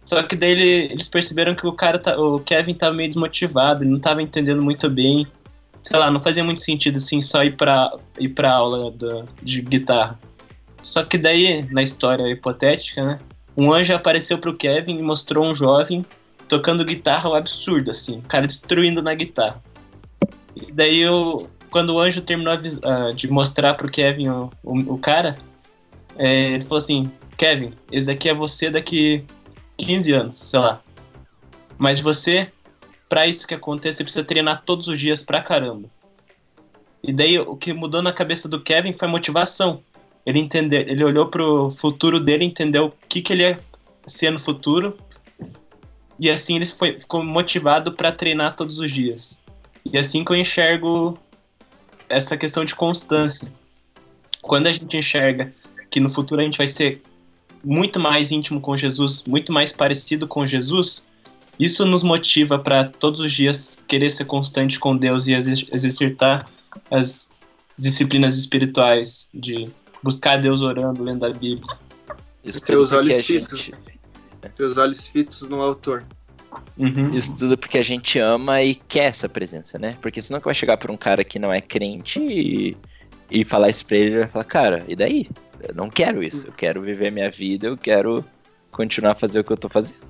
Só 0.04 0.22
que 0.22 0.34
daí 0.34 0.50
ele, 0.52 0.92
eles 0.92 1.08
perceberam 1.08 1.54
que 1.54 1.66
o 1.66 1.72
cara, 1.72 1.98
tá, 1.98 2.18
o 2.18 2.38
Kevin 2.40 2.74
tava 2.74 2.96
meio 2.96 3.08
desmotivado, 3.08 3.84
ele 3.84 3.90
não 3.90 4.00
tava 4.00 4.22
entendendo 4.22 4.62
muito 4.62 4.88
bem. 4.90 5.26
Sei 5.82 5.98
lá, 5.98 6.10
não 6.10 6.20
fazia 6.20 6.42
muito 6.42 6.60
sentido 6.60 6.96
assim 6.96 7.20
só 7.20 7.44
ir 7.44 7.56
pra, 7.56 7.96
ir 8.18 8.30
pra 8.30 8.52
aula 8.52 8.90
do, 8.90 9.28
de 9.42 9.62
guitarra. 9.62 10.18
Só 10.82 11.04
que 11.04 11.18
daí, 11.18 11.64
na 11.70 11.82
história 11.82 12.26
hipotética, 12.28 13.02
né? 13.02 13.18
Um 13.56 13.72
anjo 13.72 13.94
apareceu 13.94 14.38
pro 14.38 14.56
Kevin 14.56 14.96
e 14.98 15.02
mostrou 15.02 15.44
um 15.44 15.54
jovem 15.54 16.04
tocando 16.48 16.84
guitarra 16.84 17.30
um 17.30 17.34
absurdo, 17.34 17.90
assim, 17.90 18.18
o 18.18 18.22
cara 18.22 18.46
destruindo 18.46 19.00
na 19.02 19.14
guitarra. 19.14 19.62
E 20.56 20.72
daí 20.72 20.98
eu, 20.98 21.48
quando 21.70 21.90
o 21.94 22.00
anjo 22.00 22.20
terminou 22.20 22.54
uh, 22.54 23.14
de 23.14 23.28
mostrar 23.28 23.74
pro 23.74 23.90
Kevin 23.90 24.28
o, 24.28 24.50
o, 24.64 24.94
o 24.94 24.98
cara, 24.98 25.36
é, 26.16 26.50
ele 26.52 26.64
falou 26.64 26.78
assim, 26.78 27.10
Kevin, 27.36 27.72
esse 27.90 28.06
daqui 28.06 28.28
é 28.28 28.34
você 28.34 28.68
daqui 28.68 29.24
15 29.76 30.12
anos, 30.12 30.40
sei 30.40 30.60
lá. 30.60 30.82
Mas 31.78 32.00
você, 32.00 32.50
para 33.08 33.26
isso 33.26 33.46
que 33.46 33.54
aconteça, 33.54 33.98
você 33.98 34.04
precisa 34.04 34.24
treinar 34.24 34.62
todos 34.66 34.88
os 34.88 34.98
dias 34.98 35.22
pra 35.22 35.40
caramba. 35.40 35.88
E 37.02 37.12
daí 37.12 37.38
o 37.38 37.56
que 37.56 37.72
mudou 37.72 38.02
na 38.02 38.12
cabeça 38.12 38.48
do 38.48 38.60
Kevin 38.60 38.92
foi 38.92 39.08
motivação. 39.08 39.82
Ele 40.24 40.38
entendeu, 40.38 40.80
ele 40.80 41.04
olhou 41.04 41.26
pro 41.26 41.74
futuro 41.78 42.20
dele, 42.20 42.44
entendeu 42.44 42.86
o 42.86 42.92
que, 43.08 43.22
que 43.22 43.32
ele 43.32 43.42
ia 43.42 43.58
ser 44.06 44.30
no 44.30 44.38
futuro. 44.38 44.96
E 46.18 46.30
assim 46.30 46.56
ele 46.56 46.66
foi, 46.66 46.98
ficou 46.98 47.24
motivado 47.24 47.92
para 47.92 48.12
treinar 48.12 48.54
todos 48.54 48.78
os 48.78 48.90
dias. 48.90 49.40
E 49.84 49.96
assim 49.96 50.24
que 50.24 50.32
eu 50.32 50.36
enxergo 50.36 51.18
essa 52.08 52.36
questão 52.36 52.64
de 52.64 52.74
constância. 52.74 53.50
Quando 54.42 54.66
a 54.66 54.72
gente 54.72 54.96
enxerga 54.96 55.52
que 55.90 56.00
no 56.00 56.10
futuro 56.10 56.40
a 56.40 56.44
gente 56.44 56.58
vai 56.58 56.66
ser 56.66 57.02
muito 57.64 57.98
mais 57.98 58.30
íntimo 58.30 58.60
com 58.60 58.76
Jesus, 58.76 59.22
muito 59.26 59.52
mais 59.52 59.72
parecido 59.72 60.26
com 60.26 60.46
Jesus, 60.46 61.06
isso 61.58 61.84
nos 61.84 62.02
motiva 62.02 62.58
para 62.58 62.84
todos 62.84 63.20
os 63.20 63.32
dias 63.32 63.78
querer 63.86 64.10
ser 64.10 64.24
constante 64.24 64.78
com 64.78 64.96
Deus 64.96 65.26
e 65.26 65.32
exercitar 65.32 66.46
as 66.90 67.42
disciplinas 67.78 68.36
espirituais 68.36 69.28
de 69.32 69.68
buscar 70.02 70.40
Deus 70.40 70.60
orando, 70.60 71.02
lendo 71.02 71.24
a 71.24 71.30
Bíblia. 71.30 71.66
Isso 72.44 72.62
ter 72.62 72.76
os 72.76 72.92
olhos 72.92 73.14
fitos, 73.26 73.60
gente... 73.60 74.00
ter 74.54 74.64
os 74.64 74.76
olhos 74.78 75.06
fitos 75.06 75.42
no 75.42 75.60
autor. 75.60 76.04
Uhum. 76.76 77.14
Isso 77.14 77.36
tudo 77.36 77.56
porque 77.56 77.78
a 77.78 77.84
gente 77.84 78.18
ama 78.18 78.62
e 78.62 78.74
quer 78.74 79.04
essa 79.04 79.28
presença, 79.28 79.78
né? 79.78 79.94
Porque 80.00 80.20
senão 80.20 80.40
que 80.40 80.46
vai 80.46 80.54
chegar 80.54 80.76
pra 80.76 80.90
um 80.90 80.96
cara 80.96 81.22
que 81.22 81.38
não 81.38 81.52
é 81.52 81.60
crente 81.60 82.20
e, 82.20 82.76
e 83.30 83.44
falar 83.44 83.68
isso 83.68 83.84
pra 83.86 83.96
ele, 83.96 84.10
ele 84.10 84.18
vai 84.20 84.28
falar, 84.28 84.44
cara, 84.44 84.84
e 84.88 84.96
daí? 84.96 85.28
Eu 85.68 85.74
não 85.74 85.90
quero 85.90 86.22
isso, 86.22 86.46
eu 86.46 86.52
quero 86.52 86.80
viver 86.80 87.12
minha 87.12 87.30
vida, 87.30 87.66
eu 87.66 87.76
quero 87.76 88.24
continuar 88.70 89.12
a 89.12 89.14
fazer 89.14 89.40
o 89.40 89.44
que 89.44 89.52
eu 89.52 89.58
tô 89.58 89.68
fazendo. 89.68 90.00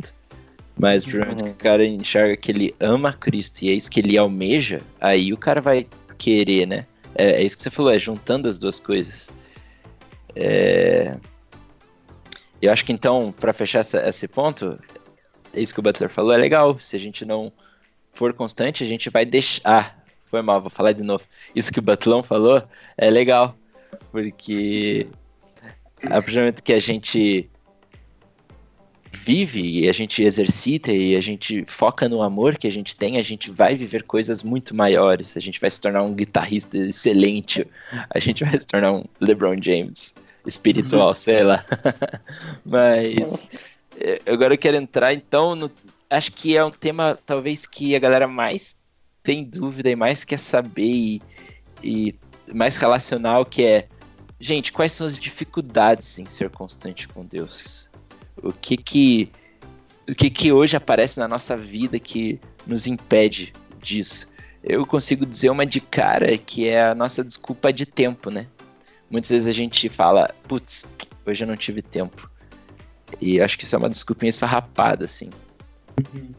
Mas 0.79 1.05
no 1.05 1.19
momento 1.19 1.45
que 1.45 1.51
o 1.51 1.55
cara 1.55 1.85
enxerga 1.85 2.37
que 2.37 2.53
ele 2.53 2.75
ama 2.81 3.13
Cristo 3.13 3.63
e 3.63 3.69
é 3.69 3.73
isso 3.73 3.91
que 3.91 4.01
ele 4.01 4.17
almeja, 4.17 4.81
aí 5.01 5.33
o 5.33 5.37
cara 5.37 5.61
vai 5.61 5.87
querer, 6.17 6.67
né? 6.67 6.87
É, 7.15 7.33
é 7.33 7.45
isso 7.45 7.57
que 7.57 7.63
você 7.65 7.71
falou, 7.71 7.93
é 7.93 7.99
juntando 7.99 8.49
as 8.49 8.59
duas 8.59 8.79
coisas. 8.81 9.31
É... 10.35 11.17
Eu 12.61 12.73
acho 12.73 12.85
que 12.85 12.93
então, 12.93 13.33
para 13.33 13.53
fechar 13.53 13.81
essa, 13.81 14.07
esse 14.07 14.29
ponto, 14.29 14.79
isso 15.55 15.73
que 15.73 15.81
o 15.81 15.83
Butler 15.83 16.11
falou 16.11 16.33
é 16.33 16.37
legal. 16.37 16.79
Se 16.79 16.97
a 16.97 16.99
gente 16.99 17.25
não 17.25 17.53
for 18.13 18.33
constante, 18.35 18.83
a 18.83 18.87
gente 18.87 19.09
vai 19.09 19.25
deixar. 19.25 19.63
Ah, 19.65 19.95
foi 20.27 20.43
mal, 20.43 20.61
vou 20.61 20.71
falar 20.71 20.93
de 20.93 21.03
novo. 21.03 21.25
Isso 21.55 21.73
que 21.73 21.79
o 21.79 21.83
Butlão 21.83 22.23
falou 22.23 22.63
é 22.97 23.11
legal. 23.11 23.57
Porque 24.13 25.09
a 26.05 26.23
partir 26.23 26.35
do 26.35 26.41
momento 26.41 26.63
que 26.63 26.73
a 26.73 26.79
gente 26.79 27.51
vive 29.13 29.81
e 29.81 29.89
a 29.89 29.93
gente 29.93 30.23
exercita 30.23 30.93
e 30.93 31.17
a 31.17 31.21
gente 31.21 31.65
foca 31.67 32.09
no 32.09 32.23
amor 32.23 32.57
que 32.57 32.67
a 32.67 32.71
gente 32.71 32.97
tem, 32.97 33.19
a 33.19 33.23
gente 33.23 33.51
vai 33.51 33.75
viver 33.75 34.05
coisas 34.05 34.43
muito 34.43 34.75
maiores. 34.75 35.37
A 35.37 35.41
gente 35.41 35.61
vai 35.61 35.69
se 35.69 35.81
tornar 35.81 36.03
um 36.03 36.15
guitarrista 36.15 36.79
excelente. 36.79 37.67
A 38.09 38.19
gente 38.21 38.45
vai 38.45 38.59
se 38.59 38.67
tornar 38.67 38.93
um 38.93 39.05
LeBron 39.21 39.57
James 39.61 40.15
espiritual, 40.47 41.15
sei 41.17 41.43
lá. 41.43 41.65
Mas 42.65 43.49
eh, 43.99 44.21
agora 44.27 44.55
eu 44.55 44.59
quero 44.59 44.77
entrar 44.77 45.13
então 45.13 45.55
no, 45.55 45.71
acho 46.09 46.33
que 46.33 46.57
é 46.57 46.65
um 46.65 46.71
tema 46.71 47.19
talvez 47.25 47.67
que 47.67 47.95
a 47.95 47.99
galera 47.99 48.27
mais 48.27 48.77
tem 49.23 49.45
dúvida 49.45 49.91
e 49.91 49.97
mais 49.97 50.25
quer 50.25 50.39
saber 50.39 50.83
e, 50.83 51.23
e 51.83 52.15
mais 52.53 52.77
relacional 52.77 53.45
que 53.45 53.65
é 53.65 53.89
gente, 54.41 54.73
quais 54.73 54.93
são 54.93 55.07
as 55.07 55.19
dificuldades 55.19 56.19
em 56.19 56.27
ser 56.27 56.49
constante 56.51 57.07
com 57.07 57.25
Deus? 57.25 57.91
O 58.43 58.53
que 58.53 58.77
que 58.77 59.31
o 60.09 60.15
que 60.15 60.31
que 60.31 60.51
hoje 60.51 60.77
aparece 60.77 61.21
na 61.21 61.29
nossa 61.29 61.57
vida 61.57 62.01
que 62.01 62.41
nos 62.67 62.87
impede 62.87 63.53
disso? 63.79 64.29
Eu 64.65 64.85
consigo 64.85 65.25
dizer 65.25 65.51
uma 65.51 65.65
de 65.65 65.81
cara 65.81 66.37
que 66.37 66.69
é 66.69 66.83
a 66.83 66.95
nossa 66.95 67.23
desculpa 67.23 67.73
de 67.73 67.87
tempo, 67.87 68.31
né? 68.31 68.47
Muitas 69.11 69.31
vezes 69.31 69.49
a 69.49 69.53
gente 69.53 69.89
fala, 69.89 70.33
putz, 70.47 70.89
hoje 71.27 71.43
eu 71.45 71.49
não 71.49 71.57
tive 71.57 71.83
tempo. 71.83 72.31
E 73.21 73.41
acho 73.41 73.59
que 73.59 73.65
isso 73.65 73.75
é 73.75 73.79
uma 73.79 73.89
desculpinha 73.89 74.31
esfarrapada, 74.31 75.05
assim. 75.05 75.31
Uhum. 76.15 76.33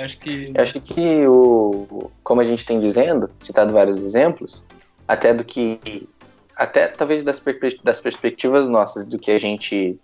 Acho 0.00 0.18
que. 0.18 0.52
Eu 0.54 0.62
acho 0.62 0.80
que 0.80 1.26
o. 1.26 2.10
Como 2.22 2.40
a 2.40 2.44
gente 2.44 2.64
tem 2.64 2.80
dizendo, 2.80 3.30
citado 3.40 3.72
vários 3.72 4.00
exemplos, 4.00 4.64
até 5.06 5.34
do 5.34 5.44
que. 5.44 6.08
Até 6.56 6.86
talvez 6.88 7.24
das, 7.24 7.42
das 7.82 8.00
perspectivas 8.00 8.68
nossas 8.68 9.04
do 9.04 9.18
que 9.18 9.30
a 9.30 9.38
gente 9.38 9.98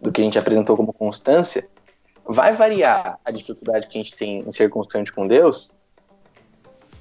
do 0.00 0.12
que 0.12 0.20
a 0.20 0.24
gente 0.24 0.38
apresentou 0.38 0.76
como 0.76 0.92
constância, 0.92 1.66
vai 2.26 2.54
variar 2.54 3.18
a 3.24 3.30
dificuldade 3.30 3.88
que 3.88 3.98
a 3.98 4.02
gente 4.02 4.14
tem 4.14 4.40
em 4.40 4.52
ser 4.52 4.68
constante 4.68 5.12
com 5.12 5.26
Deus, 5.26 5.74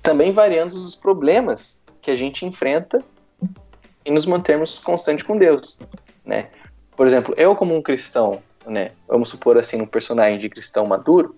também 0.02 0.32
variando 0.32 0.74
os 0.74 0.96
problemas 0.96 1.84
que 2.02 2.12
a 2.12 2.16
gente 2.16 2.46
enfrenta 2.46 3.04
em 4.06 4.12
nos 4.12 4.26
mantermos 4.26 4.80
constante 4.80 5.24
com 5.24 5.38
Deus, 5.38 5.80
né? 6.26 6.50
Por 6.96 7.08
exemplo, 7.08 7.34
eu 7.38 7.56
como 7.56 7.76
um 7.76 7.82
cristão, 7.82 8.42
né, 8.66 8.92
vamos 9.08 9.30
supor 9.30 9.58
assim, 9.58 9.82
um 9.82 9.86
personagem 9.86 10.38
de 10.38 10.50
cristão 10.50 10.86
maduro, 10.86 11.36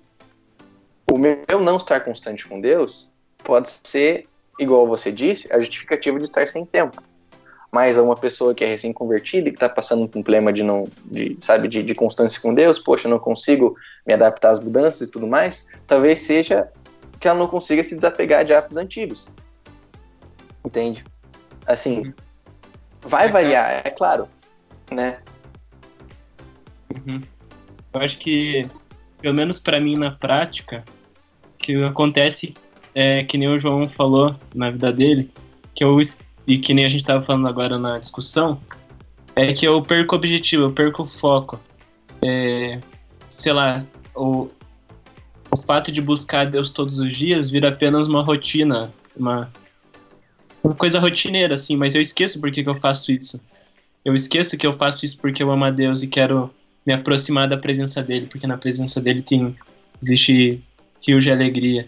o 1.10 1.18
meu 1.18 1.62
não 1.62 1.78
estar 1.78 2.02
constante 2.02 2.48
com 2.48 2.60
Deus 2.60 3.14
pode 3.44 3.70
ser, 3.84 4.28
igual 4.60 4.88
você 4.88 5.12
disse, 5.12 5.52
a 5.54 5.60
justificativa 5.60 6.18
de 6.18 6.26
estar 6.26 6.48
sem 6.48 6.66
tempo 6.66 7.02
mais 7.76 7.98
a 7.98 8.02
uma 8.02 8.16
pessoa 8.16 8.56
que 8.56 8.64
é 8.64 8.68
recém-convertida 8.68 9.50
e 9.50 9.52
que 9.52 9.58
está 9.58 9.68
passando 9.68 10.08
por 10.08 10.20
um 10.20 10.24
problema 10.24 10.54
de 10.54 10.64
não, 10.64 10.86
de, 11.04 11.38
sabe, 11.42 11.68
de, 11.68 11.84
de 11.84 11.94
constância 11.94 12.40
com 12.40 12.54
Deus, 12.54 12.80
poxa, 12.80 13.06
eu 13.06 13.12
não 13.12 13.20
consigo 13.20 13.76
me 14.08 14.14
adaptar 14.14 14.52
às 14.52 14.64
mudanças 14.64 15.10
e 15.10 15.12
tudo 15.12 15.28
mais, 15.28 15.68
talvez 15.86 16.22
seja 16.22 16.72
que 17.20 17.28
ela 17.28 17.38
não 17.38 17.48
consiga 17.48 17.84
se 17.84 17.94
desapegar 17.94 18.46
de 18.46 18.54
hábitos 18.54 18.78
antigos. 18.78 19.30
Entende? 20.64 21.04
Assim, 21.66 22.14
vai 23.06 23.28
é 23.28 23.32
variar, 23.32 23.82
é 23.86 23.90
claro, 23.90 24.28
né? 24.92 25.20
Uhum. 26.94 27.22
Eu 27.94 28.02
acho 28.02 28.18
que, 28.18 28.68
pelo 29.22 29.36
menos 29.36 29.60
para 29.60 29.80
mim 29.80 29.96
na 29.96 30.12
prática, 30.12 30.84
que 31.58 31.84
acontece 31.84 32.54
é 32.94 33.24
que 33.24 33.38
nem 33.38 33.48
o 33.48 33.60
João 33.60 33.88
falou 33.90 34.36
na 34.54 34.70
vida 34.70 34.92
dele, 34.92 35.32
que 35.74 35.84
eu 35.84 36.00
e 36.48 36.58
que 36.58 36.74
nem 36.74 36.86
a 36.86 36.90
gente 36.90 37.02
estava 37.02 37.24
falando 37.24 37.48
agora 37.48 37.78
na 37.78 37.98
discussão, 37.98 38.60
é 39.36 39.52
que 39.52 39.68
eu 39.68 39.82
perco 39.82 40.16
o 40.16 40.18
objetivo, 40.18 40.64
eu 40.64 40.72
perco 40.72 41.04
o 41.04 41.08
foco. 41.08 41.60
É, 42.22 42.80
sei 43.30 43.52
lá, 43.52 43.84
o, 44.16 44.50
o 45.52 45.58
fato 45.58 45.92
de 45.92 46.02
buscar 46.02 46.46
Deus 46.46 46.72
todos 46.72 47.00
os 47.00 47.14
dias 47.14 47.50
vira 47.50 47.70
apenas 47.70 48.08
uma 48.08 48.24
rotina, 48.24 48.94
uma, 49.16 49.52
uma 50.66 50.76
coisa 50.76 51.00
rotineira, 51.00 51.56
assim, 51.56 51.76
mas 51.76 51.96
eu 51.96 52.02
esqueço 52.02 52.40
por 52.42 52.52
que, 52.52 52.68
eu 52.68 52.76
faço 52.76 53.12
isso. 53.12 53.40
Eu 54.04 54.16
esqueço 54.16 54.58
que 54.58 54.66
eu 54.66 54.74
faço 54.74 55.06
isso 55.06 55.18
porque 55.18 55.42
eu 55.42 55.52
amo 55.52 55.66
a 55.66 55.72
Deus 55.72 56.02
e 56.02 56.08
quero 56.08 56.52
me 56.86 56.94
aproximar 56.94 57.48
da 57.48 57.58
presença 57.58 58.02
dele, 58.02 58.28
porque 58.28 58.48
na 58.48 58.58
presença 58.58 59.02
dele 59.02 59.22
tem 59.22 59.56
existe 60.02 60.62
rio 61.06 61.20
de 61.20 61.32
alegria. 61.32 61.88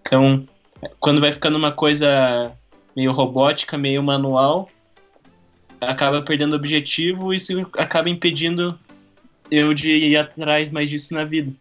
Então, 0.00 0.44
quando 0.98 1.20
vai 1.20 1.32
ficando 1.32 1.56
uma 1.56 1.72
coisa 1.72 2.52
meio 2.96 3.12
robótica, 3.12 3.78
meio 3.78 4.02
manual, 4.02 4.68
acaba 5.80 6.22
perdendo 6.22 6.56
objetivo 6.56 7.32
e 7.32 7.36
isso 7.36 7.66
acaba 7.78 8.08
impedindo 8.08 8.78
eu 9.50 9.72
de 9.74 9.90
ir 9.90 10.16
atrás 10.16 10.70
mais 10.70 10.90
disso 10.90 11.14
na 11.14 11.24
vida. 11.24 11.52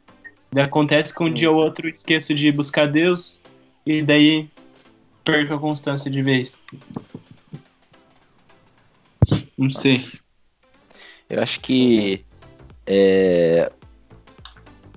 E 0.56 0.60
acontece 0.60 1.16
que 1.16 1.24
um 1.24 1.32
dia 1.32 1.50
ou 1.50 1.58
outro 1.58 1.88
esqueço 1.88 2.34
de 2.34 2.52
buscar 2.52 2.88
Deus 2.88 3.40
e 3.86 4.02
daí 4.02 4.50
perco 5.24 5.54
a 5.54 5.60
constância 5.60 6.10
de 6.10 6.22
vez. 6.22 6.60
Não 9.58 9.70
sei. 9.70 10.00
Eu 11.30 11.42
acho 11.42 11.60
que 11.60 12.26
é, 12.86 13.72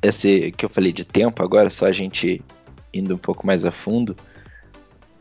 esse 0.02 0.50
que 0.52 0.64
eu 0.64 0.70
falei 0.70 0.92
de 0.92 1.04
tempo 1.04 1.42
agora, 1.42 1.68
só 1.68 1.86
a 1.86 1.92
gente 1.92 2.42
indo 2.92 3.14
um 3.14 3.18
pouco 3.18 3.46
mais 3.46 3.64
a 3.64 3.70
fundo, 3.70 4.16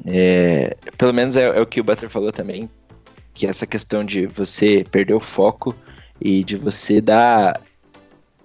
é, 0.06 0.76
pelo 0.98 1.14
menos 1.14 1.38
é, 1.38 1.44
é, 1.44 1.62
o 1.62 1.66
que 1.66 1.80
o 1.80 1.84
Butler 1.84 2.10
falou 2.10 2.32
também, 2.32 2.70
que 3.34 3.46
essa 3.46 3.66
questão 3.66 4.04
de 4.04 4.26
você 4.26 4.84
perder 4.90 5.14
o 5.14 5.20
foco 5.20 5.76
e 6.20 6.44
de 6.44 6.56
você 6.56 7.00
dar. 7.02 7.60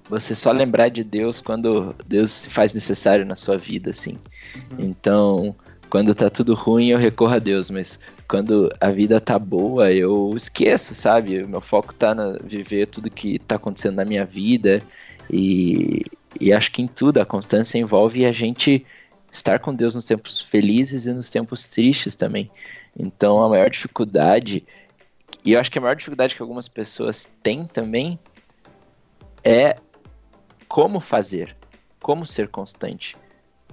Você 0.09 0.37
só 0.37 0.53
lembrar 0.53 0.89
de 0.89 1.03
Deus 1.03 1.41
quando 1.41 1.93
Deus 2.07 2.31
se 2.31 2.51
faz 2.51 2.73
necessário 2.73 3.27
na 3.27 3.35
sua 3.35 3.59
vida, 3.59 3.91
assim. 3.91 4.17
Uhum. 4.71 4.77
Então, 4.79 5.57
quando 5.89 6.15
tá 6.15 6.29
tudo 6.29 6.55
ruim, 6.55 6.89
eu 6.89 6.99
recorro 6.99 7.35
a 7.35 7.39
Deus, 7.39 7.71
mas 7.71 7.99
quando 8.29 8.71
a 8.81 8.91
vida 8.91 9.21
tá 9.21 9.39
boa, 9.39 9.93
eu 9.93 10.33
esqueço, 10.37 10.95
sabe? 10.95 11.45
Meu 11.47 11.61
foco 11.61 11.95
tá 11.95 12.15
na 12.15 12.37
viver 12.43 12.87
tudo 12.87 13.11
que 13.11 13.39
tá 13.39 13.57
acontecendo 13.57 13.97
na 13.97 14.05
minha 14.05 14.25
vida. 14.25 14.83
E, 15.31 16.03
e 16.41 16.53
acho 16.53 16.73
que 16.73 16.83
em 16.83 16.89
tudo 16.89 17.19
a 17.19 17.27
constância 17.27 17.79
envolve 17.79 18.25
a 18.25 18.33
gente 18.33 18.85
estar 19.31 19.59
com 19.59 19.75
Deus 19.75 19.95
nos 19.95 20.05
tempos 20.05 20.41
felizes 20.41 21.07
e 21.07 21.13
nos 21.13 21.31
tempos 21.31 21.65
tristes 21.65 22.15
também. 22.15 22.51
Então 22.99 23.43
a 23.43 23.49
maior 23.49 23.71
dificuldade, 23.71 24.65
e 25.45 25.53
eu 25.53 25.61
acho 25.61 25.71
que 25.71 25.79
a 25.79 25.83
maior 25.83 25.95
dificuldade 25.95 26.35
que 26.35 26.43
algumas 26.43 26.69
pessoas 26.69 27.37
têm 27.43 27.67
também 27.67 28.19
é 29.45 29.77
como 30.67 30.99
fazer, 31.01 31.57
como 32.01 32.27
ser 32.27 32.49
constante. 32.49 33.15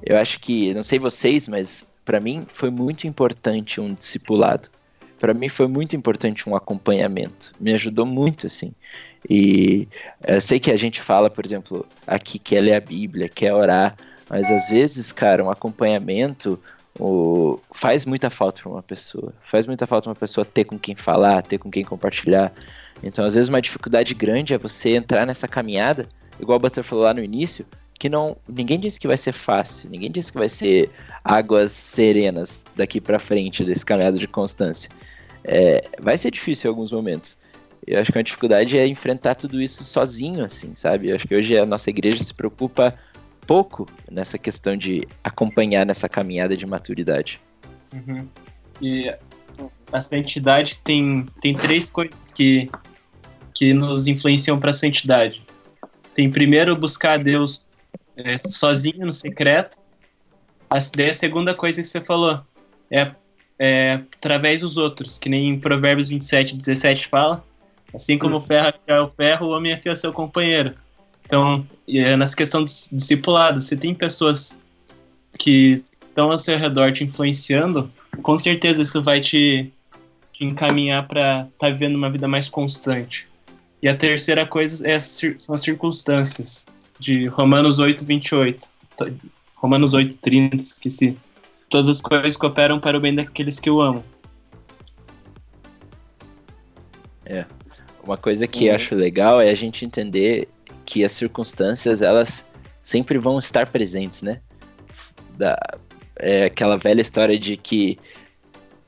Eu 0.02 0.18
acho 0.18 0.40
que, 0.40 0.74
não 0.74 0.84
sei 0.84 1.00
vocês, 1.00 1.48
mas 1.48 1.88
para 2.06 2.20
mim 2.20 2.46
foi 2.48 2.70
muito 2.70 3.08
importante 3.08 3.80
um 3.80 3.94
discipulado. 3.94 4.70
Para 5.20 5.34
mim 5.34 5.48
foi 5.48 5.68
muito 5.68 5.96
importante 5.96 6.50
um 6.50 6.56
acompanhamento. 6.56 7.54
Me 7.60 7.74
ajudou 7.74 8.06
muito, 8.06 8.48
assim. 8.48 8.74
E 9.30 9.88
eu 10.28 10.42
sei 10.42 10.60
que 10.60 10.70
a 10.70 10.76
gente 10.76 11.02
fala, 11.02 11.30
por 11.30 11.46
exemplo, 11.46 11.86
aqui 12.06 12.38
quer 12.38 12.62
ler 12.62 12.74
a 12.74 12.82
Bíblia, 12.82 13.30
quer 13.30 13.54
orar, 13.54 13.96
mas 14.30 14.52
às 14.52 14.70
vezes, 14.70 15.14
cara, 15.14 15.44
um 15.44 15.50
acompanhamento 15.50 16.60
o, 17.00 17.60
faz 17.72 18.06
muita 18.06 18.30
falta 18.30 18.62
para 18.62 18.72
uma 18.72 18.84
pessoa. 18.84 19.34
Faz 19.50 19.66
muita 19.66 19.88
falta 19.88 20.10
uma 20.10 20.16
pessoa 20.16 20.46
ter 20.46 20.66
com 20.66 20.78
quem 20.78 20.96
falar, 20.96 21.42
ter 21.42 21.58
com 21.58 21.72
quem 21.72 21.84
compartilhar. 21.84 22.52
Então, 23.02 23.26
às 23.26 23.36
vezes, 23.36 23.50
uma 23.50 23.62
dificuldade 23.62 24.14
grande 24.14 24.54
é 24.54 24.58
você 24.58 24.96
entrar 24.96 25.26
nessa 25.26 25.48
caminhada, 25.48 26.08
igual 26.40 26.58
o 26.58 26.62
Butter 26.62 26.84
falou 26.84 27.06
lá 27.06 27.14
no 27.14 27.24
início, 27.24 27.66
que 28.04 28.10
não. 28.10 28.36
Ninguém 28.50 28.78
disse 28.78 29.00
que 29.00 29.08
vai 29.08 29.18
ser 29.18 29.32
fácil, 29.32 29.90
ninguém 29.90 30.12
disse 30.12 30.30
que 30.30 30.38
vai 30.38 30.50
ser 30.50 30.90
águas 31.24 31.72
serenas 31.72 32.62
daqui 32.76 33.00
para 33.00 33.18
frente 33.18 33.64
desse 33.64 33.86
caminhado 33.86 34.20
de 34.20 34.28
constância. 34.28 34.92
É, 35.42 35.82
vai 36.02 36.18
ser 36.18 36.30
difícil 36.30 36.68
em 36.68 36.72
alguns 36.72 36.92
momentos. 36.92 37.38
Eu 37.88 38.02
acho 38.02 38.12
que 38.12 38.20
a 38.20 38.22
dificuldade 38.22 38.78
é 38.78 38.86
enfrentar 38.86 39.36
tudo 39.36 39.62
isso 39.62 39.86
sozinho, 39.86 40.44
assim, 40.44 40.76
sabe? 40.76 41.12
Eu 41.12 41.16
acho 41.16 41.26
que 41.26 41.34
hoje 41.34 41.58
a 41.58 41.66
nossa 41.66 41.90
igreja 41.90 42.22
se 42.22 42.34
preocupa 42.34 42.94
pouco 43.48 43.88
nessa 44.12 44.38
questão 44.38 44.76
de 44.76 45.08
acompanhar 45.24 45.86
nessa 45.86 46.10
caminhada 46.10 46.58
de 46.58 46.66
maturidade. 46.66 47.40
Uhum. 47.94 48.28
E 48.82 49.16
a 49.94 50.02
santidade 50.02 50.82
tem, 50.84 51.26
tem 51.40 51.54
três 51.54 51.90
coisas 51.90 52.34
que, 52.36 52.70
que 53.54 53.74
nos 53.74 54.08
influenciam 54.08 54.60
para 54.60 54.72
a 54.72 54.74
santidade. 54.74 55.42
Tem 56.14 56.30
primeiro 56.30 56.76
buscar 56.76 57.18
Deus 57.18 57.66
é, 58.18 58.38
sozinho, 58.38 59.06
no 59.06 59.14
secreto. 59.14 59.78
A, 60.70 60.78
daí 60.96 61.10
a 61.10 61.14
segunda 61.14 61.54
coisa 61.54 61.82
que 61.82 61.88
você 61.88 62.02
falou 62.02 62.42
é, 62.90 63.12
é 63.60 63.94
através 64.16 64.62
dos 64.62 64.78
outros, 64.78 65.18
que 65.18 65.30
nem 65.30 65.50
em 65.50 65.60
Provérbios 65.60 66.10
27, 66.10 66.56
17 66.56 67.08
fala. 67.08 67.44
Assim 67.94 68.18
como 68.18 68.38
o 68.38 68.42
ferro 68.42 68.74
é 68.88 69.00
o 69.00 69.10
ferro, 69.10 69.48
o 69.48 69.50
homem 69.52 69.74
afia 69.74 69.96
seu 69.96 70.12
companheiro. 70.12 70.74
Então, 71.26 71.66
é 71.88 72.18
nessa 72.18 72.36
questão 72.36 72.64
do 72.64 72.72
discipulado, 72.92 73.62
se 73.62 73.78
tem 73.78 73.94
pessoas 73.94 74.60
que 75.40 75.84
estão 76.08 76.32
ao 76.32 76.38
seu 76.38 76.58
redor 76.58 76.92
te 76.92 77.04
influenciando, 77.04 77.92
com 78.22 78.38
certeza 78.38 78.82
isso 78.82 79.02
vai 79.02 79.20
te, 79.20 79.72
te 80.32 80.46
encaminhar 80.46 81.08
para 81.08 81.48
estar 81.54 81.68
tá 81.68 81.70
vivendo 81.70 81.96
uma 81.96 82.10
vida 82.10 82.28
mais 82.28 82.50
constante. 82.50 83.28
E 83.82 83.88
a 83.88 83.96
terceira 83.96 84.46
coisa 84.46 84.88
é, 84.88 85.00
são 85.00 85.56
as 85.56 85.62
circunstâncias, 85.62 86.66
de 87.04 87.28
Romanos 87.28 87.80
8, 87.80 88.06
28. 88.06 88.68
Romanos 89.56 89.94
8, 89.94 90.18
30, 90.18 90.56
esqueci. 90.56 91.18
Todas 91.70 91.90
as 91.90 92.02
coisas 92.02 92.38
cooperam 92.38 92.80
para 92.80 92.98
o 92.98 93.02
bem 93.02 93.14
daqueles 93.14 93.60
que 93.60 93.70
o 93.70 93.82
amam. 93.82 94.04
É. 97.26 97.46
Uma 98.04 98.18
coisa 98.18 98.48
que 98.48 98.70
uhum. 98.70 98.76
acho 98.76 98.96
legal 98.96 99.42
é 99.42 99.50
a 99.50 99.56
gente 99.56 99.86
entender 99.86 100.48
que 100.86 101.04
as 101.04 101.14
circunstâncias, 101.14 102.02
elas 102.02 102.46
sempre 102.84 103.18
vão 103.18 103.40
estar 103.40 103.70
presentes, 103.70 104.22
né? 104.22 104.42
Da, 105.38 105.58
é 106.20 106.46
aquela 106.46 106.78
velha 106.78 107.02
história 107.02 107.40
de 107.40 107.58
que 107.58 107.98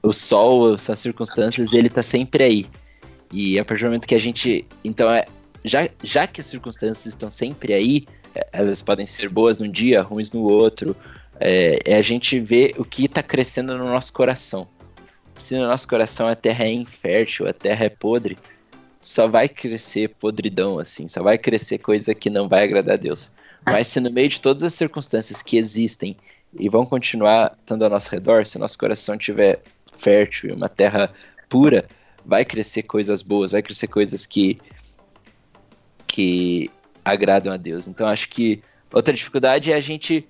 o 0.03 0.13
sol, 0.13 0.75
as 0.75 0.99
circunstâncias, 0.99 1.73
ele 1.73 1.89
tá 1.89 2.03
sempre 2.03 2.43
aí. 2.43 2.65
E 3.31 3.57
a 3.57 3.65
partir 3.65 3.83
do 3.83 3.87
momento 3.87 4.07
que 4.07 4.15
a 4.15 4.19
gente. 4.19 4.65
Então, 4.83 5.09
é, 5.09 5.25
já, 5.65 5.89
já 6.03 6.27
que 6.27 6.39
as 6.39 6.47
circunstâncias 6.47 7.07
estão 7.07 7.31
sempre 7.31 7.73
aí, 7.73 8.05
é, 8.35 8.47
elas 8.53 8.81
podem 8.81 9.05
ser 9.05 9.27
boas 9.29 9.57
num 9.57 9.69
dia, 9.69 10.01
ruins 10.01 10.31
no 10.31 10.43
outro, 10.43 10.95
é, 11.39 11.79
é 11.83 11.95
a 11.95 12.01
gente 12.01 12.39
ver 12.39 12.75
o 12.77 12.85
que 12.85 13.05
está 13.05 13.23
crescendo 13.23 13.77
no 13.77 13.85
nosso 13.85 14.13
coração. 14.13 14.67
Se 15.35 15.55
no 15.55 15.67
nosso 15.67 15.87
coração 15.87 16.27
a 16.27 16.35
terra 16.35 16.65
é 16.65 16.71
infértil, 16.71 17.47
a 17.47 17.53
terra 17.53 17.85
é 17.85 17.89
podre, 17.89 18.37
só 19.01 19.27
vai 19.27 19.49
crescer 19.49 20.09
podridão, 20.09 20.79
assim, 20.79 21.07
só 21.07 21.21
vai 21.21 21.37
crescer 21.37 21.79
coisa 21.79 22.15
que 22.15 22.29
não 22.29 22.47
vai 22.47 22.63
agradar 22.63 22.93
a 22.93 22.97
Deus. 22.97 23.31
Mas 23.65 23.87
se 23.87 23.99
no 23.99 24.11
meio 24.11 24.29
de 24.29 24.39
todas 24.39 24.61
as 24.63 24.75
circunstâncias 24.75 25.41
que 25.41 25.57
existem 25.57 26.15
e 26.57 26.69
vão 26.69 26.85
continuar 26.85 27.57
estando 27.59 27.83
ao 27.83 27.89
nosso 27.89 28.09
redor, 28.11 28.45
se 28.45 28.59
nosso 28.59 28.77
coração 28.77 29.17
tiver 29.17 29.59
fértil 29.97 30.51
e 30.51 30.53
uma 30.53 30.69
terra 30.69 31.11
pura, 31.49 31.85
vai 32.23 32.45
crescer 32.45 32.83
coisas 32.83 33.21
boas, 33.21 33.51
vai 33.51 33.61
crescer 33.61 33.87
coisas 33.87 34.25
que 34.25 34.59
que 36.15 36.71
agradam 37.03 37.51
a 37.51 37.57
Deus. 37.57 37.89
Então 37.89 38.07
acho 38.07 38.29
que 38.29 38.61
outra 38.93 39.13
dificuldade 39.13 39.73
é 39.73 39.75
a 39.75 39.81
gente 39.81 40.25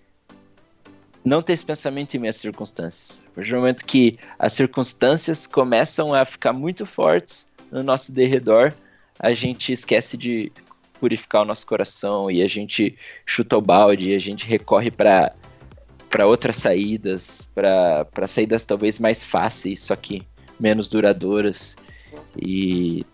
não 1.24 1.44
ter 1.44 1.54
esse 1.54 1.64
pensamento 1.64 2.18
em 2.18 2.28
às 2.28 2.38
circunstâncias. 2.38 3.24
Do 3.36 3.56
momento 3.56 3.86
que 3.86 4.18
as 4.40 4.54
circunstâncias 4.54 5.46
começam 5.46 6.12
a 6.12 6.26
ficar 6.26 6.54
muito 6.54 6.88
fortes 6.88 7.48
no 7.72 7.84
nosso 7.84 8.12
derredor, 8.12 8.74
a 9.20 9.32
gente 9.36 9.74
esquece 9.74 10.18
de 10.18 10.52
purificar 11.00 11.44
o 11.44 11.46
nosso 11.46 11.68
coração 11.68 12.32
e 12.32 12.42
a 12.42 12.48
gente 12.48 12.98
chuta 13.24 13.56
o 13.56 13.62
balde, 13.62 14.10
e 14.10 14.16
a 14.16 14.20
gente 14.20 14.48
recorre 14.48 14.90
para 14.90 15.36
para 16.10 16.26
outras 16.26 16.56
saídas, 16.56 17.48
para 17.54 18.28
saídas 18.28 18.64
talvez 18.64 18.98
mais 19.00 19.24
fáceis, 19.24 19.82
só 19.82 19.96
que 19.96 20.22
menos 20.58 20.88
duradouras. 20.88 21.76
E 22.42 23.06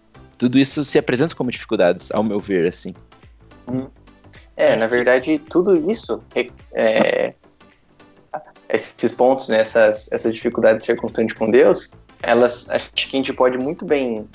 tudo 0.42 0.58
isso 0.58 0.84
se 0.84 0.98
apresenta 0.98 1.36
como 1.36 1.52
dificuldades, 1.52 2.10
ao 2.12 2.24
meu 2.24 2.40
ver, 2.40 2.68
assim. 2.68 2.96
Uhum. 3.68 3.88
É, 4.58 4.76
na 4.76 4.88
verdade, 4.88 5.38
tudo 5.38 5.92
isso, 5.92 6.24
é, 6.34 6.50
é, 6.74 7.34
esses 8.68 9.12
pontos, 9.12 9.50
né, 9.50 9.60
essas, 9.60 10.12
essas 10.12 10.34
dificuldades 10.34 10.80
de 10.80 10.88
ser 10.88 10.98
constante 10.98 11.36
com 11.36 11.52
Deus, 11.52 11.92
elas, 12.24 12.68
acho 12.72 12.90
que 12.92 13.16
a 13.16 13.20
gente 13.20 13.32
pode 13.34 13.60
muito 13.60 13.86
bem 13.86 14.28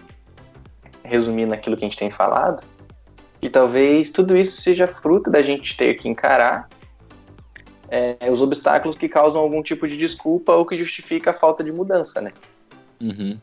resumir 1.02 1.44
naquilo 1.44 1.76
que 1.76 1.84
a 1.84 1.88
gente 1.88 1.98
tem 1.98 2.10
falado, 2.10 2.62
e 3.42 3.50
talvez 3.50 4.12
tudo 4.12 4.36
isso 4.36 4.60
seja 4.60 4.86
fruto 4.86 5.28
da 5.28 5.42
gente 5.42 5.76
ter 5.76 5.94
que 5.94 6.08
encarar 6.08 6.68
é, 7.88 8.30
os 8.30 8.40
obstáculos 8.40 8.96
que 8.96 9.08
causam 9.08 9.40
algum 9.40 9.60
tipo 9.60 9.88
de 9.88 9.96
desculpa 9.96 10.52
ou 10.52 10.64
que 10.64 10.76
justifica 10.76 11.30
a 11.30 11.34
falta 11.34 11.64
de 11.64 11.72
mudança, 11.72 12.20
né? 12.20 12.32
Uhum. 13.00 13.40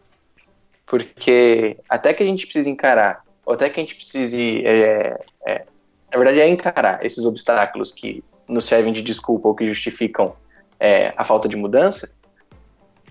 Porque 0.86 1.78
até 1.90 2.14
que 2.14 2.24
a 2.24 2.26
gente 2.26 2.46
precise 2.46 2.70
encarar, 2.70 3.24
ou 3.46 3.54
até 3.54 3.70
que 3.70 3.80
a 3.80 3.84
gente 3.84 3.96
precise. 3.96 4.66
É, 4.66 5.20
é, 5.46 5.66
na 6.12 6.18
verdade, 6.18 6.40
é 6.40 6.48
encarar 6.48 7.04
esses 7.06 7.26
obstáculos 7.26 7.92
que 7.92 8.24
nos 8.48 8.66
servem 8.66 8.94
de 8.94 9.02
desculpa 9.02 9.48
ou 9.48 9.56
que 9.56 9.66
justificam 9.66 10.36
é, 10.80 11.14
a 11.16 11.24
falta 11.24 11.48
de 11.48 11.56
mudança, 11.56 12.14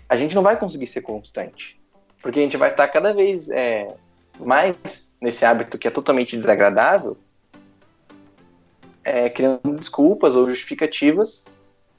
a 0.08 0.16
gente 0.16 0.34
não 0.34 0.42
vai 0.42 0.56
conseguir 0.56 0.86
ser 0.86 1.00
constante. 1.00 1.80
Porque 2.20 2.38
a 2.38 2.42
gente 2.42 2.56
vai 2.56 2.70
estar 2.70 2.86
cada 2.88 3.12
vez 3.12 3.50
é, 3.50 3.88
mais 4.38 5.16
nesse 5.20 5.44
hábito 5.44 5.78
que 5.78 5.88
é 5.88 5.90
totalmente 5.90 6.36
desagradável, 6.36 7.16
é, 9.04 9.28
criando 9.28 9.74
desculpas 9.74 10.36
ou 10.36 10.48
justificativas 10.48 11.46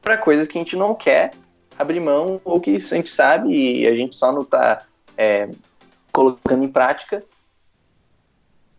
para 0.02 0.18
coisas 0.18 0.48
que 0.48 0.58
a 0.58 0.62
gente 0.62 0.76
não 0.76 0.96
quer 0.96 1.32
abrir 1.78 2.00
mão 2.00 2.40
ou 2.46 2.62
que 2.62 2.76
a 2.76 2.80
gente 2.80 3.10
sabe 3.10 3.52
e 3.52 3.88
a 3.88 3.96
gente 3.96 4.16
só 4.16 4.32
não 4.32 4.44
está 4.44 4.86
é, 5.18 5.50
colocando 6.12 6.64
em 6.64 6.68
prática 6.68 7.24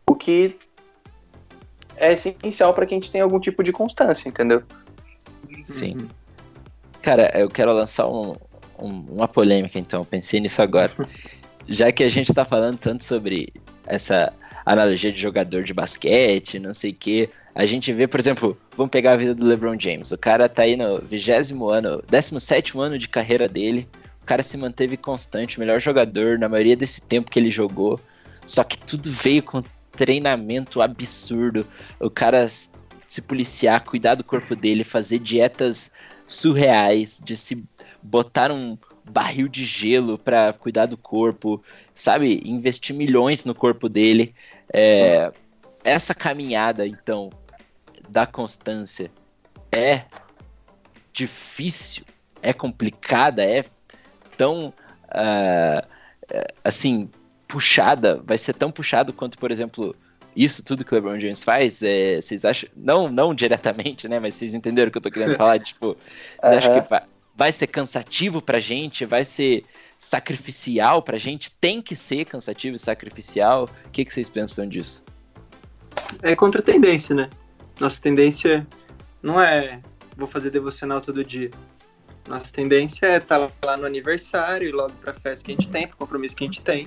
o 0.06 0.14
que 0.14 0.56
é 1.96 2.12
essencial 2.12 2.74
para 2.74 2.86
que 2.86 2.94
a 2.94 2.96
gente 2.96 3.10
tenha 3.10 3.24
algum 3.24 3.40
tipo 3.40 3.62
de 3.62 3.72
constância, 3.72 4.28
entendeu? 4.28 4.62
Sim. 5.64 6.08
Cara, 7.02 7.30
eu 7.38 7.48
quero 7.48 7.72
lançar 7.72 8.08
um, 8.08 8.34
um, 8.78 9.04
uma 9.10 9.28
polêmica, 9.28 9.78
então, 9.78 10.04
pensei 10.04 10.40
nisso 10.40 10.60
agora. 10.62 10.90
Já 11.66 11.90
que 11.90 12.04
a 12.04 12.08
gente 12.08 12.30
está 12.30 12.44
falando 12.44 12.78
tanto 12.78 13.04
sobre 13.04 13.52
essa 13.86 14.32
analogia 14.66 15.12
de 15.12 15.20
jogador 15.20 15.62
de 15.62 15.74
basquete, 15.74 16.58
não 16.58 16.74
sei 16.74 16.90
o 16.90 16.94
quê, 16.94 17.28
a 17.54 17.66
gente 17.66 17.92
vê, 17.92 18.06
por 18.06 18.18
exemplo, 18.18 18.58
vamos 18.76 18.90
pegar 18.90 19.12
a 19.12 19.16
vida 19.16 19.34
do 19.34 19.46
LeBron 19.46 19.78
James. 19.78 20.10
O 20.10 20.18
cara 20.18 20.48
tá 20.48 20.62
aí 20.62 20.76
no 20.76 20.98
vigésimo 20.98 21.68
ano, 21.70 22.02
17 22.10 22.78
ano 22.78 22.98
de 22.98 23.08
carreira 23.08 23.48
dele, 23.48 23.88
o 24.24 24.26
cara 24.26 24.42
se 24.42 24.56
manteve 24.56 24.96
constante, 24.96 25.60
melhor 25.60 25.78
jogador 25.78 26.38
na 26.38 26.48
maioria 26.48 26.74
desse 26.74 27.02
tempo 27.02 27.30
que 27.30 27.38
ele 27.38 27.50
jogou. 27.50 28.00
Só 28.46 28.64
que 28.64 28.78
tudo 28.78 29.10
veio 29.10 29.42
com 29.42 29.62
treinamento 29.92 30.80
absurdo. 30.80 31.66
O 32.00 32.08
cara 32.08 32.48
se 32.48 33.20
policiar, 33.20 33.84
cuidar 33.84 34.14
do 34.14 34.24
corpo 34.24 34.56
dele, 34.56 34.82
fazer 34.82 35.18
dietas 35.18 35.92
surreais, 36.26 37.20
de 37.22 37.36
se 37.36 37.66
botar 38.02 38.50
um 38.50 38.78
barril 39.04 39.46
de 39.46 39.66
gelo 39.66 40.16
para 40.16 40.54
cuidar 40.54 40.86
do 40.86 40.96
corpo, 40.96 41.62
sabe? 41.94 42.40
Investir 42.46 42.96
milhões 42.96 43.44
no 43.44 43.54
corpo 43.54 43.90
dele. 43.90 44.34
É, 44.72 45.30
essa 45.84 46.14
caminhada, 46.14 46.86
então, 46.86 47.28
da 48.08 48.24
constância 48.24 49.10
é 49.70 50.06
difícil, 51.12 52.04
é 52.40 52.54
complicada, 52.54 53.44
é 53.44 53.66
tão 54.36 54.72
uh, 55.08 55.86
assim 56.62 57.08
puxada, 57.46 58.20
vai 58.24 58.38
ser 58.38 58.54
tão 58.54 58.70
puxado 58.70 59.12
quanto, 59.12 59.38
por 59.38 59.50
exemplo, 59.50 59.94
isso 60.34 60.62
tudo 60.64 60.84
que 60.84 60.92
o 60.92 60.94
LeBron 60.96 61.20
James 61.20 61.44
faz, 61.44 61.82
é, 61.82 62.20
vocês 62.20 62.44
acham, 62.44 62.68
não, 62.76 63.08
não 63.08 63.34
diretamente, 63.34 64.08
né, 64.08 64.18
mas 64.18 64.34
vocês 64.34 64.54
entenderam 64.54 64.88
o 64.88 64.92
que 64.92 64.98
eu 64.98 65.02
tô 65.02 65.10
querendo 65.10 65.36
falar, 65.38 65.58
tipo, 65.60 65.96
vocês 66.40 66.52
uhum. 66.52 66.58
acham 66.58 66.82
que 66.82 66.90
vai, 66.90 67.02
vai 67.36 67.52
ser 67.52 67.66
cansativo 67.68 68.42
pra 68.42 68.58
gente, 68.58 69.04
vai 69.04 69.24
ser 69.24 69.64
sacrificial 69.98 71.02
pra 71.02 71.18
gente, 71.18 71.50
tem 71.52 71.80
que 71.80 71.94
ser 71.94 72.24
cansativo 72.24 72.76
e 72.76 72.78
sacrificial, 72.78 73.68
o 73.86 73.90
que, 73.90 74.04
que 74.04 74.12
vocês 74.12 74.28
pensam 74.28 74.68
disso? 74.68 75.02
É 76.22 76.34
contra 76.34 76.60
a 76.60 76.64
tendência, 76.64 77.14
né? 77.14 77.30
Nossa 77.78 78.00
tendência 78.00 78.66
não 79.22 79.40
é 79.40 79.80
vou 80.16 80.28
fazer 80.28 80.50
devocional 80.50 81.00
todo 81.00 81.24
dia. 81.24 81.50
Nossa 82.26 82.52
tendência 82.52 83.06
é 83.06 83.16
estar 83.18 83.48
tá 83.48 83.66
lá 83.66 83.76
no 83.76 83.84
aniversário, 83.84 84.68
ir 84.68 84.72
logo 84.72 84.92
pra 84.94 85.12
festa 85.12 85.44
que 85.44 85.52
a 85.52 85.54
gente 85.54 85.68
tem, 85.68 85.86
pro 85.86 85.96
compromisso 85.96 86.34
que 86.34 86.44
a 86.44 86.46
gente 86.46 86.62
tem. 86.62 86.86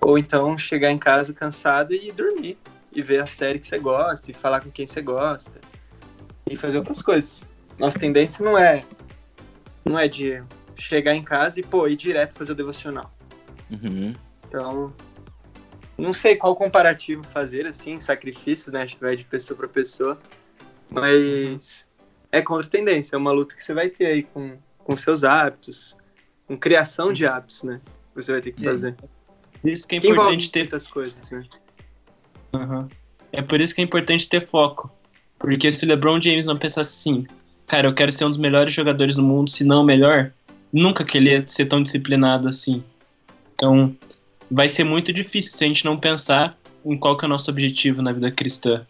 Ou 0.00 0.16
então 0.18 0.56
chegar 0.56 0.90
em 0.90 0.98
casa 0.98 1.34
cansado 1.34 1.94
e 1.94 2.10
dormir. 2.10 2.56
E 2.92 3.02
ver 3.02 3.20
a 3.20 3.26
série 3.26 3.58
que 3.58 3.66
você 3.66 3.78
gosta, 3.78 4.30
e 4.30 4.34
falar 4.34 4.60
com 4.60 4.70
quem 4.70 4.86
você 4.86 5.00
gosta. 5.00 5.60
E 6.48 6.56
fazer 6.56 6.78
outras 6.78 7.02
coisas. 7.02 7.42
Nossa 7.78 7.98
tendência 7.98 8.44
não 8.44 8.58
é 8.58 8.82
não 9.84 9.98
é 9.98 10.08
de 10.08 10.42
chegar 10.76 11.14
em 11.14 11.22
casa 11.22 11.60
e, 11.60 11.62
pô, 11.62 11.86
ir 11.86 11.96
direto 11.96 12.36
fazer 12.36 12.52
o 12.52 12.54
devocional. 12.54 13.12
Uhum. 13.70 14.14
Então, 14.46 14.92
não 15.96 16.12
sei 16.12 16.36
qual 16.36 16.56
comparativo 16.56 17.22
fazer, 17.24 17.66
assim, 17.66 18.00
sacrifício, 18.00 18.72
né? 18.72 18.82
Acho 18.82 18.96
que 18.96 19.02
vai 19.02 19.16
de 19.16 19.24
pessoa 19.24 19.56
para 19.56 19.68
pessoa. 19.68 20.18
Mas 20.88 21.86
é 22.32 22.42
contra 22.42 22.68
tendência, 22.68 23.16
é 23.16 23.18
uma 23.18 23.32
luta 23.32 23.54
que 23.54 23.64
você 23.64 23.74
vai 23.74 23.88
ter 23.88 24.06
aí 24.06 24.22
com, 24.22 24.56
com 24.78 24.96
seus 24.96 25.24
hábitos, 25.24 25.96
com 26.46 26.56
criação 26.56 27.12
de 27.12 27.26
hábitos, 27.26 27.62
né? 27.62 27.80
Você 28.14 28.32
vai 28.32 28.40
ter 28.40 28.52
que 28.52 28.64
fazer. 28.64 28.94
Por 29.60 29.70
isso 29.70 29.86
que 29.86 29.96
é 29.96 29.98
importante 29.98 30.50
ter 30.50 30.66
essas 30.66 30.86
coisas, 30.86 31.30
né? 31.30 31.44
Uhum. 32.52 32.88
É 33.32 33.42
por 33.42 33.60
isso 33.60 33.74
que 33.74 33.80
é 33.80 33.84
importante 33.84 34.28
ter 34.28 34.46
foco. 34.46 34.90
Porque 35.38 35.70
se 35.70 35.84
o 35.84 35.88
LeBron 35.88 36.20
James 36.20 36.46
não 36.46 36.56
pensasse 36.56 36.98
assim, 36.98 37.26
cara, 37.66 37.88
eu 37.88 37.94
quero 37.94 38.12
ser 38.12 38.24
um 38.24 38.28
dos 38.28 38.38
melhores 38.38 38.74
jogadores 38.74 39.14
do 39.14 39.22
mundo, 39.22 39.50
se 39.50 39.64
não 39.64 39.82
o 39.82 39.84
melhor, 39.84 40.32
nunca 40.72 41.04
que 41.04 41.16
ele 41.16 41.30
ia 41.30 41.44
ser 41.44 41.66
tão 41.66 41.82
disciplinado 41.82 42.48
assim. 42.48 42.82
Então, 43.54 43.96
vai 44.50 44.68
ser 44.68 44.84
muito 44.84 45.12
difícil 45.12 45.56
se 45.56 45.64
a 45.64 45.68
gente 45.68 45.84
não 45.84 45.96
pensar 45.96 46.58
em 46.84 46.96
qual 46.96 47.16
que 47.16 47.24
é 47.24 47.26
o 47.26 47.28
nosso 47.28 47.50
objetivo 47.50 48.02
na 48.02 48.12
vida 48.12 48.30
cristã. 48.30 48.84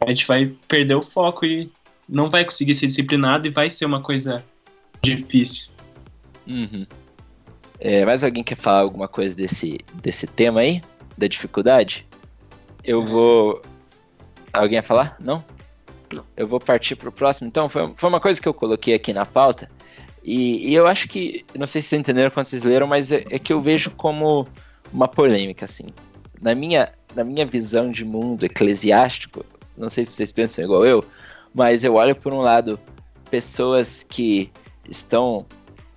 a 0.00 0.08
gente 0.08 0.26
vai 0.26 0.46
perder 0.68 0.94
o 0.94 1.02
foco 1.02 1.46
e 1.46 1.70
não 2.08 2.30
vai 2.30 2.44
conseguir 2.44 2.74
ser 2.74 2.86
disciplinado 2.86 3.46
e 3.46 3.50
vai 3.50 3.68
ser 3.68 3.84
uma 3.84 4.00
coisa 4.02 4.44
difícil. 5.02 5.70
Uhum. 6.46 6.86
É, 7.78 8.04
mais 8.06 8.24
alguém 8.24 8.42
quer 8.42 8.56
falar 8.56 8.80
alguma 8.80 9.08
coisa 9.08 9.36
desse, 9.36 9.78
desse 9.94 10.26
tema 10.26 10.60
aí? 10.60 10.80
Da 11.16 11.26
dificuldade? 11.26 12.06
Eu 12.84 13.04
vou. 13.04 13.60
Alguém 14.52 14.76
ia 14.76 14.82
falar? 14.82 15.16
Não? 15.20 15.44
Eu 16.36 16.46
vou 16.46 16.60
partir 16.60 16.96
para 16.96 17.08
o 17.08 17.12
próximo. 17.12 17.48
Então, 17.48 17.68
foi, 17.68 17.92
foi 17.96 18.08
uma 18.08 18.20
coisa 18.20 18.40
que 18.40 18.48
eu 18.48 18.54
coloquei 18.54 18.94
aqui 18.94 19.12
na 19.12 19.26
pauta. 19.26 19.68
E, 20.22 20.70
e 20.70 20.74
eu 20.74 20.86
acho 20.86 21.08
que. 21.08 21.44
Não 21.54 21.66
sei 21.66 21.82
se 21.82 21.88
vocês 21.88 22.00
entenderam 22.00 22.30
quando 22.30 22.46
vocês 22.46 22.62
leram, 22.62 22.86
mas 22.86 23.12
é, 23.12 23.24
é 23.30 23.38
que 23.38 23.52
eu 23.52 23.60
vejo 23.60 23.90
como 23.90 24.46
uma 24.92 25.08
polêmica, 25.08 25.64
assim. 25.64 25.86
Na 26.40 26.54
minha, 26.54 26.92
na 27.14 27.24
minha 27.24 27.44
visão 27.44 27.90
de 27.90 28.04
mundo 28.04 28.44
eclesiástico, 28.44 29.44
não 29.76 29.90
sei 29.90 30.04
se 30.04 30.12
vocês 30.12 30.32
pensam 30.32 30.64
igual 30.64 30.86
eu, 30.86 31.04
mas 31.56 31.82
eu 31.82 31.94
olho 31.94 32.14
por 32.14 32.34
um 32.34 32.40
lado 32.40 32.78
pessoas 33.30 34.04
que 34.06 34.52
estão 34.88 35.46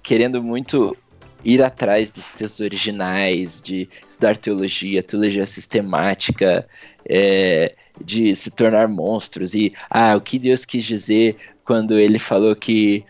querendo 0.01 0.41
muito 0.41 0.95
ir 1.43 1.61
atrás 1.61 2.09
dos 2.11 2.29
textos 2.29 2.61
originais, 2.61 3.61
de 3.61 3.89
estudar 4.07 4.37
teologia, 4.37 5.03
teologia 5.03 5.45
sistemática, 5.45 6.67
é, 7.07 7.75
de 8.03 8.33
se 8.35 8.49
tornar 8.49 8.87
monstros 8.87 9.53
e 9.53 9.73
ah, 9.89 10.15
o 10.15 10.21
que 10.21 10.39
Deus 10.39 10.63
quis 10.63 10.83
dizer 10.83 11.35
quando 11.65 11.99
ele 11.99 12.19
falou 12.19 12.55
que 12.55 13.05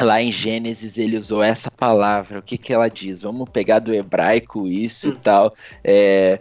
lá 0.00 0.22
em 0.22 0.30
Gênesis 0.30 0.96
ele 0.96 1.16
usou 1.16 1.42
essa 1.42 1.70
palavra, 1.70 2.38
o 2.38 2.42
que 2.42 2.56
que 2.56 2.72
ela 2.72 2.88
diz? 2.88 3.20
Vamos 3.20 3.50
pegar 3.50 3.80
do 3.80 3.92
hebraico 3.92 4.68
isso 4.68 5.08
hum. 5.08 5.12
e 5.12 5.16
tal. 5.16 5.54
É, 5.82 6.38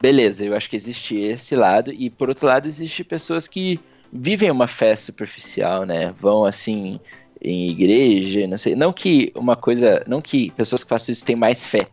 beleza, 0.00 0.44
eu 0.44 0.54
acho 0.56 0.68
que 0.68 0.76
existe 0.76 1.16
esse 1.16 1.54
lado 1.54 1.92
e 1.92 2.10
por 2.10 2.28
outro 2.28 2.48
lado 2.48 2.66
existe 2.66 3.04
pessoas 3.04 3.46
que 3.46 3.78
vivem 4.12 4.50
uma 4.50 4.68
fé 4.68 4.94
superficial, 4.96 5.84
né? 5.84 6.12
Vão 6.18 6.44
assim 6.44 7.00
em 7.40 7.70
igreja, 7.70 8.46
não 8.46 8.58
sei. 8.58 8.74
Não 8.74 8.92
que 8.92 9.32
uma 9.34 9.56
coisa. 9.56 10.02
Não 10.06 10.20
que 10.20 10.50
pessoas 10.52 10.82
que 10.82 10.90
façam 10.90 11.12
isso 11.12 11.24
têm 11.24 11.36
mais 11.36 11.66
fé. 11.66 11.88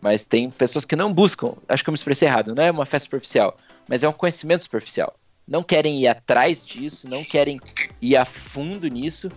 Mas 0.00 0.22
tem 0.22 0.50
pessoas 0.50 0.84
que 0.84 0.96
não 0.96 1.12
buscam. 1.12 1.54
Acho 1.68 1.82
que 1.82 1.90
eu 1.90 1.92
me 1.92 1.96
expressei 1.96 2.28
errado. 2.28 2.54
Não 2.54 2.62
é 2.62 2.70
uma 2.70 2.86
fé 2.86 2.98
superficial. 2.98 3.56
Mas 3.88 4.04
é 4.04 4.08
um 4.08 4.12
conhecimento 4.12 4.62
superficial. 4.62 5.14
Não 5.46 5.62
querem 5.62 6.02
ir 6.02 6.08
atrás 6.08 6.66
disso, 6.66 7.08
não 7.08 7.24
querem 7.24 7.58
ir 8.00 8.16
a 8.16 8.24
fundo 8.24 8.86
nisso. 8.86 9.30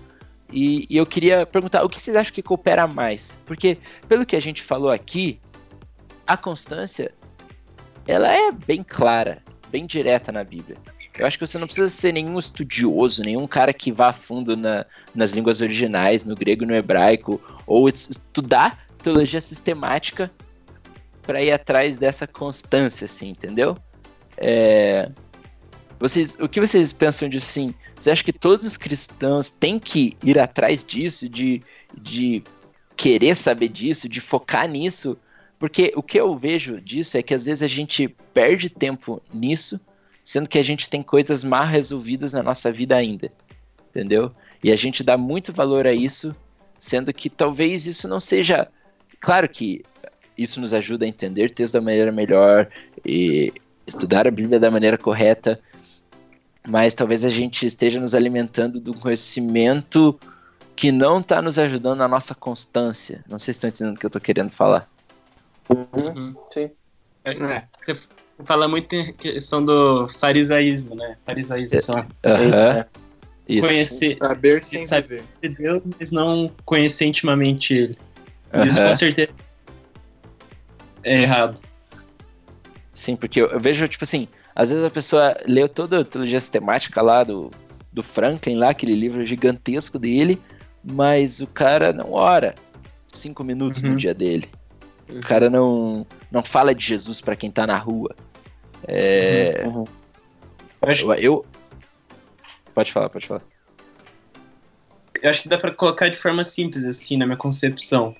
E, 0.52 0.86
e 0.90 0.98
eu 0.98 1.06
queria 1.06 1.46
perguntar: 1.46 1.84
o 1.84 1.90
que 1.90 2.00
vocês 2.00 2.16
acham 2.16 2.34
que 2.34 2.44
coopera 2.44 2.86
mais? 2.86 3.38
Porque, 3.46 3.78
pelo 4.08 4.26
que 4.26 4.36
a 4.36 4.42
gente 4.42 4.62
falou 4.62 4.92
aqui, 4.92 5.40
a 6.28 6.36
constância 6.36 7.14
ela 8.08 8.28
é 8.32 8.52
bem 8.52 8.84
clara, 8.84 9.42
bem 9.70 9.86
direta 9.86 10.32
na 10.32 10.44
Bíblia. 10.44 10.78
Eu 11.18 11.26
acho 11.26 11.38
que 11.38 11.46
você 11.46 11.58
não 11.58 11.68
precisa 11.68 11.90
ser 11.90 12.14
nenhum 12.14 12.40
estudioso, 12.40 13.24
nenhum 13.24 13.46
cara 13.46 13.74
que 13.74 13.92
vá 13.92 14.10
a 14.10 14.14
fundo 14.14 14.56
na, 14.56 14.86
nas 15.14 15.32
línguas 15.32 15.60
originais, 15.60 16.24
no 16.24 16.36
grego 16.36 16.64
e 16.64 16.68
no 16.68 16.76
hebraico, 16.76 17.42
ou 17.68 17.90
estudar 17.90 18.86
teologia 19.04 19.42
sistemática 19.42 20.32
para 21.22 21.42
ir 21.42 21.52
atrás 21.52 21.98
dessa 21.98 22.26
constância, 22.26 23.06
assim, 23.06 23.30
entendeu? 23.30 23.78
É... 24.38 25.10
Vocês, 26.00 26.38
o 26.40 26.50
que 26.50 26.60
vocês 26.60 26.94
pensam 26.94 27.30
disso, 27.30 27.48
assim? 27.48 27.76
Você 28.00 28.10
acha 28.10 28.24
que 28.24 28.34
todos 28.34 28.66
os 28.66 28.78
cristãos 28.78 29.50
têm 29.50 29.78
que 29.78 30.18
ir 30.24 30.40
atrás 30.40 30.84
disso, 30.84 31.30
de, 31.30 31.62
de 31.96 32.44
querer 32.96 33.36
saber 33.36 33.68
disso, 33.68 34.10
de 34.10 34.20
focar 34.20 34.68
nisso? 34.68 35.16
Porque 35.60 35.94
o 35.96 36.02
que 36.02 36.20
eu 36.20 36.36
vejo 36.36 36.82
disso 36.82 37.18
é 37.18 37.22
que 37.22 37.36
às 37.36 37.46
vezes 37.46 37.62
a 37.62 37.68
gente 37.68 38.08
perde 38.34 38.68
tempo 38.68 39.22
nisso 39.32 39.80
sendo 40.32 40.48
que 40.48 40.58
a 40.58 40.64
gente 40.64 40.90
tem 40.90 41.04
coisas 41.04 41.44
mal 41.44 41.66
resolvidas 41.66 42.32
na 42.32 42.42
nossa 42.42 42.72
vida 42.72 42.96
ainda, 42.96 43.30
entendeu? 43.90 44.32
E 44.64 44.72
a 44.72 44.78
gente 44.78 45.04
dá 45.04 45.18
muito 45.18 45.52
valor 45.52 45.86
a 45.86 45.92
isso, 45.92 46.34
sendo 46.80 47.14
que 47.14 47.30
talvez 47.30 47.86
isso 47.86 48.08
não 48.08 48.18
seja. 48.18 48.70
Claro 49.20 49.50
que 49.50 49.84
isso 50.38 50.62
nos 50.62 50.74
ajuda 50.74 51.04
a 51.04 51.08
entender 51.10 51.52
texto 51.52 51.74
da 51.74 51.82
maneira 51.82 52.14
melhor 52.14 52.70
e 53.06 53.52
estudar 53.86 54.26
a 54.26 54.32
Bíblia 54.32 54.58
da 54.58 54.72
maneira 54.72 54.98
correta, 54.98 55.60
mas 56.66 56.94
talvez 56.94 57.26
a 57.26 57.30
gente 57.30 57.66
esteja 57.66 58.00
nos 58.00 58.16
alimentando 58.16 58.80
do 58.80 58.94
conhecimento 58.94 60.18
que 60.78 60.94
não 60.94 61.20
está 61.20 61.42
nos 61.42 61.60
ajudando 61.60 61.98
na 61.98 62.08
nossa 62.08 62.34
constância. 62.34 63.22
Não 63.28 63.38
sei 63.38 63.54
se 63.54 63.58
estão 63.58 63.70
entendendo 63.70 63.98
o 63.98 64.00
que 64.00 64.06
eu 64.06 64.08
estou 64.08 64.22
querendo 64.22 64.50
falar. 64.50 64.90
Uhum. 65.70 66.34
Sim. 66.54 66.72
É, 67.26 67.32
é. 67.34 67.68
Fala 68.46 68.68
muito 68.68 68.96
em 68.96 69.14
questão 69.14 69.64
do 69.64 70.08
farisaísmo, 70.20 70.96
né? 70.96 71.18
Farisaísmo, 71.26 71.78
é, 71.78 71.82
só. 71.82 72.00
Uh 72.00 73.02
Isso. 73.48 73.68
Conhecer, 73.68 74.18
saber 74.18 74.64
sem 74.64 74.86
saber 74.86 75.22
de 75.42 75.50
Deus, 75.50 75.84
mas 76.00 76.12
não 76.12 76.52
conhecer 76.64 77.06
intimamente 77.06 77.74
ele. 77.74 77.98
Isso 78.66 78.82
com 78.82 78.96
certeza 78.96 79.32
é 81.04 81.22
errado. 81.22 81.60
Sim, 82.94 83.16
porque 83.16 83.42
eu, 83.42 83.48
eu, 83.48 83.60
vejo, 83.60 83.88
tipo 83.88 84.04
assim, 84.04 84.28
às 84.56 84.70
vezes 84.70 84.84
a 84.84 84.90
pessoa 84.90 85.36
leu 85.46 85.68
toda 85.68 86.02
a 86.02 86.06
teologia 86.06 86.40
sistemática 86.40 87.02
lá 87.02 87.24
do, 87.24 87.50
do 87.92 88.04
Franklin, 88.04 88.56
lá, 88.56 88.70
aquele 88.70 88.94
livro 88.94 89.26
gigantesco 89.26 89.98
dele, 89.98 90.40
mas 90.84 91.40
o 91.40 91.48
cara 91.48 91.92
não 91.92 92.14
ora 92.14 92.56
cinco 93.08 93.44
minutos 93.44 93.82
uhum. 93.82 93.90
no 93.90 93.96
dia 93.96 94.14
dele. 94.14 94.48
O 95.10 95.22
cara 95.22 95.50
não, 95.50 96.06
não 96.32 96.44
fala 96.44 96.74
de 96.74 96.86
Jesus 96.86 97.20
para 97.20 97.36
quem 97.36 97.52
tá 97.52 97.68
na 97.68 97.78
rua. 97.78 98.16
É... 98.88 99.64
Uhum. 99.66 99.86
Eu, 100.82 100.90
acho... 100.90 101.14
eu, 101.14 101.46
Pode 102.74 102.92
falar, 102.92 103.10
pode 103.10 103.28
falar. 103.28 103.42
Eu 105.22 105.30
acho 105.30 105.42
que 105.42 105.50
dá 105.50 105.58
para 105.58 105.72
colocar 105.72 106.10
de 106.10 106.18
forma 106.18 106.44
simples, 106.44 106.86
assim, 106.86 107.18
na 107.18 107.26
minha 107.26 107.38
concepção. 107.38 108.16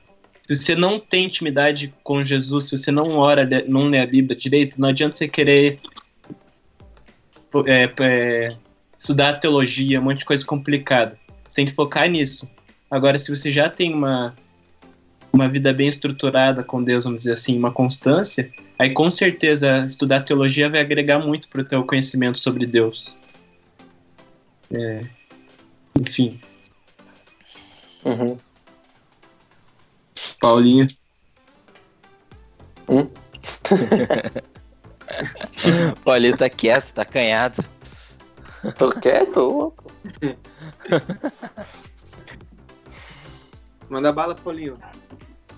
Se 0.48 0.56
você 0.56 0.76
não 0.76 1.00
tem 1.00 1.26
intimidade 1.26 1.94
com 2.04 2.24
Jesus, 2.24 2.66
se 2.66 2.78
você 2.78 2.92
não 2.92 3.18
ora, 3.18 3.48
não 3.68 3.88
lê 3.88 4.00
a 4.00 4.06
Bíblia 4.06 4.36
direito, 4.36 4.80
não 4.80 4.90
adianta 4.90 5.16
você 5.16 5.28
querer 5.28 5.80
é, 7.66 7.90
é, 8.00 8.56
estudar 8.98 9.40
teologia, 9.40 10.00
um 10.00 10.04
monte 10.04 10.20
de 10.20 10.26
coisa 10.26 10.46
complicada. 10.46 11.18
Você 11.48 11.56
tem 11.56 11.66
que 11.66 11.74
focar 11.74 12.08
nisso. 12.10 12.50
Agora, 12.90 13.18
se 13.18 13.34
você 13.34 13.50
já 13.50 13.70
tem 13.70 13.94
uma 13.94 14.36
uma 15.34 15.48
vida 15.48 15.74
bem 15.74 15.88
estruturada 15.88 16.64
com 16.64 16.84
Deus, 16.84 17.06
vamos 17.06 17.22
dizer 17.22 17.34
assim, 17.34 17.58
uma 17.58 17.72
constância, 17.72 18.50
aí 18.78 18.92
com 18.92 19.10
certeza 19.10 19.86
estudar 19.86 20.22
teologia 20.22 20.70
vai 20.70 20.82
agregar 20.82 21.20
muito 21.20 21.48
para 21.50 21.62
o 21.62 21.66
teu 21.66 21.84
conhecimento 21.84 22.40
sobre 22.40 22.66
Deus. 22.66 23.18
É, 24.72 25.02
enfim. 26.00 26.40
Uhum. 28.04 28.38
Paulinho. 30.40 30.88
Hum? 32.90 33.08
Paulinho 36.04 36.36
tá 36.36 36.50
quieto, 36.50 36.94
tá 36.94 37.06
canhado. 37.06 37.64
Tô 38.78 38.90
quieto? 38.90 39.74
Manda 43.92 44.14
bala, 44.14 44.34
Paulinho. 44.34 44.78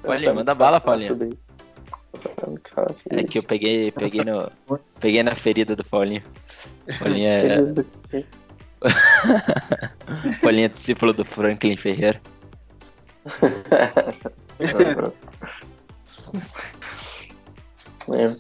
Paulinho, 0.02 0.34
manda 0.34 0.56
bala, 0.56 0.82
Paulinho. 0.82 1.38
É 3.12 3.24
que 3.24 3.38
eu 3.38 3.44
peguei, 3.44 3.92
peguei, 3.92 4.24
no, 4.24 4.52
peguei 5.00 5.22
na 5.22 5.36
ferida 5.36 5.76
do 5.76 5.86
Paulinho. 5.86 6.24
Paulinho 6.98 7.30
é. 7.30 7.58
Paulinho 10.42 10.66
é 10.66 10.68
discípulo 10.68 11.14
do 11.14 11.24
Franklin 11.24 11.78
Ferreira. 11.78 12.20
é. 18.10 18.36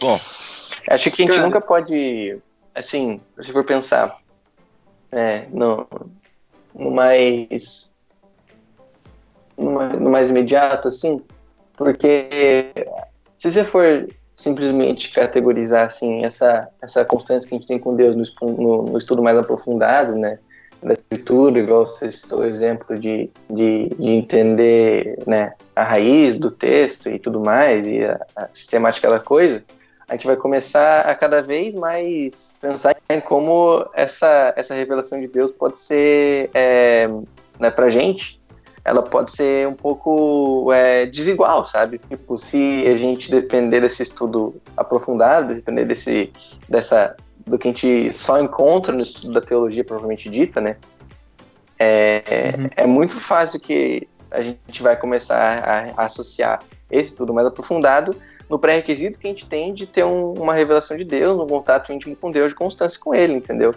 Bom, 0.00 0.14
acho 0.88 1.10
que 1.10 1.22
a 1.22 1.26
gente 1.26 1.36
cara, 1.36 1.42
nunca 1.42 1.60
pode, 1.60 2.38
assim, 2.74 3.20
se 3.42 3.52
for 3.52 3.62
pensar, 3.62 4.16
é, 5.12 5.46
no, 5.52 5.86
no 6.74 6.90
mais 6.90 7.92
no 9.56 10.10
mais 10.10 10.30
imediato, 10.30 10.88
assim, 10.88 11.22
porque 11.76 12.28
se 13.38 13.52
você 13.52 13.62
for 13.62 14.06
simplesmente 14.34 15.12
categorizar 15.12 15.86
assim 15.86 16.24
essa 16.24 16.68
essa 16.82 17.04
constância 17.04 17.48
que 17.48 17.54
a 17.54 17.58
gente 17.58 17.68
tem 17.68 17.78
com 17.78 17.94
Deus 17.94 18.16
no, 18.16 18.50
no, 18.50 18.82
no 18.82 18.98
estudo 18.98 19.22
mais 19.22 19.38
aprofundado, 19.38 20.16
né, 20.16 20.38
da 20.84 20.92
escritura, 20.92 21.58
igual 21.58 21.86
você 21.86 22.12
citou 22.12 22.40
o 22.40 22.44
exemplo 22.44 22.98
de, 22.98 23.30
de, 23.48 23.88
de, 23.88 24.10
entender 24.10 25.18
né, 25.26 25.54
a 25.74 25.82
raiz 25.82 26.38
do 26.38 26.50
texto 26.50 27.08
e 27.08 27.18
tudo 27.18 27.40
mais, 27.40 27.86
e 27.86 28.04
a, 28.04 28.20
a 28.36 28.48
sistemática 28.52 29.08
da 29.08 29.18
coisa, 29.18 29.64
a 30.06 30.12
gente 30.12 30.26
vai 30.26 30.36
começar 30.36 31.00
a 31.00 31.14
cada 31.14 31.40
vez 31.40 31.74
mais 31.74 32.56
pensar 32.60 32.93
em 33.08 33.20
como 33.20 33.88
essa, 33.94 34.52
essa 34.56 34.74
revelação 34.74 35.20
de 35.20 35.28
Deus 35.28 35.52
pode 35.52 35.78
ser, 35.78 36.50
é, 36.54 37.06
né, 37.58 37.70
pra 37.70 37.90
gente, 37.90 38.40
ela 38.84 39.02
pode 39.02 39.30
ser 39.30 39.66
um 39.66 39.74
pouco 39.74 40.72
é, 40.72 41.06
desigual, 41.06 41.64
sabe? 41.64 41.98
Tipo, 41.98 42.36
se 42.36 42.84
a 42.86 42.96
gente 42.96 43.30
depender 43.30 43.80
desse 43.80 44.02
estudo 44.02 44.60
aprofundado, 44.76 45.54
depender 45.54 45.86
desse, 45.86 46.32
dessa, 46.68 47.16
do 47.46 47.58
que 47.58 47.68
a 47.68 47.72
gente 47.72 48.12
só 48.12 48.40
encontra 48.40 48.94
no 48.94 49.00
estudo 49.00 49.32
da 49.32 49.40
teologia 49.40 49.84
propriamente 49.84 50.28
dita, 50.28 50.60
né? 50.60 50.76
É, 51.78 52.52
uhum. 52.56 52.70
é 52.76 52.86
muito 52.86 53.18
fácil 53.18 53.58
que 53.58 54.06
a 54.30 54.42
gente 54.42 54.82
vai 54.82 54.96
começar 54.96 55.94
a, 55.96 56.02
a 56.02 56.06
associar 56.06 56.60
esse 56.90 57.10
estudo 57.10 57.32
mais 57.32 57.46
aprofundado 57.46 58.14
no 58.48 58.58
pré-requisito 58.58 59.18
que 59.18 59.26
a 59.26 59.30
gente 59.30 59.46
tem 59.46 59.72
de 59.72 59.86
ter 59.86 60.04
um, 60.04 60.32
uma 60.34 60.54
revelação 60.54 60.96
de 60.96 61.04
Deus, 61.04 61.40
um 61.40 61.46
contato 61.46 61.92
íntimo 61.92 62.14
com 62.16 62.30
Deus, 62.30 62.50
de 62.50 62.54
constância 62.54 62.98
com 62.98 63.14
Ele, 63.14 63.34
entendeu? 63.34 63.74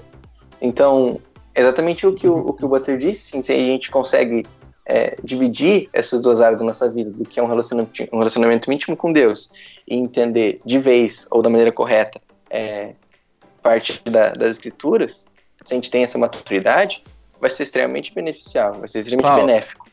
Então, 0.62 1.20
exatamente 1.56 2.06
o 2.06 2.14
que 2.14 2.28
o, 2.28 2.36
o, 2.36 2.54
que 2.54 2.66
o 2.66 2.68
Butter 2.68 2.98
disse, 2.98 3.32
sim, 3.32 3.42
se 3.42 3.52
a 3.52 3.56
gente 3.56 3.90
consegue 3.90 4.46
é, 4.86 5.18
dividir 5.24 5.90
essas 5.92 6.22
duas 6.22 6.42
áreas 6.42 6.60
da 6.60 6.66
nossa 6.66 6.90
vida, 6.90 7.10
do 7.12 7.26
que 7.26 7.40
é 7.40 7.44
um 7.44 7.48
relacionamento, 7.48 8.04
um 8.12 8.18
relacionamento 8.18 8.72
íntimo 8.72 8.96
com 8.96 9.12
Deus, 9.12 9.52
e 9.88 9.96
entender 9.96 10.60
de 10.66 10.80
vez 10.80 11.28
ou 11.32 11.42
da 11.42 11.50
maneira 11.50 11.72
correta 11.72 12.22
é, 12.50 12.94
parte 13.62 14.02
da, 14.06 14.30
das 14.30 14.52
escrituras, 14.52 15.26
se 15.64 15.74
a 15.74 15.76
gente 15.76 15.92
tem 15.92 16.04
essa 16.04 16.18
maturidade, 16.18 17.04
vai 17.40 17.50
ser 17.50 17.64
extremamente 17.64 18.14
beneficial, 18.14 18.74
vai 18.74 18.88
ser 18.88 19.00
extremamente 19.00 19.28
Paulo, 19.28 19.46
benéfico. 19.46 19.86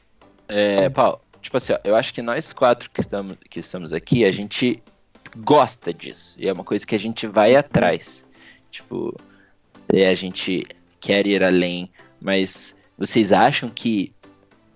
É, 0.49 0.89
Paulo, 0.89 1.21
tipo 1.45 1.59
assim, 1.59 1.75
ó, 1.75 1.79
eu 1.85 1.95
acho 1.95 2.13
que 2.15 2.23
nós 2.23 2.53
quatro 2.53 2.91
que 2.91 3.01
estamos, 3.01 3.37
que 3.51 3.61
estamos 3.61 3.93
aqui, 3.93 4.25
a 4.25 4.33
gente 4.33 4.83
gosta 5.37 5.93
disso. 5.93 6.37
E 6.39 6.49
é 6.49 6.53
uma 6.53 6.65
coisa 6.65 6.87
que 6.87 6.95
a 6.95 6.99
gente 6.99 7.27
vai 7.27 7.55
atrás. 7.55 8.25
Tipo, 8.71 9.15
a 9.93 10.15
gente 10.15 10.67
quer 11.01 11.27
ir 11.27 11.45
além, 11.45 11.91
mas 12.21 12.75
vocês 12.97 13.31
acham 13.31 13.69
que 13.69 14.13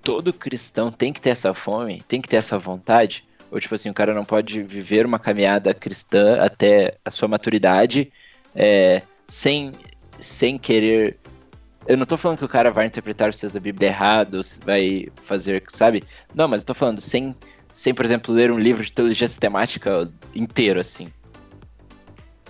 todo 0.03 0.33
cristão 0.33 0.93
tem 0.93 1.11
que 1.13 1.21
ter 1.21 1.31
essa 1.31 1.55
fome, 1.55 2.03
tem 2.07 2.21
que 2.21 2.29
ter 2.29 2.37
essa 2.37 2.59
vontade? 2.59 3.25
Ou, 3.51 3.59
tipo 3.59 3.75
assim, 3.75 3.89
o 3.89 3.95
cara 3.95 4.13
não 4.13 4.25
pode 4.25 4.63
viver 4.63 5.07
uma 5.07 5.19
caminhada 5.19 5.73
cristã 5.73 6.37
até 6.39 6.99
a 7.03 7.11
sua 7.11 7.29
maturidade 7.29 8.13
é, 8.55 9.03
sem, 9.27 9.73
sem 10.21 10.59
querer. 10.59 11.17
Eu 11.89 11.97
não 11.97 12.05
tô 12.05 12.19
falando 12.19 12.37
que 12.37 12.45
o 12.45 12.49
cara 12.49 12.71
vai 12.71 12.85
interpretar 12.85 13.31
os 13.31 13.37
textos 13.37 13.55
da 13.55 13.61
Bíblia 13.61 13.89
errados, 13.89 14.61
vai 14.63 15.09
fazer, 15.25 15.65
sabe? 15.69 16.05
Não, 16.35 16.47
mas 16.47 16.61
eu 16.61 16.67
tô 16.67 16.75
falando 16.75 17.01
sem, 17.01 17.35
sem, 17.73 17.95
por 17.95 18.05
exemplo, 18.05 18.35
ler 18.35 18.53
um 18.53 18.59
livro 18.59 18.85
de 18.85 18.93
teologia 18.93 19.27
sistemática 19.27 20.13
inteiro, 20.35 20.79
assim. 20.79 21.09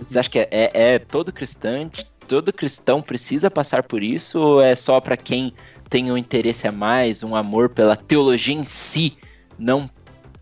Você 0.05 0.19
acha 0.19 0.29
que 0.29 0.39
é, 0.39 0.47
é, 0.51 0.71
é 0.73 0.99
todo 0.99 1.31
cristão, 1.31 1.89
todo 2.27 2.51
cristão 2.51 3.01
precisa 3.01 3.49
passar 3.49 3.83
por 3.83 4.03
isso 4.03 4.41
ou 4.41 4.61
é 4.61 4.75
só 4.75 4.99
para 4.99 5.15
quem 5.15 5.53
tem 5.89 6.11
um 6.11 6.17
interesse 6.17 6.67
a 6.67 6.71
mais, 6.71 7.23
um 7.23 7.33
amor 7.33 7.69
pela 7.69 7.95
teologia 7.95 8.53
em 8.53 8.65
si, 8.65 9.17
não 9.57 9.89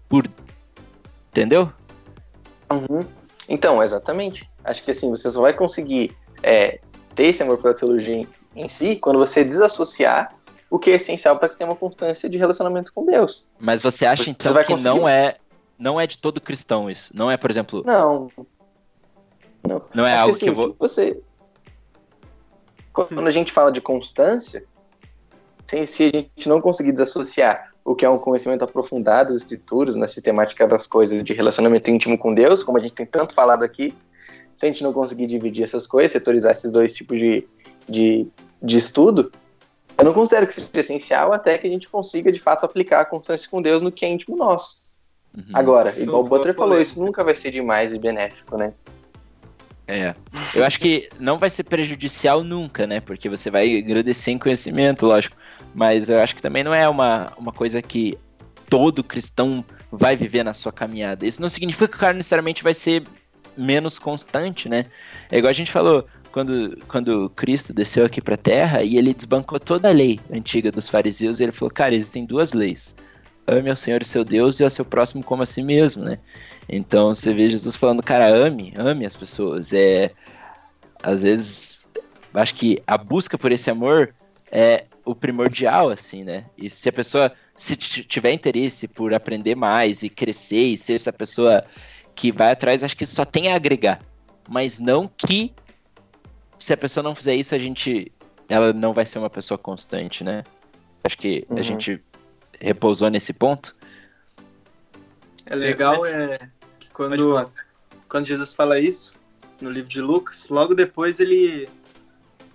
por. 0.10 0.28
Entendeu? 1.30 1.72
Uhum. 2.72 3.06
Então, 3.48 3.84
exatamente. 3.84 4.50
Acho 4.64 4.84
que 4.84 4.90
assim, 4.90 5.12
você 5.12 5.32
só 5.32 5.40
vai 5.40 5.54
conseguir 5.54 6.12
é, 6.42 6.80
ter 7.14 7.26
esse 7.26 7.44
amor 7.44 7.60
pela 7.60 7.76
teologia 7.76 8.26
em, 8.62 8.70
si 8.70 8.96
quando 8.96 9.20
você 9.20 9.44
desassociar 9.44 10.34
o 10.70 10.78
que 10.78 10.92
é 10.92 10.96
essencial 10.96 11.38
para 11.38 11.50
ter 11.50 11.64
uma 11.64 11.76
constância 11.76 12.30
de 12.30 12.38
relacionamento 12.38 12.92
com 12.94 13.06
Deus. 13.06 13.50
Mas 13.60 13.82
você 13.82 14.06
acha 14.06 14.24
Porque 14.24 14.32
então 14.32 14.54
você 14.54 14.62
que 14.62 14.68
conseguir... 14.74 14.84
não 14.84 15.08
é 15.08 15.38
não 15.78 16.02
é 16.02 16.08
de 16.08 16.18
todo 16.18 16.42
cristão 16.42 16.90
isso? 16.90 17.12
Não 17.16 17.30
é, 17.30 17.38
por 17.38 17.52
exemplo. 17.52 17.84
Não. 17.86 18.28
Não, 19.66 19.82
não 19.94 20.06
é 20.06 20.14
Acho 20.14 20.22
algo 20.22 20.38
que, 20.38 20.46
assim, 20.46 20.46
que 20.46 20.50
eu 20.50 20.56
vou. 20.56 20.76
Você... 20.80 21.22
Quando 22.92 23.28
a 23.28 23.32
gente 23.32 23.52
fala 23.52 23.72
de 23.72 23.80
constância, 23.80 24.64
sem 25.68 25.86
se 25.86 26.06
a 26.06 26.18
gente 26.18 26.50
não 26.50 26.60
conseguir 26.60 26.92
desassociar 26.94 27.72
o 27.86 27.96
que 27.96 28.04
é 28.04 28.10
um 28.10 28.18
conhecimento 28.18 28.64
aprofundado 28.64 29.32
das 29.32 29.44
escrituras, 29.44 29.96
na 29.96 30.08
sistemática 30.08 30.68
das 30.68 30.88
coisas 30.88 31.24
de 31.24 31.34
relacionamento 31.34 31.90
íntimo 31.92 32.18
com 32.18 32.34
Deus, 32.34 32.64
como 32.64 32.78
a 32.78 32.82
gente 32.82 32.96
tem 32.96 33.06
tanto 33.06 33.34
falado 33.34 33.64
aqui, 33.64 33.96
se 34.56 34.66
a 34.66 34.70
gente 34.70 34.84
não 34.84 34.92
conseguir 34.92 35.28
dividir 35.28 35.64
essas 35.64 35.86
coisas, 35.86 36.12
setorizar 36.12 36.54
esses 36.54 36.72
dois 36.72 36.96
tipos 36.96 37.18
de, 37.18 37.48
de, 37.88 38.28
de 38.62 38.78
estudo, 38.78 39.32
eu 39.98 40.06
não 40.06 40.14
considero 40.14 40.48
que 40.48 40.54
seja 40.54 40.70
essencial 40.74 41.34
até 41.34 41.58
que 41.58 41.68
a 41.68 41.70
gente 41.70 41.90
consiga, 41.90 42.32
de 42.32 42.40
fato, 42.40 42.66
aplicar 42.66 43.02
a 43.02 43.06
constância 43.06 43.50
com 43.50 43.62
Deus 43.62 43.82
no 43.82 43.92
que 43.92 44.06
é 44.06 44.10
íntimo 44.10 44.36
nosso. 44.36 44.88
Uhum. 45.36 45.46
Agora, 45.54 45.94
igual 46.00 46.22
o 46.22 46.28
Butler 46.28 46.56
falou, 46.56 46.80
isso 46.80 47.04
nunca 47.04 47.24
vai 47.24 47.36
ser 47.36 47.52
demais 47.52 47.94
e 47.94 48.00
benéfico, 48.00 48.58
né? 48.58 48.74
É. 49.88 50.14
Eu 50.54 50.66
acho 50.66 50.80
que 50.80 51.08
não 51.18 51.38
vai 51.38 51.50
ser 51.50 51.64
prejudicial 51.64 52.44
nunca, 52.44 52.86
né? 52.86 53.00
Porque 53.00 53.30
você 53.30 53.50
vai 53.50 53.78
agradecer 53.78 54.32
em 54.32 54.38
conhecimento, 54.38 55.06
lógico. 55.06 55.38
Mas 55.74 56.10
eu 56.10 56.20
acho 56.20 56.36
que 56.36 56.42
também 56.42 56.64
não 56.64 56.74
é 56.74 56.88
uma, 56.90 57.32
uma 57.38 57.54
coisa 57.54 57.82
que 57.82 58.18
todo 58.70 59.04
cristão 59.04 59.64
vai 59.92 60.18
viver 60.18 60.44
na 60.44 60.54
sua 60.54 60.74
caminhada. 60.74 61.26
Isso 61.26 61.42
não 61.42 61.50
significa 61.50 61.88
que 61.88 61.96
o 61.96 62.00
cara 62.00 62.14
necessariamente 62.14 62.64
vai 62.64 62.74
ser 62.74 63.04
menos 63.56 63.98
constante, 63.98 64.68
né? 64.68 64.86
É 65.32 65.38
igual 65.38 65.50
a 65.50 65.54
gente 65.54 65.72
falou, 65.72 66.06
quando, 66.38 66.78
quando 66.88 67.30
Cristo 67.32 67.74
desceu 67.74 68.06
aqui 68.06 68.22
para 68.22 68.36
a 68.36 68.38
Terra 68.38 68.84
e 68.84 68.96
ele 68.96 69.12
desbancou 69.12 69.60
toda 69.60 69.90
a 69.90 69.92
lei 69.92 70.20
antiga 70.32 70.72
dos 70.72 70.88
fariseus, 70.88 71.40
ele 71.40 71.52
falou, 71.52 71.72
cara, 71.72 71.96
existem 71.96 72.28
duas 72.28 72.54
leis. 72.54 72.94
Ame 73.48 73.72
ao 73.72 73.76
Senhor 73.76 74.06
seu 74.06 74.24
Deus 74.24 74.60
e 74.60 74.64
ao 74.64 74.70
seu 74.70 74.86
próximo 74.86 75.24
como 75.24 75.42
a 75.42 75.48
si 75.48 75.64
mesmo, 75.64 76.04
né? 76.04 76.20
Então 76.70 77.16
você 77.16 77.34
vê 77.34 77.50
Jesus 77.50 77.76
falando, 77.76 78.04
cara, 78.04 78.28
ame, 78.28 78.72
ame 78.78 79.04
as 79.04 79.16
pessoas. 79.16 79.74
É, 79.74 80.12
às 81.02 81.24
vezes, 81.24 81.88
acho 82.32 82.54
que 82.54 82.84
a 82.86 83.00
busca 83.00 83.36
por 83.36 83.52
esse 83.52 83.72
amor 83.72 84.14
é 84.52 84.86
o 85.04 85.16
primordial, 85.16 85.90
assim, 85.90 86.24
né? 86.24 86.46
E 86.56 86.70
se 86.70 86.88
a 86.88 86.94
pessoa 86.94 87.32
se 87.56 87.76
tiver 87.76 88.32
interesse 88.32 88.88
por 88.88 89.12
aprender 89.12 89.56
mais 89.56 90.04
e 90.04 90.10
crescer 90.10 90.66
e 90.66 90.78
ser 90.78 90.94
essa 90.94 91.12
pessoa 91.12 91.66
que 92.14 92.32
vai 92.32 92.52
atrás, 92.52 92.84
acho 92.84 92.96
que 92.96 93.08
só 93.08 93.26
tem 93.26 93.52
a 93.52 93.56
agregar. 93.56 94.00
Mas 94.48 94.78
não 94.78 95.10
que 95.18 95.52
se 96.60 96.74
a 96.74 96.78
pessoa 96.78 97.04
não 97.04 97.16
fizer 97.16 97.36
isso, 97.36 97.54
a 97.56 97.60
gente. 97.60 98.12
Ela 98.50 98.72
não 98.72 98.94
vai 98.94 99.06
ser 99.06 99.20
uma 99.20 99.30
pessoa 99.30 99.58
constante, 99.58 100.24
né? 100.24 100.44
Acho 101.04 101.18
que 101.18 101.46
uhum. 101.50 101.58
a 101.58 101.62
gente 101.62 102.02
repousou 102.60 103.10
nesse 103.10 103.34
ponto. 103.34 103.76
É 105.46 105.56
legal 105.56 106.06
é 106.06 106.50
que 106.80 106.90
quando, 106.90 107.52
quando 108.10 108.26
Jesus 108.26 108.54
fala 108.54 108.80
isso 108.80 109.14
no 109.62 109.70
livro 109.70 109.90
de 109.90 110.02
Lucas, 110.02 110.50
logo 110.50 110.74
depois 110.76 111.20
ele 111.20 111.68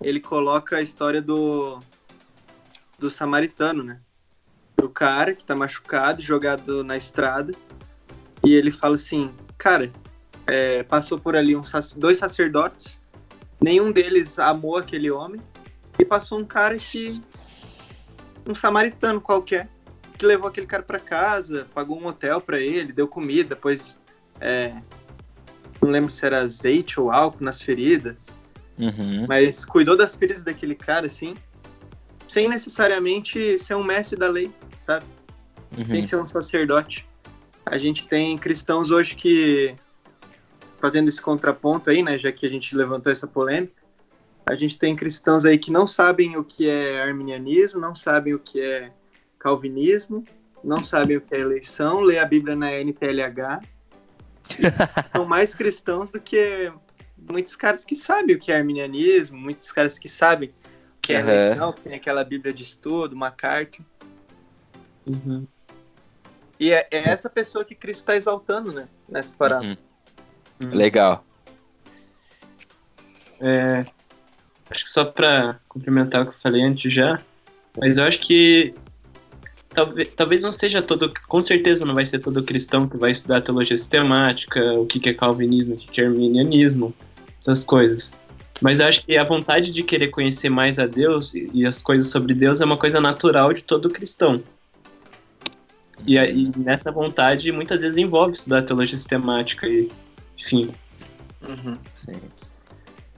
ele 0.01 0.21
coloca 0.21 0.77
a 0.77 0.83
história 0.83 1.23
do 1.23 1.81
do 2.99 3.11
samaritano, 3.11 3.83
né? 3.83 4.01
O 4.81 4.89
cara 4.89 5.35
que 5.35 5.45
tá 5.45 5.55
machucado, 5.55 6.23
jogado 6.23 6.83
na 6.83 6.97
estrada, 6.97 7.53
e 8.45 8.55
ele 8.55 8.71
fala 8.71 8.97
assim: 8.97 9.33
Cara, 9.59 9.91
é, 10.47 10.83
passou 10.83 11.19
por 11.19 11.37
ali 11.37 11.57
um, 11.57 11.63
dois 11.97 12.19
sacerdotes, 12.19 13.01
nenhum 13.63 13.91
deles 13.91 14.39
amou 14.39 14.77
aquele 14.77 15.11
homem, 15.11 15.41
e 15.99 16.05
passou 16.05 16.39
um 16.39 16.45
cara 16.45 16.77
que. 16.77 17.23
um 18.47 18.55
samaritano 18.55 19.21
qualquer, 19.21 19.69
que 20.19 20.27
levou 20.27 20.49
aquele 20.49 20.67
cara 20.67 20.83
para 20.83 20.99
casa, 20.99 21.67
pagou 21.75 22.01
um 22.01 22.07
hotel 22.07 22.41
para 22.41 22.61
ele, 22.61 22.93
deu 22.93 23.07
comida, 23.07 23.55
depois. 23.55 24.01
É, 24.41 24.75
não 25.81 25.91
lembro 25.91 26.11
se 26.11 26.25
era 26.25 26.41
azeite 26.41 27.01
ou 27.01 27.11
álcool 27.11 27.45
nas 27.45 27.61
feridas, 27.61 28.39
uhum. 28.79 29.27
mas 29.29 29.65
cuidou 29.65 29.97
das 29.97 30.15
feridas 30.15 30.45
daquele 30.45 30.75
cara, 30.75 31.07
assim, 31.07 31.35
sem 32.27 32.49
necessariamente 32.49 33.59
ser 33.59 33.75
um 33.75 33.83
mestre 33.83 34.19
da 34.19 34.29
lei, 34.29 34.51
sabe? 34.81 35.05
Uhum. 35.77 35.85
Sem 35.85 36.03
ser 36.03 36.17
um 36.17 36.27
sacerdote. 36.27 37.07
A 37.67 37.79
gente 37.79 38.07
tem 38.07 38.37
cristãos 38.39 38.91
hoje 38.91 39.15
que, 39.17 39.75
fazendo 40.83 41.09
esse 41.09 41.23
contraponto 41.23 41.91
aí, 41.91 42.03
né, 42.03 42.19
já 42.19 42.33
que 42.33 42.45
a 42.45 42.49
gente 42.49 42.75
levantou 42.75 43.13
essa 43.13 43.29
polêmica, 43.29 43.81
a 44.45 44.57
gente 44.57 44.77
tem 44.77 44.97
cristãos 44.97 45.45
aí 45.45 45.57
que 45.57 45.71
não 45.71 45.87
sabem 45.87 46.37
o 46.37 46.43
que 46.43 46.69
é 46.69 47.01
arminianismo, 47.01 47.81
não 47.81 47.95
sabem 47.95 48.35
o 48.35 48.39
que 48.41 48.61
é 48.61 48.91
calvinismo, 49.39 50.25
não 50.65 50.83
sabem 50.83 51.19
o 51.19 51.21
que 51.21 51.37
é 51.37 51.39
eleição, 51.39 52.01
lê 52.01 52.19
a 52.19 52.27
Bíblia 52.27 52.57
na 52.57 52.73
NPLH. 52.73 53.61
São 55.15 55.25
mais 55.25 55.55
cristãos 55.55 56.11
do 56.11 56.21
que 56.21 56.73
muitos 57.17 57.55
caras 57.55 57.85
que 57.85 57.95
sabem 57.95 58.35
o 58.35 58.39
que 58.41 58.51
é 58.51 58.57
arminianismo, 58.57 59.39
muitos 59.39 59.71
caras 59.71 60.01
que 60.01 60.09
sabem 60.09 60.49
o 60.49 61.01
que 61.01 61.13
é 61.13 61.21
eleição, 61.21 61.73
que 61.73 61.83
tem 61.83 61.95
aquela 61.95 62.25
Bíblia 62.25 62.53
de 62.53 62.65
estudo, 62.65 63.15
uma 63.15 63.31
carta. 63.31 63.79
Uhum. 65.07 65.47
E 66.59 66.73
é, 66.73 66.89
é 66.91 67.09
essa 67.09 67.31
pessoa 67.31 67.65
que 67.65 67.77
Cristo 67.77 68.01
está 68.01 68.17
exaltando, 68.17 68.73
né? 68.73 68.89
Nessa 69.09 69.33
parada. 69.37 69.65
Uhum. 69.65 69.92
Uhum. 70.63 70.71
Legal. 70.73 71.25
É, 73.41 73.85
acho 74.71 74.85
que 74.85 74.91
só 74.91 75.05
para 75.05 75.59
complementar 75.69 76.23
o 76.23 76.27
que 76.27 76.31
eu 76.31 76.41
falei 76.41 76.63
antes 76.63 76.93
já, 76.93 77.21
mas 77.77 77.99
eu 77.99 78.05
acho 78.05 78.21
que 78.21 78.75
talvez, 79.71 80.09
talvez 80.17 80.43
não 80.43 80.53
seja 80.53 80.81
todo, 80.81 81.13
com 81.27 81.43
certeza 81.43 81.85
não 81.85 81.95
vai 81.95 82.07
ser 82.07 82.21
todo 82.21 82.43
cristão 82.43 82.89
que 82.89 82.97
vai 82.97 83.11
estudar 83.11 83.41
teologia 83.41 83.77
sistemática, 83.77 84.75
o 84.75 84.87
que, 84.87 85.01
que 85.01 85.09
é 85.09 85.15
calvinismo, 85.15 85.75
o 85.75 85.77
que, 85.77 85.89
que 85.89 86.01
é 86.01 86.05
arminianismo, 86.05 86.95
essas 87.41 87.65
coisas. 87.65 88.13
Mas 88.61 88.79
eu 88.79 88.87
acho 88.87 89.05
que 89.05 89.17
a 89.17 89.25
vontade 89.25 89.73
de 89.73 89.83
querer 89.83 90.09
conhecer 90.09 90.49
mais 90.49 90.79
a 90.79 90.87
Deus 90.87 91.35
e, 91.35 91.51
e 91.53 91.67
as 91.67 91.83
coisas 91.83 92.09
sobre 92.09 92.33
Deus 92.33 92.61
é 92.61 92.65
uma 92.65 92.77
coisa 92.77 93.01
natural 93.01 93.53
de 93.53 93.63
todo 93.63 93.91
cristão. 93.91 94.41
E, 96.07 96.17
e 96.17 96.51
nessa 96.57 96.93
vontade, 96.93 97.51
muitas 97.51 97.83
vezes 97.83 97.99
envolve 97.99 98.35
estudar 98.35 98.63
teologia 98.63 98.97
sistemática 98.97 99.67
e, 99.67 99.91
enfim. 100.43 100.71
Uhum. 101.49 101.79
Sim. 101.95 102.13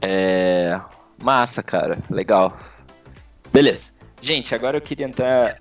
É. 0.02 0.80
Massa, 1.22 1.62
cara. 1.62 1.98
Legal. 2.10 2.56
Beleza. 3.52 3.92
Gente, 4.20 4.54
agora 4.54 4.76
eu 4.76 4.82
queria 4.82 5.06
entrar. 5.06 5.58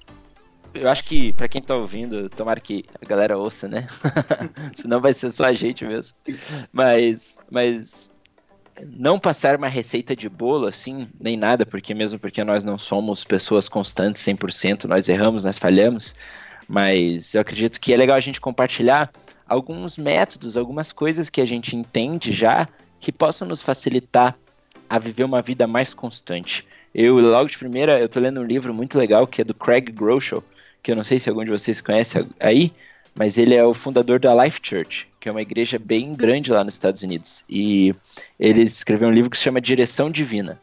Eu 0.73 0.89
acho 0.89 1.03
que, 1.03 1.31
para 1.33 1.47
quem 1.47 1.61
tá 1.61 1.75
ouvindo, 1.75 2.29
tomara 2.29 2.59
que 2.59 2.83
a 3.01 3.07
galera 3.07 3.37
ouça, 3.37 3.67
né? 3.67 3.87
Senão 4.73 4.99
vai 4.99 5.13
ser 5.13 5.29
só 5.31 5.45
a 5.45 5.53
gente 5.53 5.85
mesmo. 5.85 6.17
Mas, 6.71 7.37
mas 7.49 8.11
não 8.87 9.19
passar 9.19 9.55
uma 9.55 9.67
receita 9.67 10.15
de 10.15 10.27
bolo 10.27 10.65
assim, 10.65 11.07
nem 11.19 11.37
nada, 11.37 11.63
porque 11.63 11.93
mesmo 11.93 12.17
porque 12.17 12.43
nós 12.43 12.63
não 12.63 12.77
somos 12.77 13.23
pessoas 13.23 13.69
constantes 13.69 14.23
100%, 14.23 14.85
nós 14.85 15.07
erramos, 15.07 15.43
nós 15.43 15.59
falhamos, 15.59 16.15
mas 16.67 17.35
eu 17.35 17.41
acredito 17.41 17.79
que 17.79 17.93
é 17.93 17.97
legal 17.97 18.17
a 18.17 18.19
gente 18.19 18.41
compartilhar 18.41 19.11
alguns 19.53 19.97
métodos, 19.97 20.57
algumas 20.57 20.91
coisas 20.91 21.29
que 21.29 21.39
a 21.39 21.45
gente 21.45 21.75
entende 21.75 22.33
já 22.33 22.67
que 22.99 23.11
possam 23.11 23.47
nos 23.47 23.61
facilitar 23.61 24.35
a 24.89 24.99
viver 24.99 25.23
uma 25.23 25.41
vida 25.41 25.67
mais 25.67 25.93
constante. 25.93 26.65
Eu, 26.93 27.17
logo 27.19 27.49
de 27.49 27.57
primeira, 27.57 27.99
eu 27.99 28.09
tô 28.09 28.19
lendo 28.19 28.39
um 28.39 28.43
livro 28.43 28.73
muito 28.73 28.97
legal 28.97 29.25
que 29.25 29.41
é 29.41 29.43
do 29.43 29.53
Craig 29.53 29.91
Groeschel, 29.91 30.43
que 30.81 30.91
eu 30.91 30.95
não 30.95 31.03
sei 31.03 31.19
se 31.19 31.29
algum 31.29 31.43
de 31.43 31.51
vocês 31.51 31.81
conhece 31.81 32.25
aí, 32.39 32.71
mas 33.15 33.37
ele 33.37 33.55
é 33.55 33.63
o 33.63 33.73
fundador 33.73 34.19
da 34.19 34.43
Life 34.43 34.59
Church, 34.61 35.07
que 35.19 35.29
é 35.29 35.31
uma 35.31 35.41
igreja 35.41 35.77
bem 35.79 36.13
grande 36.13 36.51
lá 36.51 36.63
nos 36.63 36.73
Estados 36.73 37.03
Unidos. 37.03 37.43
E 37.49 37.93
ele 38.39 38.63
escreveu 38.63 39.07
um 39.07 39.13
livro 39.13 39.29
que 39.29 39.37
se 39.37 39.43
chama 39.43 39.61
Direção 39.61 40.09
Divina. 40.09 40.59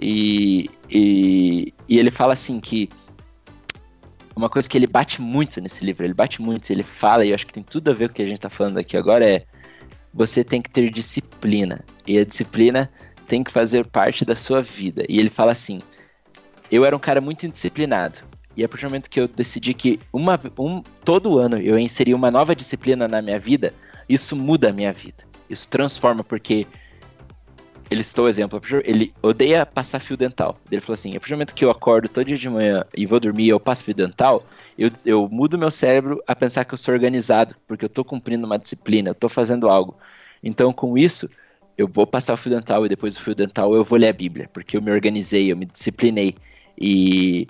E, 0.00 0.70
e, 0.90 1.72
e 1.88 1.98
ele 1.98 2.10
fala 2.10 2.34
assim 2.34 2.60
que 2.60 2.88
uma 4.36 4.50
coisa 4.50 4.68
que 4.68 4.76
ele 4.76 4.86
bate 4.86 5.22
muito 5.22 5.60
nesse 5.62 5.82
livro, 5.82 6.04
ele 6.04 6.12
bate 6.12 6.42
muito, 6.42 6.70
ele 6.70 6.82
fala, 6.82 7.24
e 7.24 7.30
eu 7.30 7.34
acho 7.34 7.46
que 7.46 7.54
tem 7.54 7.62
tudo 7.62 7.90
a 7.90 7.94
ver 7.94 8.08
com 8.08 8.12
o 8.12 8.16
que 8.16 8.22
a 8.22 8.26
gente 8.26 8.36
está 8.36 8.50
falando 8.50 8.76
aqui 8.76 8.94
agora, 8.94 9.28
é 9.28 9.44
você 10.12 10.44
tem 10.44 10.60
que 10.60 10.70
ter 10.70 10.90
disciplina. 10.90 11.82
E 12.06 12.18
a 12.18 12.24
disciplina 12.24 12.90
tem 13.26 13.42
que 13.42 13.50
fazer 13.50 13.86
parte 13.86 14.24
da 14.24 14.36
sua 14.36 14.62
vida. 14.62 15.04
E 15.08 15.18
ele 15.18 15.30
fala 15.30 15.52
assim: 15.52 15.80
eu 16.70 16.84
era 16.84 16.94
um 16.94 16.98
cara 16.98 17.20
muito 17.20 17.46
indisciplinado. 17.46 18.20
E 18.54 18.64
a 18.64 18.68
partir 18.68 18.86
do 18.86 18.90
momento 18.90 19.10
que 19.10 19.20
eu 19.20 19.28
decidi 19.28 19.74
que 19.74 19.98
uma, 20.12 20.40
um, 20.58 20.82
todo 21.04 21.38
ano 21.38 21.58
eu 21.58 21.78
inseri 21.78 22.14
uma 22.14 22.30
nova 22.30 22.54
disciplina 22.54 23.06
na 23.06 23.20
minha 23.20 23.38
vida, 23.38 23.74
isso 24.08 24.34
muda 24.36 24.70
a 24.70 24.72
minha 24.72 24.92
vida. 24.92 25.24
Isso 25.48 25.68
transforma, 25.68 26.24
porque 26.24 26.66
ele 27.90 28.02
citou 28.02 28.24
o 28.24 28.28
exemplo, 28.28 28.60
ele 28.84 29.12
odeia 29.22 29.64
passar 29.64 30.00
fio 30.00 30.16
dental. 30.16 30.58
Ele 30.70 30.80
falou 30.80 30.94
assim: 30.94 31.10
a 31.10 31.20
partir 31.20 31.30
do 31.30 31.36
momento 31.36 31.54
que 31.54 31.64
eu 31.64 31.70
acordo 31.70 32.08
todo 32.08 32.26
dia 32.26 32.36
de 32.36 32.48
manhã 32.48 32.84
e 32.96 33.06
vou 33.06 33.20
dormir 33.20 33.48
eu 33.48 33.60
passo 33.60 33.84
fio 33.84 33.94
dental, 33.94 34.44
eu, 34.76 34.90
eu 35.04 35.28
mudo 35.28 35.58
meu 35.58 35.70
cérebro 35.70 36.22
a 36.26 36.34
pensar 36.34 36.64
que 36.64 36.74
eu 36.74 36.78
sou 36.78 36.92
organizado, 36.92 37.54
porque 37.66 37.84
eu 37.84 37.88
estou 37.88 38.04
cumprindo 38.04 38.46
uma 38.46 38.58
disciplina, 38.58 39.10
eu 39.10 39.12
estou 39.12 39.30
fazendo 39.30 39.68
algo. 39.68 39.96
Então, 40.42 40.72
com 40.72 40.98
isso, 40.98 41.28
eu 41.78 41.86
vou 41.88 42.06
passar 42.06 42.34
o 42.34 42.36
fio 42.36 42.50
dental 42.50 42.84
e 42.84 42.88
depois 42.88 43.14
do 43.14 43.20
fio 43.20 43.34
dental 43.34 43.74
eu 43.74 43.84
vou 43.84 43.98
ler 43.98 44.08
a 44.08 44.12
Bíblia, 44.12 44.50
porque 44.52 44.76
eu 44.76 44.82
me 44.82 44.90
organizei, 44.90 45.52
eu 45.52 45.56
me 45.56 45.66
disciplinei. 45.66 46.34
E, 46.78 47.46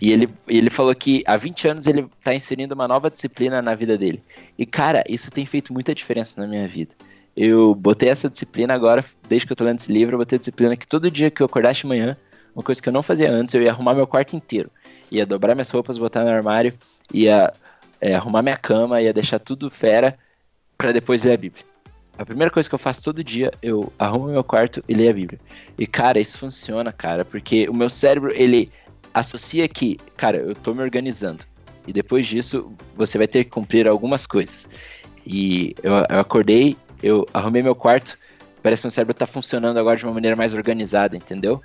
e 0.00 0.12
ele, 0.12 0.28
ele 0.46 0.70
falou 0.70 0.94
que 0.94 1.22
há 1.26 1.36
20 1.36 1.68
anos 1.68 1.86
ele 1.86 2.06
está 2.18 2.34
inserindo 2.34 2.74
uma 2.74 2.86
nova 2.86 3.10
disciplina 3.10 3.62
na 3.62 3.74
vida 3.74 3.96
dele. 3.96 4.22
E, 4.58 4.66
cara, 4.66 5.02
isso 5.08 5.30
tem 5.30 5.46
feito 5.46 5.72
muita 5.72 5.94
diferença 5.94 6.40
na 6.40 6.46
minha 6.46 6.68
vida 6.68 6.94
eu 7.36 7.74
botei 7.74 8.08
essa 8.08 8.28
disciplina 8.28 8.74
agora, 8.74 9.04
desde 9.28 9.46
que 9.46 9.52
eu 9.52 9.56
tô 9.56 9.64
lendo 9.64 9.78
esse 9.78 9.92
livro, 9.92 10.14
eu 10.14 10.18
botei 10.18 10.36
a 10.36 10.38
disciplina 10.38 10.76
que 10.76 10.86
todo 10.86 11.10
dia 11.10 11.30
que 11.30 11.40
eu 11.40 11.46
acordasse 11.46 11.80
de 11.80 11.86
manhã, 11.86 12.16
uma 12.54 12.62
coisa 12.62 12.82
que 12.82 12.88
eu 12.88 12.92
não 12.92 13.02
fazia 13.02 13.30
antes, 13.30 13.54
eu 13.54 13.62
ia 13.62 13.70
arrumar 13.70 13.94
meu 13.94 14.06
quarto 14.06 14.34
inteiro. 14.34 14.70
Ia 15.10 15.24
dobrar 15.24 15.54
minhas 15.54 15.70
roupas, 15.70 15.96
botar 15.98 16.24
no 16.24 16.30
armário, 16.30 16.74
ia 17.12 17.52
é, 18.00 18.14
arrumar 18.14 18.42
minha 18.42 18.56
cama, 18.56 19.00
ia 19.00 19.12
deixar 19.12 19.38
tudo 19.38 19.70
fera 19.70 20.18
para 20.76 20.92
depois 20.92 21.22
ler 21.22 21.32
a 21.32 21.36
Bíblia. 21.36 21.64
A 22.18 22.24
primeira 22.24 22.50
coisa 22.50 22.68
que 22.68 22.74
eu 22.74 22.78
faço 22.78 23.02
todo 23.02 23.24
dia, 23.24 23.50
eu 23.62 23.92
arrumo 23.98 24.28
meu 24.28 24.44
quarto 24.44 24.84
e 24.88 24.94
leio 24.94 25.10
a 25.10 25.14
Bíblia. 25.14 25.40
E, 25.78 25.86
cara, 25.86 26.20
isso 26.20 26.36
funciona, 26.36 26.92
cara, 26.92 27.24
porque 27.24 27.68
o 27.68 27.74
meu 27.74 27.88
cérebro, 27.88 28.30
ele 28.34 28.70
associa 29.14 29.66
que, 29.68 29.96
cara, 30.16 30.36
eu 30.36 30.54
tô 30.54 30.74
me 30.74 30.82
organizando. 30.82 31.42
E 31.86 31.92
depois 31.92 32.26
disso, 32.26 32.72
você 32.94 33.16
vai 33.16 33.26
ter 33.26 33.44
que 33.44 33.50
cumprir 33.50 33.88
algumas 33.88 34.26
coisas. 34.26 34.68
E 35.26 35.74
eu, 35.82 35.94
eu 35.94 36.20
acordei 36.20 36.76
eu 37.02 37.26
arrumei 37.32 37.62
meu 37.62 37.74
quarto, 37.74 38.18
parece 38.62 38.82
que 38.82 38.86
meu 38.86 38.90
cérebro 38.90 39.12
está 39.12 39.26
funcionando 39.26 39.78
agora 39.78 39.96
de 39.96 40.04
uma 40.04 40.14
maneira 40.14 40.36
mais 40.36 40.54
organizada, 40.54 41.16
entendeu? 41.16 41.60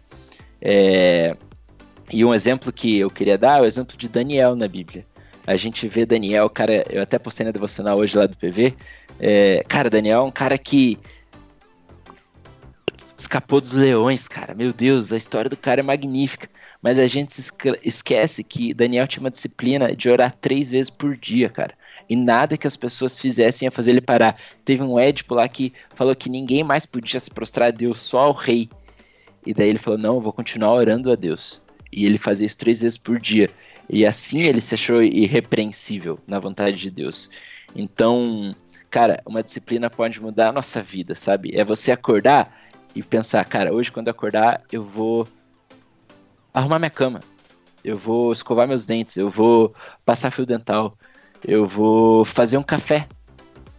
É... 0.61 1.35
E 2.11 2.23
um 2.23 2.33
exemplo 2.33 2.71
que 2.71 2.97
eu 2.97 3.09
queria 3.09 3.37
dar 3.37 3.59
é 3.59 3.61
o 3.61 3.65
exemplo 3.65 3.97
de 3.97 4.07
Daniel 4.07 4.55
na 4.55 4.67
Bíblia. 4.67 5.05
A 5.47 5.55
gente 5.55 5.87
vê 5.87 6.05
Daniel, 6.05 6.49
cara, 6.49 6.83
eu 6.89 7.01
até 7.01 7.19
postei 7.19 7.45
na 7.45 7.51
devocional 7.51 7.97
hoje 7.97 8.17
lá 8.17 8.25
do 8.25 8.37
PV. 8.37 8.75
É... 9.19 9.63
Cara, 9.67 9.89
Daniel 9.89 10.21
é 10.21 10.23
um 10.23 10.31
cara 10.31 10.57
que 10.57 10.97
escapou 13.17 13.59
dos 13.59 13.71
leões, 13.71 14.27
cara. 14.27 14.53
Meu 14.53 14.71
Deus, 14.71 15.11
a 15.11 15.17
história 15.17 15.49
do 15.49 15.57
cara 15.57 15.81
é 15.81 15.83
magnífica. 15.83 16.49
Mas 16.81 16.99
a 16.99 17.07
gente 17.07 17.33
esquece 17.83 18.43
que 18.43 18.73
Daniel 18.73 19.07
tinha 19.07 19.21
uma 19.21 19.31
disciplina 19.31 19.95
de 19.95 20.09
orar 20.09 20.35
três 20.39 20.69
vezes 20.69 20.89
por 20.89 21.15
dia, 21.15 21.49
cara 21.49 21.73
e 22.09 22.15
nada 22.15 22.57
que 22.57 22.67
as 22.67 22.77
pessoas 22.77 23.19
fizessem 23.19 23.65
ia 23.65 23.71
fazer 23.71 23.91
ele 23.91 24.01
parar. 24.01 24.37
Teve 24.63 24.83
um 24.83 24.99
Édipo 24.99 25.33
lá 25.33 25.47
que 25.47 25.73
falou 25.93 26.15
que 26.15 26.29
ninguém 26.29 26.63
mais 26.63 26.85
podia 26.85 27.19
se 27.19 27.29
prostrar 27.29 27.69
a 27.69 27.71
Deus, 27.71 27.99
só 27.99 28.19
ao 28.19 28.31
rei. 28.31 28.69
E 29.45 29.53
daí 29.53 29.69
ele 29.69 29.79
falou: 29.79 29.99
Não, 29.99 30.15
eu 30.15 30.21
vou 30.21 30.33
continuar 30.33 30.73
orando 30.73 31.11
a 31.11 31.15
Deus. 31.15 31.61
E 31.91 32.05
ele 32.05 32.17
fazia 32.17 32.47
isso 32.47 32.57
três 32.57 32.81
vezes 32.81 32.97
por 32.97 33.19
dia. 33.19 33.49
E 33.89 34.05
assim 34.05 34.41
ele 34.41 34.61
se 34.61 34.75
achou 34.75 35.03
irrepreensível 35.03 36.19
na 36.27 36.39
vontade 36.39 36.77
de 36.77 36.89
Deus. 36.89 37.29
Então, 37.75 38.55
cara, 38.89 39.21
uma 39.25 39.43
disciplina 39.43 39.89
pode 39.89 40.21
mudar 40.21 40.49
a 40.49 40.51
nossa 40.51 40.81
vida, 40.81 41.15
sabe? 41.15 41.51
É 41.53 41.63
você 41.63 41.91
acordar 41.91 42.55
e 42.95 43.03
pensar: 43.03 43.43
Cara, 43.45 43.73
hoje 43.73 43.91
quando 43.91 44.07
eu 44.07 44.11
acordar, 44.11 44.61
eu 44.71 44.83
vou 44.83 45.27
arrumar 46.53 46.79
minha 46.79 46.89
cama. 46.89 47.19
Eu 47.83 47.95
vou 47.95 48.31
escovar 48.31 48.67
meus 48.67 48.85
dentes, 48.85 49.15
eu 49.15 49.29
vou 49.29 49.75
passar 50.03 50.31
fio 50.31 50.43
dental, 50.43 50.91
eu 51.47 51.67
vou 51.67 52.25
fazer 52.25 52.57
um 52.57 52.63
café. 52.63 53.07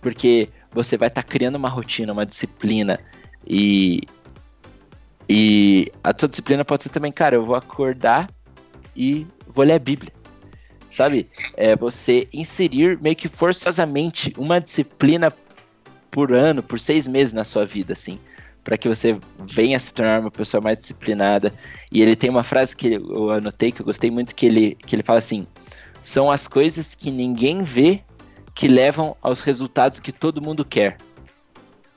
Porque 0.00 0.48
você 0.72 0.96
vai 0.96 1.08
estar 1.08 1.22
tá 1.22 1.28
criando 1.28 1.56
uma 1.56 1.68
rotina, 1.68 2.12
uma 2.12 2.26
disciplina. 2.26 3.00
E, 3.46 4.02
e 5.28 5.90
a 6.02 6.12
tua 6.12 6.28
disciplina 6.28 6.64
pode 6.64 6.82
ser 6.82 6.90
também, 6.90 7.10
cara, 7.10 7.34
eu 7.36 7.44
vou 7.44 7.56
acordar 7.56 8.28
e 8.94 9.26
vou 9.48 9.64
ler 9.64 9.74
a 9.74 9.78
Bíblia. 9.78 10.12
Sabe? 10.88 11.28
É 11.54 11.74
você 11.74 12.28
inserir 12.32 12.98
meio 13.00 13.16
que 13.16 13.28
forçosamente 13.28 14.32
uma 14.38 14.60
disciplina 14.60 15.32
por 16.10 16.32
ano, 16.32 16.62
por 16.62 16.80
seis 16.80 17.06
meses 17.06 17.32
na 17.32 17.44
sua 17.44 17.66
vida, 17.66 17.92
assim. 17.92 18.18
para 18.62 18.76
que 18.76 18.88
você 18.88 19.16
venha 19.46 19.78
se 19.78 19.94
tornar 19.94 20.20
uma 20.20 20.30
pessoa 20.30 20.60
mais 20.60 20.78
disciplinada. 20.78 21.52
E 21.90 22.02
ele 22.02 22.16
tem 22.16 22.30
uma 22.30 22.42
frase 22.42 22.76
que 22.76 22.94
eu 22.94 23.30
anotei 23.30 23.70
que 23.70 23.80
eu 23.80 23.86
gostei 23.86 24.10
muito, 24.10 24.34
que 24.34 24.46
ele, 24.46 24.76
que 24.86 24.96
ele 24.96 25.02
fala 25.02 25.18
assim: 25.18 25.46
são 26.06 26.30
as 26.30 26.46
coisas 26.46 26.94
que 26.94 27.10
ninguém 27.10 27.64
vê 27.64 28.00
que 28.54 28.68
levam 28.68 29.16
aos 29.20 29.40
resultados 29.40 29.98
que 29.98 30.12
todo 30.12 30.40
mundo 30.40 30.64
quer. 30.64 30.96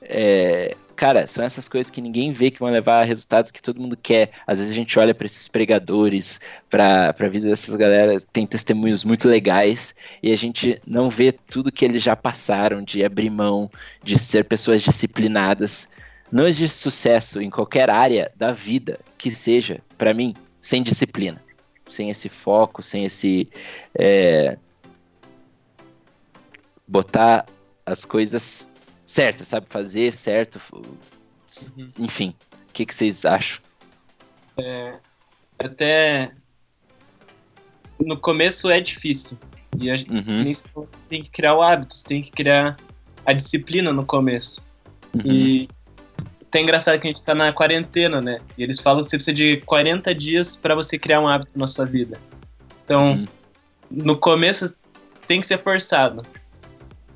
É, 0.02 0.74
cara, 0.96 1.28
são 1.28 1.44
essas 1.44 1.68
coisas 1.68 1.92
que 1.92 2.00
ninguém 2.00 2.32
vê 2.32 2.50
que 2.50 2.58
vão 2.58 2.70
levar 2.70 3.02
a 3.02 3.04
resultados 3.04 3.52
que 3.52 3.62
todo 3.62 3.80
mundo 3.80 3.96
quer. 3.96 4.32
Às 4.48 4.58
vezes 4.58 4.72
a 4.72 4.74
gente 4.74 4.98
olha 4.98 5.14
para 5.14 5.26
esses 5.26 5.46
pregadores, 5.46 6.40
para 6.68 7.14
a 7.16 7.28
vida 7.28 7.48
dessas 7.48 7.76
galera, 7.76 8.18
tem 8.32 8.48
testemunhos 8.48 9.04
muito 9.04 9.28
legais 9.28 9.94
e 10.20 10.32
a 10.32 10.36
gente 10.36 10.82
não 10.84 11.08
vê 11.08 11.30
tudo 11.30 11.70
que 11.70 11.84
eles 11.84 12.02
já 12.02 12.16
passaram 12.16 12.82
de 12.82 13.04
abrir 13.04 13.30
mão, 13.30 13.70
de 14.02 14.18
ser 14.18 14.44
pessoas 14.44 14.82
disciplinadas. 14.82 15.88
Não 16.32 16.48
existe 16.48 16.78
sucesso 16.78 17.40
em 17.40 17.48
qualquer 17.48 17.88
área 17.88 18.32
da 18.34 18.50
vida 18.50 18.98
que 19.16 19.30
seja, 19.30 19.80
para 19.96 20.12
mim, 20.12 20.34
sem 20.60 20.82
disciplina 20.82 21.40
sem 21.90 22.10
esse 22.10 22.28
foco, 22.28 22.82
sem 22.82 23.04
esse. 23.04 23.48
É, 23.98 24.56
botar 26.86 27.46
as 27.86 28.04
coisas 28.04 28.72
certas, 29.06 29.48
sabe? 29.48 29.66
Fazer 29.68 30.12
certo. 30.12 30.60
Uhum. 30.72 31.86
Enfim, 31.98 32.34
o 32.68 32.72
que, 32.72 32.86
que 32.86 32.94
vocês 32.94 33.24
acham? 33.24 33.60
É, 34.56 34.98
até 35.58 36.32
no 37.98 38.16
começo 38.16 38.70
é 38.70 38.80
difícil. 38.80 39.38
E 39.78 39.90
a 39.90 39.96
gente 39.96 40.12
uhum. 40.12 40.86
tem 41.08 41.22
que 41.22 41.30
criar 41.30 41.54
o 41.54 41.62
hábito, 41.62 42.02
tem 42.04 42.22
que 42.22 42.30
criar 42.30 42.76
a 43.24 43.32
disciplina 43.32 43.92
no 43.92 44.04
começo. 44.04 44.60
Uhum. 45.14 45.32
E 45.32 45.68
até 46.50 46.60
engraçado 46.60 46.98
que 46.98 47.06
a 47.06 47.10
gente 47.10 47.22
tá 47.22 47.32
na 47.32 47.52
quarentena, 47.52 48.20
né? 48.20 48.40
E 48.58 48.64
eles 48.64 48.80
falam 48.80 49.04
que 49.04 49.10
você 49.10 49.16
precisa 49.16 49.34
de 49.34 49.58
40 49.58 50.12
dias 50.12 50.56
para 50.56 50.74
você 50.74 50.98
criar 50.98 51.20
um 51.20 51.28
hábito 51.28 51.52
na 51.54 51.68
sua 51.68 51.84
vida. 51.86 52.18
Então, 52.84 53.12
hum. 53.12 53.24
no 53.88 54.18
começo 54.18 54.74
tem 55.28 55.40
que 55.40 55.46
ser 55.46 55.62
forçado. 55.62 56.22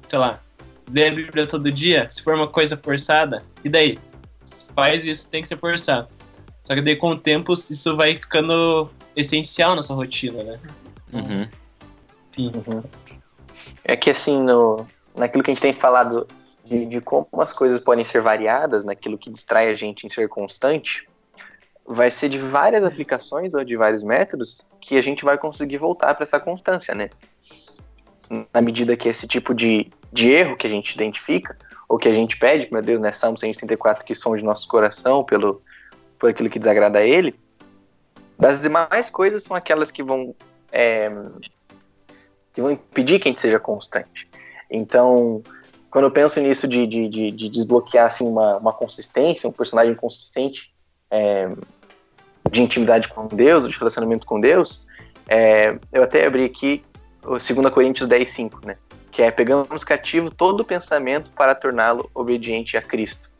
Sei 0.06 0.18
lá, 0.20 0.40
ler 0.88 1.10
a 1.10 1.14
Bíblia 1.14 1.48
todo 1.48 1.70
dia, 1.72 2.08
se 2.08 2.22
for 2.22 2.34
uma 2.34 2.46
coisa 2.46 2.76
forçada, 2.80 3.42
e 3.64 3.68
daí? 3.68 3.98
Faz 4.72 5.04
isso, 5.04 5.28
tem 5.28 5.42
que 5.42 5.48
ser 5.48 5.58
forçado. 5.58 6.08
Só 6.62 6.74
que 6.74 6.80
daí 6.80 6.94
com 6.94 7.10
o 7.10 7.18
tempo 7.18 7.52
isso 7.54 7.96
vai 7.96 8.14
ficando 8.14 8.88
essencial 9.16 9.74
na 9.74 9.82
sua 9.82 9.96
rotina, 9.96 10.44
né? 10.44 10.60
Uhum. 11.12 11.48
Sim. 12.36 12.52
Uhum. 12.54 12.82
É 13.84 13.96
que 13.96 14.10
assim, 14.10 14.42
no, 14.42 14.86
naquilo 15.16 15.42
que 15.42 15.50
a 15.50 15.54
gente 15.54 15.62
tem 15.62 15.72
falado 15.72 16.26
de, 16.64 16.86
de 16.86 17.00
como 17.00 17.28
as 17.38 17.52
coisas 17.52 17.80
podem 17.80 18.04
ser 18.04 18.22
variadas, 18.22 18.84
naquilo 18.84 19.18
que 19.18 19.30
distrai 19.30 19.68
a 19.70 19.74
gente 19.74 20.06
em 20.06 20.10
ser 20.10 20.28
constante, 20.28 21.06
vai 21.86 22.10
ser 22.10 22.28
de 22.28 22.38
várias 22.38 22.82
aplicações 22.82 23.54
ou 23.54 23.62
de 23.62 23.76
vários 23.76 24.02
métodos 24.02 24.66
que 24.80 24.96
a 24.96 25.02
gente 25.02 25.24
vai 25.24 25.36
conseguir 25.36 25.78
voltar 25.78 26.14
para 26.14 26.24
essa 26.24 26.40
constância, 26.40 26.94
né? 26.94 27.10
Na 28.52 28.62
medida 28.62 28.96
que 28.96 29.08
esse 29.08 29.28
tipo 29.28 29.54
de, 29.54 29.92
de 30.10 30.30
erro 30.30 30.56
que 30.56 30.66
a 30.66 30.70
gente 30.70 30.94
identifica, 30.94 31.56
ou 31.88 31.98
que 31.98 32.08
a 32.08 32.12
gente 32.12 32.38
pede, 32.38 32.68
meu 32.72 32.80
Deus, 32.80 33.00
né, 33.00 33.12
Salmo 33.12 33.38
134, 33.38 34.04
que 34.04 34.14
som 34.14 34.34
de 34.34 34.42
nosso 34.42 34.66
coração 34.66 35.22
pelo, 35.22 35.62
por 36.18 36.30
aquilo 36.30 36.48
que 36.48 36.58
desagrada 36.58 37.00
a 37.00 37.02
ele, 37.02 37.38
das 38.38 38.62
demais 38.62 39.10
coisas 39.10 39.42
são 39.42 39.54
aquelas 39.54 39.90
que 39.90 40.02
vão, 40.02 40.34
é, 40.72 41.10
que 42.54 42.62
vão 42.62 42.70
impedir 42.70 43.20
que 43.20 43.28
a 43.28 43.30
gente 43.30 43.40
seja 43.40 43.60
constante. 43.60 44.26
Então, 44.70 45.42
quando 45.94 46.06
eu 46.06 46.10
penso 46.10 46.40
nisso 46.40 46.66
de, 46.66 46.88
de, 46.88 47.06
de, 47.06 47.30
de 47.30 47.48
desbloquear 47.48 48.06
assim, 48.06 48.26
uma, 48.26 48.56
uma 48.56 48.72
consistência, 48.72 49.48
um 49.48 49.52
personagem 49.52 49.94
consistente 49.94 50.74
é, 51.08 51.48
de 52.50 52.62
intimidade 52.62 53.06
com 53.06 53.28
Deus, 53.28 53.68
de 53.68 53.78
relacionamento 53.78 54.26
com 54.26 54.40
Deus, 54.40 54.88
é, 55.28 55.78
eu 55.92 56.02
até 56.02 56.26
abri 56.26 56.46
aqui 56.46 56.84
o 57.22 57.38
2 57.38 57.72
Coríntios 57.72 58.08
10, 58.08 58.28
5, 58.28 58.66
né? 58.66 58.76
Que 59.12 59.22
é 59.22 59.30
pegamos 59.30 59.84
cativo 59.84 60.32
todo 60.32 60.64
pensamento 60.64 61.30
para 61.30 61.54
torná-lo 61.54 62.10
obediente 62.12 62.76
a 62.76 62.82
Cristo. 62.82 63.30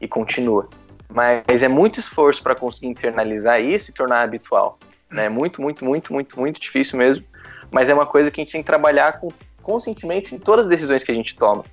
E 0.00 0.06
continua. 0.06 0.68
Mas 1.12 1.64
é 1.64 1.68
muito 1.68 1.98
esforço 1.98 2.40
para 2.44 2.54
conseguir 2.54 2.86
internalizar 2.86 3.60
isso 3.60 3.90
e 3.90 3.92
tornar 3.92 4.22
habitual. 4.22 4.78
Né? 5.10 5.28
Muito, 5.28 5.60
muito, 5.60 5.84
muito, 5.84 6.12
muito, 6.12 6.38
muito 6.38 6.60
difícil 6.60 6.96
mesmo. 6.96 7.26
Mas 7.72 7.88
é 7.88 7.94
uma 7.94 8.06
coisa 8.06 8.30
que 8.30 8.40
a 8.40 8.44
gente 8.44 8.52
tem 8.52 8.62
que 8.62 8.68
trabalhar 8.68 9.18
com, 9.18 9.32
conscientemente 9.60 10.32
em 10.32 10.38
todas 10.38 10.66
as 10.66 10.70
decisões 10.70 11.02
que 11.02 11.10
a 11.10 11.14
gente 11.14 11.34
toma. 11.34 11.64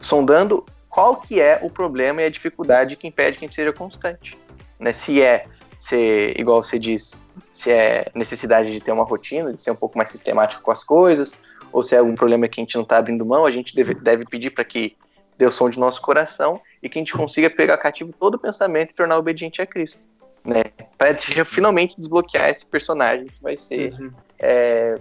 Sondando 0.00 0.64
qual 0.88 1.16
que 1.16 1.40
é 1.40 1.60
o 1.62 1.70
problema 1.70 2.22
e 2.22 2.24
a 2.24 2.30
dificuldade 2.30 2.96
que 2.96 3.06
impede 3.06 3.38
que 3.38 3.44
a 3.44 3.48
gente 3.48 3.54
seja 3.54 3.72
constante. 3.72 4.36
Né? 4.78 4.92
Se 4.92 5.22
é 5.22 5.44
ser, 5.80 6.38
igual 6.38 6.62
você 6.62 6.78
diz, 6.78 7.22
se 7.52 7.70
é 7.70 8.06
necessidade 8.14 8.72
de 8.72 8.80
ter 8.80 8.92
uma 8.92 9.04
rotina, 9.04 9.52
de 9.52 9.60
ser 9.60 9.70
um 9.70 9.76
pouco 9.76 9.96
mais 9.96 10.10
sistemático 10.10 10.62
com 10.62 10.70
as 10.70 10.82
coisas, 10.82 11.40
ou 11.72 11.82
se 11.82 11.94
é 11.94 11.98
algum 11.98 12.14
problema 12.14 12.48
que 12.48 12.60
a 12.60 12.62
gente 12.62 12.74
não 12.74 12.82
está 12.82 12.98
abrindo 12.98 13.24
mão, 13.24 13.44
a 13.44 13.50
gente 13.50 13.74
deve, 13.74 13.94
deve 13.94 14.24
pedir 14.24 14.50
para 14.50 14.64
que 14.64 14.96
Deus 15.36 15.54
sonde 15.54 15.78
nosso 15.78 16.02
coração 16.02 16.60
e 16.82 16.88
que 16.88 16.98
a 16.98 17.00
gente 17.00 17.12
consiga 17.12 17.48
pegar 17.48 17.78
cativo 17.78 18.12
todo 18.12 18.34
o 18.34 18.38
pensamento 18.38 18.90
e 18.90 18.94
tornar 18.94 19.16
obediente 19.16 19.62
a 19.62 19.66
Cristo. 19.66 20.08
Né? 20.44 20.64
Para 20.96 21.16
finalmente 21.44 21.94
desbloquear 21.96 22.48
esse 22.48 22.66
personagem 22.66 23.26
que 23.26 23.42
vai 23.42 23.56
ser 23.56 23.92
uhum. 23.92 24.12
é, 24.40 24.96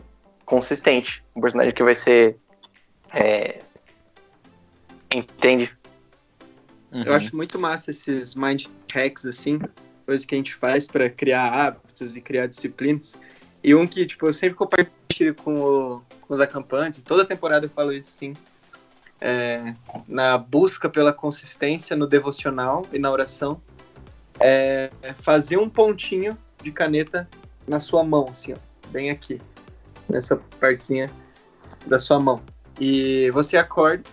consistente. 0.45 1.23
Um 1.35 1.41
personagem 1.41 1.73
que 1.73 1.83
vai 1.83 1.95
ser. 1.95 2.37
É, 3.13 3.59
entende? 5.13 5.71
Uhum. 6.91 7.03
Eu 7.03 7.13
acho 7.13 7.35
muito 7.35 7.59
massa 7.59 7.91
esses 7.91 8.35
mind 8.35 8.65
hacks, 8.91 9.25
assim, 9.25 9.59
coisas 10.05 10.25
que 10.25 10.35
a 10.35 10.37
gente 10.37 10.55
faz 10.55 10.87
para 10.87 11.09
criar 11.09 11.47
hábitos 11.47 12.15
e 12.15 12.21
criar 12.21 12.47
disciplinas. 12.47 13.15
E 13.63 13.75
um 13.75 13.87
que, 13.87 14.05
tipo, 14.05 14.27
eu 14.27 14.33
sempre 14.33 14.55
compartilho 14.55 15.35
com, 15.35 15.55
o, 15.55 16.01
com 16.21 16.33
os 16.33 16.39
acampantes, 16.39 17.01
toda 17.01 17.25
temporada 17.25 17.65
eu 17.65 17.69
falo 17.69 17.91
isso, 17.91 18.11
sim 18.11 18.33
é, 19.21 19.73
na 20.07 20.37
busca 20.37 20.89
pela 20.89 21.11
consistência 21.11 21.95
no 21.95 22.07
devocional 22.07 22.85
e 22.91 22.99
na 22.99 23.11
oração, 23.11 23.61
é 24.39 24.91
fazer 25.21 25.57
um 25.57 25.69
pontinho 25.69 26.37
de 26.61 26.71
caneta 26.71 27.27
na 27.67 27.79
sua 27.79 28.03
mão, 28.03 28.27
assim, 28.29 28.53
ó, 28.53 28.57
bem 28.89 29.09
aqui, 29.09 29.41
nessa 30.07 30.37
partezinha 30.59 31.09
da 31.87 31.97
sua 31.97 32.19
mão. 32.19 32.41
E 32.79 33.31
você 33.31 33.57
acorda, 33.57 34.03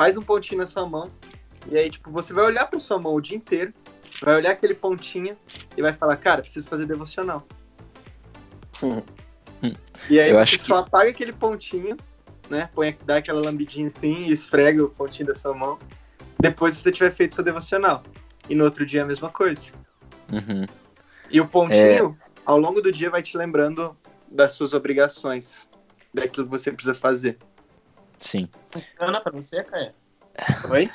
faz 0.00 0.16
um 0.16 0.22
pontinho 0.22 0.62
na 0.62 0.66
sua 0.66 0.88
mão, 0.88 1.10
e 1.70 1.76
aí, 1.76 1.90
tipo, 1.90 2.10
você 2.10 2.32
vai 2.32 2.46
olhar 2.46 2.64
para 2.64 2.80
sua 2.80 2.98
mão 2.98 3.12
o 3.12 3.20
dia 3.20 3.36
inteiro, 3.36 3.70
vai 4.22 4.34
olhar 4.34 4.52
aquele 4.52 4.74
pontinho 4.74 5.36
e 5.76 5.82
vai 5.82 5.92
falar, 5.92 6.16
cara, 6.16 6.40
preciso 6.40 6.66
fazer 6.66 6.86
devocional. 6.86 7.46
Hum. 9.62 9.74
E 10.08 10.18
aí 10.18 10.30
Eu 10.30 10.38
você 10.38 10.56
só 10.56 10.82
que... 10.82 10.88
apaga 10.88 11.10
aquele 11.10 11.34
pontinho 11.34 11.94
né? 12.48 12.70
Põe, 12.74 12.96
dá 13.04 13.18
aquela 13.18 13.42
lambidinha 13.42 13.92
assim 13.94 14.22
e 14.22 14.32
esfrega 14.32 14.82
o 14.82 14.88
pontinho 14.88 15.28
da 15.28 15.34
sua 15.34 15.52
mão. 15.52 15.78
Depois 16.40 16.78
você 16.78 16.90
tiver 16.90 17.10
feito 17.10 17.34
seu 17.34 17.44
devocional. 17.44 18.02
E 18.48 18.54
no 18.54 18.64
outro 18.64 18.86
dia 18.86 19.02
a 19.02 19.04
mesma 19.04 19.28
coisa. 19.28 19.70
Uhum. 20.32 20.64
E 21.30 21.42
o 21.42 21.46
pontinho, 21.46 22.18
é... 22.18 22.30
ao 22.46 22.58
longo 22.58 22.80
do 22.80 22.90
dia, 22.90 23.10
vai 23.10 23.22
te 23.22 23.36
lembrando 23.36 23.94
das 24.30 24.52
suas 24.52 24.72
obrigações, 24.72 25.68
daquilo 26.14 26.46
que 26.46 26.50
você 26.50 26.72
precisa 26.72 26.94
fazer. 26.94 27.36
Sim. 28.20 28.48
Funciona 28.70 29.20
pra 29.20 29.32
você, 29.32 29.62
Caio? 29.64 29.92
Oi? 30.70 30.90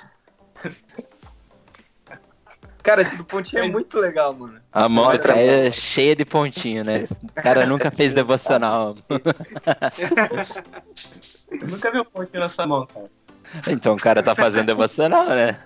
Cara, 2.86 3.01
esse 3.01 3.15
do 3.15 3.26
pontinho 3.26 3.63
é 3.63 3.67
muito 3.67 3.97
legal, 3.97 4.32
mano. 4.32 4.61
A 4.71 4.88
mão 4.88 5.05
cara 5.17 5.39
é 5.39 5.71
cheia 5.71 6.15
de 6.15 6.23
pontinho, 6.23 6.84
né? 6.84 7.07
O 7.23 7.41
cara 7.41 7.65
nunca 7.65 7.89
fez 7.89 8.13
devocional. 8.13 8.95
nunca 11.63 11.91
vi 11.91 11.99
um 11.99 12.05
pontinho 12.05 12.41
nessa 12.41 12.67
mão, 12.67 12.86
cara. 12.86 13.09
Então 13.67 13.95
o 13.95 13.97
cara 13.97 14.21
tá 14.21 14.36
fazendo 14.36 14.67
devocional, 14.67 15.28
né? 15.30 15.59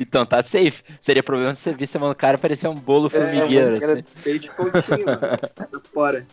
então 0.00 0.24
tá 0.24 0.42
safe. 0.42 0.82
Seria 0.98 1.22
problema 1.22 1.54
se 1.54 1.62
você 1.62 1.74
visse 1.74 1.96
a 1.96 2.00
mão 2.00 2.08
do 2.08 2.14
cara 2.14 2.38
parecer 2.38 2.68
um 2.68 2.74
bolo 2.74 3.08
é, 3.08 3.10
formigueiro. 3.10 3.74
É, 3.74 3.76
assim. 3.76 4.04
Cheio 4.22 4.38
de 4.38 4.50
pontinho, 4.50 5.04
mano. 5.04 5.82
Fora. 5.92 6.26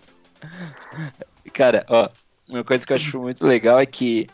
Cara, 1.51 1.85
ó, 1.89 2.09
uma 2.49 2.63
coisa 2.63 2.85
que 2.85 2.93
eu 2.93 2.97
acho 2.97 3.19
muito 3.19 3.45
legal 3.45 3.79
é 3.79 3.85
que 3.85 4.27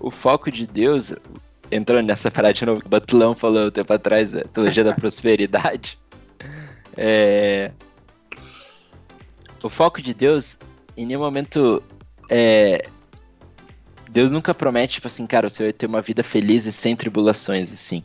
o 0.00 0.10
foco 0.10 0.50
de 0.50 0.66
Deus, 0.66 1.14
entrando 1.70 2.06
nessa 2.06 2.30
parada 2.30 2.54
de 2.54 2.64
novo, 2.64 2.82
o 2.84 2.88
Batulão 2.88 3.34
falou 3.34 3.66
um 3.66 3.70
tempo 3.70 3.92
atrás, 3.92 4.34
a 4.34 4.42
teologia 4.44 4.84
da 4.84 4.94
prosperidade. 4.94 5.98
É... 7.00 7.70
O 9.62 9.68
foco 9.68 10.02
de 10.02 10.12
Deus, 10.12 10.58
em 10.96 11.06
nenhum 11.06 11.20
momento. 11.20 11.80
É... 12.28 12.88
Deus 14.10 14.32
nunca 14.32 14.52
promete, 14.52 14.94
tipo 14.94 15.06
assim, 15.06 15.24
cara, 15.24 15.48
você 15.48 15.62
vai 15.62 15.72
ter 15.72 15.86
uma 15.86 16.02
vida 16.02 16.24
feliz 16.24 16.66
e 16.66 16.72
sem 16.72 16.96
tribulações, 16.96 17.72
assim. 17.72 18.02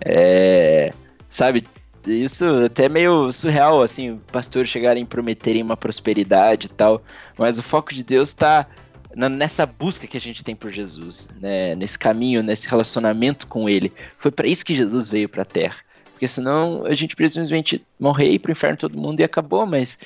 É... 0.00 0.94
Sabe? 1.28 1.66
Isso 2.06 2.46
até 2.64 2.86
é 2.86 2.88
meio 2.88 3.30
surreal, 3.34 3.82
assim, 3.82 4.18
pastores 4.32 4.70
chegarem 4.70 5.02
e 5.02 5.06
prometerem 5.06 5.62
uma 5.62 5.76
prosperidade 5.76 6.68
e 6.68 6.70
tal. 6.70 7.02
Mas 7.38 7.58
o 7.58 7.62
foco 7.62 7.92
de 7.92 8.02
Deus 8.02 8.32
tá 8.32 8.66
nessa 9.14 9.66
busca 9.66 10.06
que 10.06 10.16
a 10.16 10.20
gente 10.20 10.42
tem 10.42 10.54
por 10.54 10.70
Jesus, 10.70 11.28
né? 11.40 11.74
nesse 11.74 11.98
caminho, 11.98 12.42
nesse 12.42 12.68
relacionamento 12.68 13.46
com 13.46 13.68
Ele. 13.68 13.92
Foi 14.18 14.30
para 14.30 14.46
isso 14.46 14.64
que 14.64 14.74
Jesus 14.74 15.10
veio 15.10 15.28
para 15.28 15.42
a 15.42 15.46
Terra. 15.46 15.76
Porque 16.12 16.28
senão 16.28 16.86
a 16.86 16.94
gente 16.94 17.12
simplesmente 17.12 17.84
morrer 17.98 18.30
e 18.30 18.34
ir 18.34 18.38
para 18.38 18.50
o 18.50 18.52
inferno 18.52 18.76
todo 18.76 18.96
mundo 18.96 19.20
e 19.20 19.24
acabou. 19.24 19.66
Mas 19.66 19.98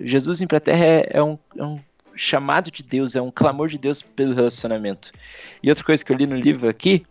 Jesus 0.00 0.38
vir 0.38 0.46
para 0.46 0.58
a 0.58 0.60
Terra 0.60 0.84
é, 0.84 1.08
é, 1.10 1.22
um, 1.22 1.38
é 1.56 1.64
um 1.64 1.76
chamado 2.14 2.70
de 2.70 2.82
Deus, 2.82 3.16
é 3.16 3.20
um 3.20 3.30
clamor 3.30 3.68
de 3.68 3.78
Deus 3.78 4.00
pelo 4.00 4.34
relacionamento. 4.34 5.10
E 5.62 5.68
outra 5.68 5.84
coisa 5.84 6.04
que 6.04 6.12
eu 6.12 6.16
li 6.16 6.26
no 6.26 6.36
livro 6.36 6.68
aqui, 6.68 7.04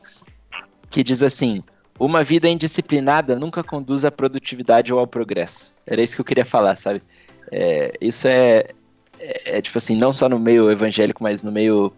que 0.90 1.04
diz 1.04 1.22
assim: 1.22 1.62
uma 2.00 2.24
vida 2.24 2.48
indisciplinada 2.48 3.36
nunca 3.36 3.64
conduz 3.64 4.06
à 4.06 4.12
produtividade 4.12 4.94
ou 4.94 5.00
ao 5.00 5.08
progresso. 5.08 5.74
Era 5.86 6.02
isso 6.02 6.16
que 6.16 6.22
eu 6.22 6.26
queria 6.26 6.46
falar, 6.46 6.76
sabe? 6.76 7.02
É, 7.52 7.94
isso 8.02 8.28
é, 8.28 8.70
é, 9.20 9.58
é, 9.58 9.62
tipo 9.62 9.78
assim, 9.78 9.96
não 9.96 10.12
só 10.14 10.28
no 10.28 10.40
meio 10.40 10.70
evangélico, 10.72 11.24
mas 11.24 11.44
no 11.44 11.52
meio. 11.52 11.94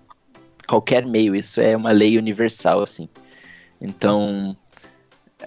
qualquer 0.68 1.06
meio. 1.06 1.36
Isso 1.36 1.62
é 1.62 1.76
uma 1.76 1.92
lei 1.92 2.18
universal, 2.18 2.84
assim. 2.84 3.10
Então, 3.80 4.56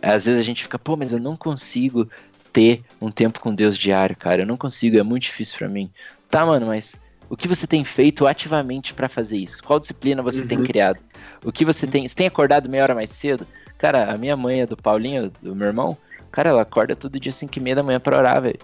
às 0.03 0.27
vezes 0.27 0.41
a 0.41 0.45
gente 0.45 0.63
fica, 0.63 0.79
pô, 0.79 0.97
mas 0.97 1.13
eu 1.13 1.19
não 1.19 1.37
consigo 1.37 2.09
ter 2.53 2.83
um 3.01 3.11
tempo 3.11 3.41
com 3.41 3.55
Deus 3.55 3.77
diário, 3.77 4.17
cara. 4.17 4.43
Eu 4.43 4.47
não 4.47 4.57
consigo, 4.57 4.99
é 4.99 5.03
muito 5.03 5.25
difícil 5.25 5.59
para 5.59 5.69
mim. 5.69 5.91
Tá, 6.31 6.45
mano, 6.45 6.67
mas 6.67 6.97
o 7.31 7.37
que 7.37 7.49
você 7.49 7.67
tem 7.67 7.85
feito 7.85 8.27
ativamente 8.27 8.95
para 8.95 9.09
fazer 9.09 9.39
isso? 9.39 9.63
Qual 9.63 9.79
disciplina 9.79 10.23
você 10.23 10.43
uhum. 10.43 10.49
tem 10.49 10.63
criado? 10.63 10.99
O 11.45 11.53
que 11.53 11.65
você 11.65 11.87
tem. 11.87 12.07
Você 12.07 12.15
tem 12.15 12.27
acordado 12.27 12.69
meia 12.69 12.83
hora 12.83 12.95
mais 12.95 13.11
cedo? 13.11 13.47
Cara, 13.77 14.13
a 14.13 14.19
minha 14.19 14.37
mãe 14.37 14.63
é 14.63 14.67
do 14.67 14.77
Paulinho, 14.77 15.31
do 15.43 15.55
meu 15.55 15.69
irmão. 15.69 15.97
Cara, 16.31 16.51
ela 16.51 16.63
acorda 16.63 16.95
todo 16.95 17.19
dia 17.19 17.33
5 17.33 17.59
e 17.59 17.63
meia 17.63 17.77
da 17.77 17.83
manhã 17.83 17.99
pra 17.99 18.19
orar, 18.19 18.43
velho. 18.43 18.59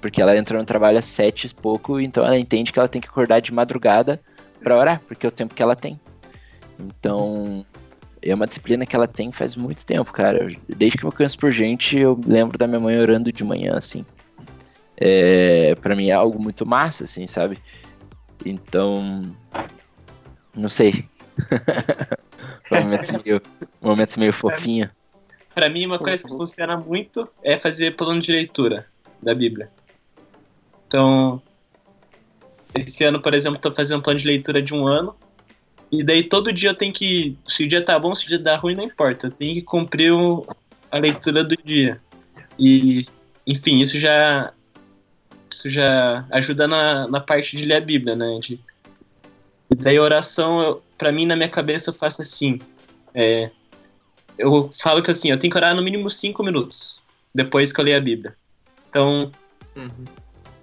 Porque 0.00 0.22
ela 0.22 0.36
entrou 0.36 0.60
no 0.60 0.66
trabalho 0.66 0.98
às 0.98 1.06
7 1.06 1.46
e 1.46 1.54
pouco, 1.54 2.00
então 2.00 2.24
ela 2.24 2.38
entende 2.38 2.72
que 2.72 2.78
ela 2.78 2.88
tem 2.88 3.00
que 3.00 3.08
acordar 3.08 3.40
de 3.40 3.52
madrugada 3.52 4.20
pra 4.62 4.78
orar, 4.78 5.00
porque 5.06 5.26
é 5.26 5.28
o 5.28 5.32
tempo 5.32 5.54
que 5.54 5.62
ela 5.62 5.74
tem. 5.74 6.00
Então, 6.78 7.64
é 8.22 8.34
uma 8.34 8.46
disciplina 8.46 8.86
que 8.86 8.94
ela 8.94 9.08
tem 9.08 9.32
faz 9.32 9.56
muito 9.56 9.84
tempo, 9.84 10.12
cara. 10.12 10.48
Desde 10.68 10.98
que 10.98 11.04
eu 11.04 11.12
conheço 11.12 11.38
por 11.38 11.50
gente, 11.50 11.96
eu 11.96 12.18
lembro 12.26 12.56
da 12.56 12.66
minha 12.66 12.80
mãe 12.80 12.98
orando 12.98 13.32
de 13.32 13.44
manhã, 13.44 13.74
assim. 13.76 14.04
É, 14.96 15.74
para 15.76 15.94
mim 15.94 16.08
é 16.08 16.12
algo 16.12 16.42
muito 16.42 16.66
massa, 16.66 17.04
assim, 17.04 17.26
sabe? 17.26 17.58
Então, 18.44 19.22
não 20.54 20.68
sei. 20.68 21.04
momento 22.70 23.24
meio, 23.24 23.42
momento 23.80 24.20
meio 24.20 24.32
fofinho. 24.32 24.90
Para 25.58 25.68
mim, 25.68 25.86
uma 25.86 25.98
coisa 25.98 26.22
que 26.22 26.28
funciona 26.28 26.76
muito 26.76 27.28
é 27.42 27.58
fazer 27.58 27.96
plano 27.96 28.20
de 28.20 28.30
leitura 28.30 28.86
da 29.20 29.34
Bíblia. 29.34 29.68
Então, 30.86 31.42
esse 32.76 33.02
ano, 33.02 33.20
por 33.20 33.34
exemplo, 33.34 33.58
tô 33.58 33.72
fazendo 33.72 33.98
um 33.98 34.02
plano 34.02 34.20
de 34.20 34.26
leitura 34.28 34.62
de 34.62 34.72
um 34.72 34.86
ano. 34.86 35.16
E 35.90 36.04
daí 36.04 36.22
todo 36.22 36.52
dia 36.52 36.70
eu 36.70 36.76
tenho 36.76 36.92
que. 36.92 37.36
Se 37.44 37.64
o 37.64 37.68
dia 37.68 37.84
tá 37.84 37.98
bom, 37.98 38.14
se 38.14 38.26
o 38.26 38.28
dia 38.28 38.40
tá 38.40 38.54
ruim, 38.54 38.76
não 38.76 38.84
importa. 38.84 39.26
Eu 39.26 39.30
tenho 39.32 39.54
que 39.54 39.62
cumprir 39.62 40.12
o, 40.12 40.46
a 40.92 40.98
leitura 40.98 41.42
do 41.42 41.56
dia. 41.56 42.00
E, 42.56 43.04
enfim, 43.44 43.80
isso 43.80 43.98
já. 43.98 44.52
Isso 45.52 45.68
já 45.68 46.24
ajuda 46.30 46.68
na, 46.68 47.08
na 47.08 47.18
parte 47.18 47.56
de 47.56 47.66
ler 47.66 47.78
a 47.78 47.80
Bíblia, 47.80 48.14
né? 48.14 48.38
De, 48.40 48.60
e 49.68 49.74
daí 49.74 49.98
oração, 49.98 50.60
eu, 50.60 50.82
pra 50.96 51.10
mim, 51.10 51.26
na 51.26 51.34
minha 51.34 51.48
cabeça, 51.48 51.90
eu 51.90 51.94
faço 51.94 52.22
assim. 52.22 52.60
É, 53.12 53.50
eu 54.38 54.70
falo 54.80 55.02
que 55.02 55.10
assim, 55.10 55.30
eu 55.30 55.38
tenho 55.38 55.50
que 55.50 55.56
orar 55.58 55.74
no 55.74 55.82
mínimo 55.82 56.08
cinco 56.08 56.42
minutos 56.42 57.02
depois 57.34 57.72
que 57.72 57.80
eu 57.80 57.84
leio 57.84 57.96
a 57.96 58.00
Bíblia. 58.00 58.36
Então, 58.88 59.30
uhum. 59.76 60.04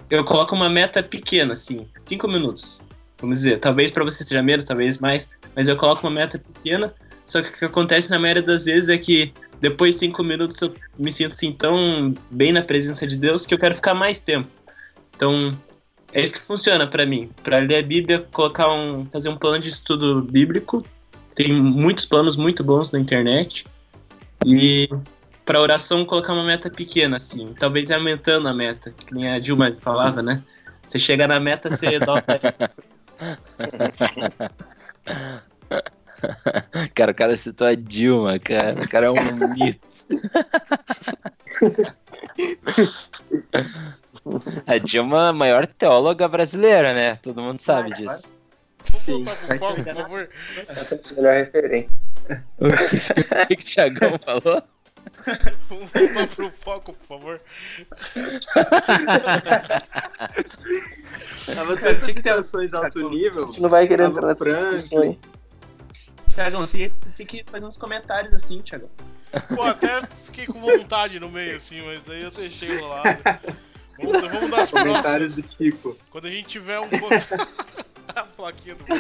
eu 0.09 0.23
coloco 0.23 0.55
uma 0.55 0.69
meta 0.69 1.03
pequena, 1.03 1.53
assim, 1.53 1.87
cinco 2.05 2.27
minutos. 2.27 2.79
Vamos 3.19 3.39
dizer, 3.39 3.59
talvez 3.59 3.91
para 3.91 4.03
você 4.03 4.23
seja 4.23 4.41
menos, 4.41 4.65
talvez 4.65 4.99
mais, 4.99 5.29
mas 5.55 5.67
eu 5.67 5.75
coloco 5.75 6.05
uma 6.05 6.11
meta 6.11 6.39
pequena. 6.39 6.93
Só 7.25 7.41
que 7.41 7.49
o 7.49 7.53
que 7.53 7.65
acontece 7.65 8.09
na 8.09 8.19
maioria 8.19 8.43
das 8.43 8.65
vezes 8.65 8.89
é 8.89 8.97
que 8.97 9.33
depois 9.59 9.95
de 9.95 10.01
cinco 10.01 10.23
minutos 10.23 10.61
eu 10.61 10.73
me 10.97 11.11
sinto 11.11 11.33
assim 11.33 11.51
tão 11.51 12.13
bem 12.29 12.51
na 12.51 12.61
presença 12.61 13.07
de 13.07 13.17
Deus 13.17 13.45
que 13.45 13.53
eu 13.53 13.59
quero 13.59 13.75
ficar 13.75 13.93
mais 13.93 14.19
tempo. 14.19 14.47
Então, 15.15 15.51
é 16.13 16.21
isso 16.21 16.33
que 16.33 16.41
funciona 16.41 16.85
para 16.85 17.05
mim. 17.05 17.29
Para 17.43 17.59
ler 17.59 17.77
a 17.77 17.81
Bíblia, 17.81 18.27
colocar 18.31 18.71
um, 18.71 19.05
fazer 19.07 19.29
um 19.29 19.37
plano 19.37 19.59
de 19.59 19.69
estudo 19.69 20.21
bíblico. 20.21 20.83
Tem 21.35 21.51
muitos 21.51 22.05
planos 22.05 22.37
muito 22.37 22.63
bons 22.63 22.91
na 22.91 22.99
internet. 22.99 23.65
E 24.45 24.89
para 25.45 25.59
oração 25.59 26.05
colocar 26.05 26.33
uma 26.33 26.43
meta 26.43 26.69
pequena 26.69 27.17
assim, 27.17 27.53
talvez 27.59 27.91
aumentando 27.91 28.47
a 28.47 28.53
meta, 28.53 28.91
que 28.91 29.13
nem 29.13 29.29
a 29.29 29.39
Dilma 29.39 29.71
falava, 29.73 30.21
né? 30.21 30.41
Você 30.87 30.97
chega 30.97 31.27
na 31.27 31.39
meta, 31.39 31.69
você 31.69 31.99
dobra. 31.99 32.25
Cara, 36.95 37.11
o 37.11 37.15
cara 37.15 37.37
citou 37.37 37.67
a 37.67 37.75
Dilma, 37.75 38.39
cara. 38.39 38.83
O 38.83 38.89
cara 38.89 39.05
é 39.07 39.11
um 39.11 39.53
mito. 39.53 39.87
A 44.65 44.77
Dilma 44.79 45.27
é 45.27 45.29
a 45.29 45.33
maior 45.33 45.67
teóloga 45.67 46.27
brasileira, 46.27 46.93
né? 46.93 47.15
Todo 47.17 47.41
mundo 47.41 47.59
sabe 47.59 47.93
disso. 47.93 48.33
Sim. 49.03 49.23
Por 49.23 49.93
favor. 49.93 50.29
Essa 50.67 50.95
é 50.95 50.97
a 50.97 51.13
melhor 51.15 51.33
referência. 51.33 51.89
O 52.59 52.67
que, 53.47 53.55
que 53.55 53.61
o 53.61 53.65
Thiagão 53.65 54.19
falou? 54.19 54.61
Vamos 55.69 55.91
voltar 55.91 56.27
pro 56.27 56.51
foco, 56.51 56.93
por 56.93 57.05
favor. 57.05 57.41
Tava 61.55 61.77
tendo 61.77 62.09
intenções 62.09 62.73
alto 62.73 63.07
nível. 63.09 63.43
A 63.43 63.47
gente 63.47 63.61
não 63.61 63.69
vai 63.69 63.87
querer 63.87 64.05
entrar 64.05 64.27
nessa 64.27 64.45
discussão 64.45 65.03
aí. 65.03 65.19
Thiagão, 66.33 66.61
você 66.61 66.91
tem 67.17 67.25
que 67.25 67.43
fazer 67.49 67.65
uns 67.65 67.77
comentários 67.77 68.33
assim, 68.33 68.61
Thiagão. 68.61 68.89
Pô, 69.53 69.63
até 69.63 70.01
fiquei 70.25 70.45
com 70.47 70.59
vontade 70.59 71.19
no 71.19 71.29
meio, 71.29 71.55
assim, 71.55 71.85
mas 71.85 72.01
daí 72.03 72.23
eu 72.23 72.31
deixei 72.31 72.79
rolado. 72.79 73.07
Vamos, 73.97 74.31
vamos 74.31 74.51
dar 74.51 74.61
as 74.61 74.71
Comentários 74.71 75.35
do 75.35 75.43
Kiko. 75.43 75.97
Quando 76.09 76.25
a 76.25 76.29
gente 76.29 76.47
tiver 76.47 76.79
um 76.79 76.89
pouco. 76.89 77.09
a 78.15 78.23
plaquinha 78.23 78.75
do. 78.75 78.85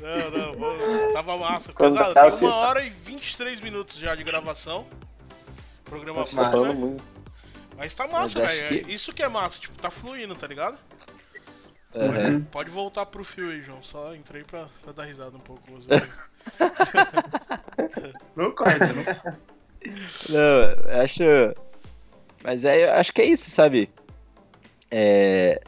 não, 0.00 0.30
não, 0.50 1.12
tava 1.12 1.36
massa. 1.36 1.72
Pesado, 1.72 2.14
tem 2.38 2.48
uma 2.48 2.56
hora 2.56 2.84
e 2.84 2.90
23 2.90 3.60
minutos 3.60 3.96
já 3.96 4.14
de 4.14 4.24
gravação. 4.24 4.86
Programa 5.84 6.24
tá 6.24 6.50
muito. 6.72 7.02
Mas 7.76 7.94
tá 7.94 8.06
massa, 8.06 8.46
velho. 8.46 8.68
Que... 8.68 8.92
Isso 8.92 9.12
que 9.12 9.22
é 9.22 9.28
massa, 9.28 9.58
tipo, 9.58 9.76
tá 9.80 9.90
fluindo, 9.90 10.34
tá 10.34 10.46
ligado? 10.46 10.78
Uhum. 11.94 12.42
Pode 12.44 12.70
voltar 12.70 13.06
pro 13.06 13.24
fio 13.24 13.50
aí, 13.50 13.62
João. 13.62 13.82
Só 13.82 14.14
entrei 14.14 14.44
pra, 14.44 14.68
pra 14.82 14.92
dar 14.92 15.04
risada 15.04 15.36
um 15.36 15.40
pouco. 15.40 15.62
não 18.34 18.50
corta, 18.52 18.92
não 18.92 19.04
Não, 20.30 21.00
acho. 21.02 21.22
Mas 22.42 22.64
é, 22.64 22.88
eu 22.88 22.94
acho 22.94 23.12
que 23.12 23.22
é 23.22 23.26
isso, 23.26 23.48
sabe? 23.50 23.90
É... 24.96 25.60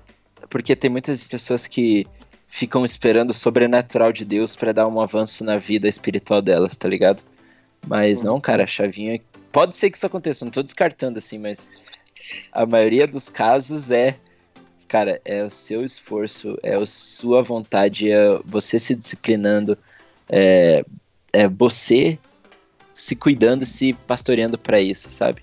Porque 0.49 0.77
tem 0.77 0.89
muitas 0.89 1.27
pessoas 1.27 1.67
que 1.67 2.07
ficam 2.47 2.85
esperando 2.85 3.31
o 3.31 3.35
sobrenatural 3.35 4.13
de 4.13 4.25
Deus 4.25 4.55
para 4.55 4.71
dar 4.73 4.87
um 4.87 5.01
avanço 5.01 5.43
na 5.43 5.57
vida 5.57 5.89
espiritual 5.89 6.41
delas, 6.41 6.77
tá 6.77 6.89
ligado? 6.89 7.25
Mas 7.87 8.23
não, 8.23 8.41
cara, 8.41 8.63
a 8.63 8.67
chavinha. 8.69 9.21
Pode 9.51 9.77
ser 9.77 9.91
que 9.91 9.97
isso 9.97 10.07
aconteça, 10.07 10.45
não 10.45 10.53
tô 10.53 10.63
descartando 10.63 11.19
assim, 11.19 11.39
mas 11.39 11.69
a 12.53 12.65
maioria 12.65 13.07
dos 13.07 13.29
casos 13.29 13.91
é 13.91 14.17
cara, 14.87 15.21
é 15.25 15.43
o 15.43 15.51
seu 15.51 15.85
esforço, 15.85 16.57
é 16.63 16.77
a 16.77 16.87
sua 16.87 17.43
vontade, 17.43 18.11
é 18.11 18.39
você 18.45 18.79
se 18.79 18.95
disciplinando, 18.95 19.77
é, 20.29 20.85
é 21.33 21.49
você 21.49 22.19
se 22.95 23.17
cuidando, 23.17 23.67
se 23.67 23.93
pastoreando 23.93 24.57
para 24.57 24.81
isso, 24.81 25.11
sabe? 25.11 25.43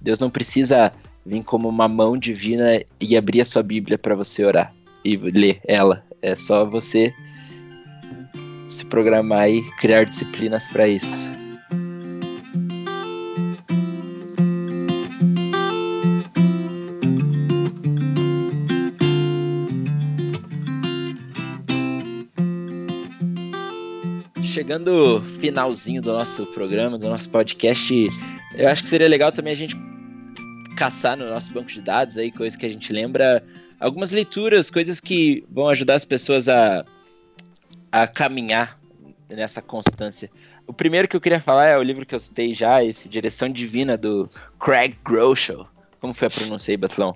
Deus 0.00 0.18
não 0.18 0.30
precisa 0.30 0.92
vir 1.24 1.42
como 1.42 1.68
uma 1.68 1.88
mão 1.88 2.16
divina 2.16 2.82
e 3.00 3.16
abrir 3.16 3.40
a 3.40 3.44
sua 3.44 3.62
Bíblia 3.62 3.98
para 3.98 4.14
você 4.14 4.44
orar 4.44 4.72
e 5.04 5.16
ler 5.16 5.60
ela. 5.66 6.04
É 6.22 6.34
só 6.34 6.64
você 6.64 7.12
se 8.68 8.84
programar 8.86 9.50
e 9.50 9.62
criar 9.76 10.04
disciplinas 10.04 10.68
para 10.68 10.88
isso. 10.88 11.32
chegando 24.50 25.22
finalzinho 25.40 26.02
do 26.02 26.12
nosso 26.12 26.44
programa, 26.46 26.98
do 26.98 27.08
nosso 27.08 27.30
podcast, 27.30 28.08
eu 28.54 28.68
acho 28.68 28.82
que 28.82 28.88
seria 28.88 29.08
legal 29.08 29.32
também 29.32 29.52
a 29.52 29.56
gente 29.56 29.76
caçar 30.80 31.14
no 31.14 31.28
nosso 31.28 31.52
banco 31.52 31.68
de 31.68 31.82
dados 31.82 32.16
aí, 32.16 32.32
coisas 32.32 32.58
que 32.58 32.64
a 32.64 32.68
gente 32.70 32.90
lembra, 32.90 33.44
algumas 33.78 34.12
leituras, 34.12 34.70
coisas 34.70 34.98
que 34.98 35.44
vão 35.50 35.68
ajudar 35.68 35.94
as 35.94 36.06
pessoas 36.06 36.48
a, 36.48 36.86
a 37.92 38.06
caminhar 38.06 38.80
nessa 39.28 39.60
constância. 39.60 40.30
O 40.66 40.72
primeiro 40.72 41.06
que 41.06 41.14
eu 41.14 41.20
queria 41.20 41.38
falar 41.38 41.66
é 41.66 41.76
o 41.76 41.82
livro 41.82 42.06
que 42.06 42.14
eu 42.14 42.18
citei 42.18 42.54
já, 42.54 42.82
esse 42.82 43.10
Direção 43.10 43.50
Divina 43.50 43.94
do 43.94 44.26
Craig 44.58 44.96
Groeschel. 45.04 45.68
Como 46.00 46.14
foi 46.14 46.28
a 46.28 46.30
pronúncia 46.30 46.72
aí, 46.72 46.78
Batlão? 46.78 47.12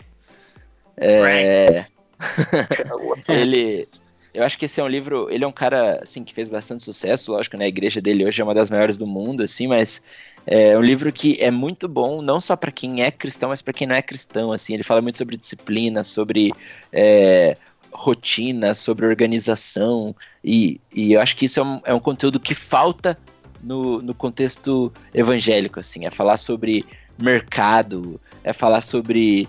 É... 0.98 1.86
ele 3.26 3.86
eu 4.34 4.44
acho 4.44 4.58
que 4.58 4.64
esse 4.64 4.80
é 4.80 4.84
um 4.84 4.88
livro, 4.88 5.28
ele 5.30 5.44
é 5.44 5.46
um 5.46 5.52
cara, 5.52 6.00
assim, 6.02 6.24
que 6.24 6.34
fez 6.34 6.48
bastante 6.48 6.82
sucesso, 6.82 7.30
lógico, 7.30 7.56
né? 7.56 7.66
A 7.66 7.68
igreja 7.68 8.00
dele 8.00 8.26
hoje 8.26 8.40
é 8.40 8.44
uma 8.44 8.52
das 8.52 8.68
maiores 8.68 8.96
do 8.96 9.06
mundo, 9.06 9.44
assim, 9.44 9.68
mas 9.68 10.02
é 10.44 10.76
um 10.76 10.80
livro 10.82 11.12
que 11.12 11.36
é 11.40 11.52
muito 11.52 11.86
bom, 11.86 12.20
não 12.20 12.40
só 12.40 12.56
para 12.56 12.72
quem 12.72 13.02
é 13.02 13.12
cristão, 13.12 13.50
mas 13.50 13.62
para 13.62 13.72
quem 13.72 13.86
não 13.86 13.94
é 13.94 14.02
cristão, 14.02 14.52
assim. 14.52 14.74
Ele 14.74 14.82
fala 14.82 15.00
muito 15.00 15.18
sobre 15.18 15.36
disciplina, 15.36 16.02
sobre 16.02 16.52
é, 16.92 17.56
rotina, 17.92 18.74
sobre 18.74 19.06
organização, 19.06 20.14
e, 20.44 20.80
e 20.92 21.12
eu 21.12 21.20
acho 21.20 21.36
que 21.36 21.44
isso 21.44 21.60
é 21.60 21.62
um, 21.62 21.80
é 21.84 21.94
um 21.94 22.00
conteúdo 22.00 22.40
que 22.40 22.56
falta 22.56 23.16
no, 23.62 24.02
no 24.02 24.12
contexto 24.12 24.92
evangélico, 25.14 25.78
assim, 25.78 26.06
é 26.06 26.10
falar 26.10 26.38
sobre 26.38 26.84
mercado, 27.16 28.20
é 28.42 28.52
falar 28.52 28.82
sobre 28.82 29.48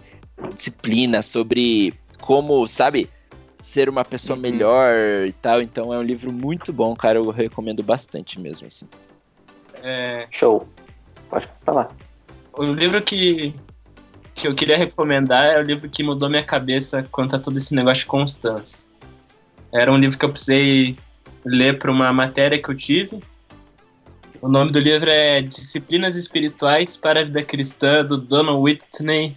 disciplina, 0.53 1.23
sobre 1.23 1.91
como, 2.21 2.67
sabe, 2.67 3.09
ser 3.65 3.89
uma 3.89 4.05
pessoa 4.05 4.35
uhum. 4.35 4.41
melhor 4.41 4.95
e 5.27 5.33
tal. 5.33 5.61
Então 5.61 5.93
é 5.93 5.97
um 5.97 6.03
livro 6.03 6.31
muito 6.31 6.71
bom, 6.71 6.95
cara. 6.95 7.17
Eu 7.17 7.29
recomendo 7.29 7.83
bastante 7.83 8.39
mesmo, 8.39 8.67
assim. 8.67 8.87
É... 9.83 10.27
Show. 10.29 10.67
Pode 11.29 11.49
falar. 11.65 11.89
O 12.53 12.63
livro 12.63 13.01
que, 13.01 13.53
que 14.33 14.47
eu 14.47 14.55
queria 14.55 14.77
recomendar 14.77 15.45
é 15.45 15.59
o 15.59 15.63
livro 15.63 15.89
que 15.89 16.03
mudou 16.03 16.29
minha 16.29 16.43
cabeça 16.43 17.03
quanto 17.11 17.35
a 17.35 17.39
todo 17.39 17.57
esse 17.57 17.73
negócio 17.73 18.01
de 18.01 18.07
constância. 18.07 18.87
Era 19.73 19.91
um 19.91 19.97
livro 19.97 20.17
que 20.17 20.23
eu 20.23 20.31
precisei 20.31 20.95
ler 21.43 21.77
para 21.77 21.91
uma 21.91 22.13
matéria 22.13 22.61
que 22.61 22.69
eu 22.69 22.75
tive. 22.75 23.19
O 24.41 24.47
nome 24.47 24.71
do 24.71 24.79
livro 24.79 25.09
é 25.09 25.41
Disciplinas 25.41 26.15
Espirituais 26.15 26.95
para 26.95 27.21
a 27.21 27.23
Vida 27.23 27.43
Cristã, 27.43 28.05
do 28.05 28.17
Donald 28.17 28.59
Whitney 28.61 29.35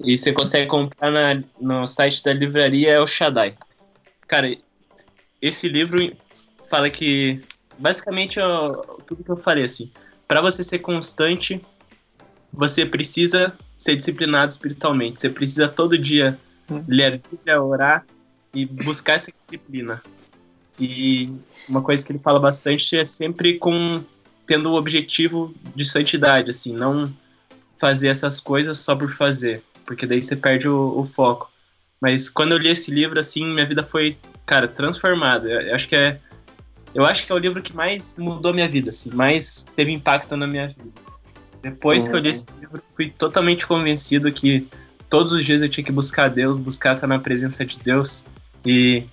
e 0.00 0.16
você 0.16 0.32
consegue 0.32 0.66
comprar 0.66 1.10
na, 1.10 1.42
no 1.60 1.86
site 1.86 2.22
da 2.22 2.32
livraria 2.32 2.92
El 2.92 3.06
Shaddai. 3.06 3.56
Cara, 4.26 4.54
esse 5.40 5.68
livro 5.68 6.12
fala 6.70 6.88
que 6.90 7.40
basicamente 7.78 8.38
tudo 9.06 9.24
que 9.24 9.30
eu 9.30 9.36
falei 9.36 9.64
assim. 9.64 9.90
Para 10.26 10.40
você 10.40 10.62
ser 10.62 10.80
constante, 10.80 11.60
você 12.52 12.84
precisa 12.84 13.56
ser 13.76 13.96
disciplinado 13.96 14.52
espiritualmente. 14.52 15.20
Você 15.20 15.30
precisa 15.30 15.68
todo 15.68 15.96
dia 15.96 16.38
hum. 16.70 16.84
ler 16.86 17.14
a 17.14 17.30
Bíblia, 17.30 17.62
orar 17.62 18.06
e 18.54 18.66
buscar 18.66 19.14
essa 19.14 19.32
disciplina. 19.46 20.02
E 20.78 21.32
uma 21.68 21.82
coisa 21.82 22.04
que 22.04 22.12
ele 22.12 22.18
fala 22.18 22.38
bastante 22.38 22.96
é 22.96 23.04
sempre 23.04 23.58
com 23.58 24.04
tendo 24.46 24.70
o 24.70 24.74
objetivo 24.74 25.54
de 25.74 25.84
santidade, 25.84 26.50
assim, 26.50 26.72
não 26.72 27.12
fazer 27.78 28.08
essas 28.08 28.40
coisas 28.40 28.78
só 28.78 28.96
por 28.96 29.10
fazer 29.10 29.62
porque 29.88 30.06
daí 30.06 30.22
você 30.22 30.36
perde 30.36 30.68
o, 30.68 31.00
o 31.00 31.06
foco. 31.06 31.50
Mas 31.98 32.28
quando 32.28 32.52
eu 32.52 32.58
li 32.58 32.68
esse 32.68 32.90
livro, 32.90 33.18
assim, 33.18 33.46
minha 33.46 33.66
vida 33.66 33.82
foi, 33.82 34.18
cara, 34.44 34.68
transformada. 34.68 35.50
Eu, 35.50 35.60
eu 35.62 35.74
acho 35.74 35.88
que 35.88 35.96
é. 35.96 36.20
Eu 36.94 37.04
acho 37.06 37.26
que 37.26 37.32
é 37.32 37.34
o 37.34 37.38
livro 37.38 37.62
que 37.62 37.74
mais 37.74 38.14
mudou 38.16 38.52
minha 38.52 38.68
vida, 38.68 38.90
assim, 38.90 39.10
mais 39.10 39.64
teve 39.74 39.92
impacto 39.92 40.36
na 40.36 40.46
minha 40.46 40.68
vida. 40.68 40.90
Depois 41.62 42.04
uhum. 42.04 42.10
que 42.10 42.16
eu 42.16 42.20
li 42.20 42.28
esse 42.28 42.46
livro, 42.60 42.82
fui 42.92 43.10
totalmente 43.10 43.66
convencido 43.66 44.30
que 44.32 44.68
todos 45.08 45.32
os 45.32 45.44
dias 45.44 45.60
eu 45.60 45.68
tinha 45.68 45.84
que 45.84 45.92
buscar 45.92 46.28
Deus, 46.28 46.58
buscar 46.58 46.94
estar 46.94 47.06
na 47.06 47.18
presença 47.18 47.64
de 47.64 47.78
Deus 47.78 48.24
e 48.64 49.04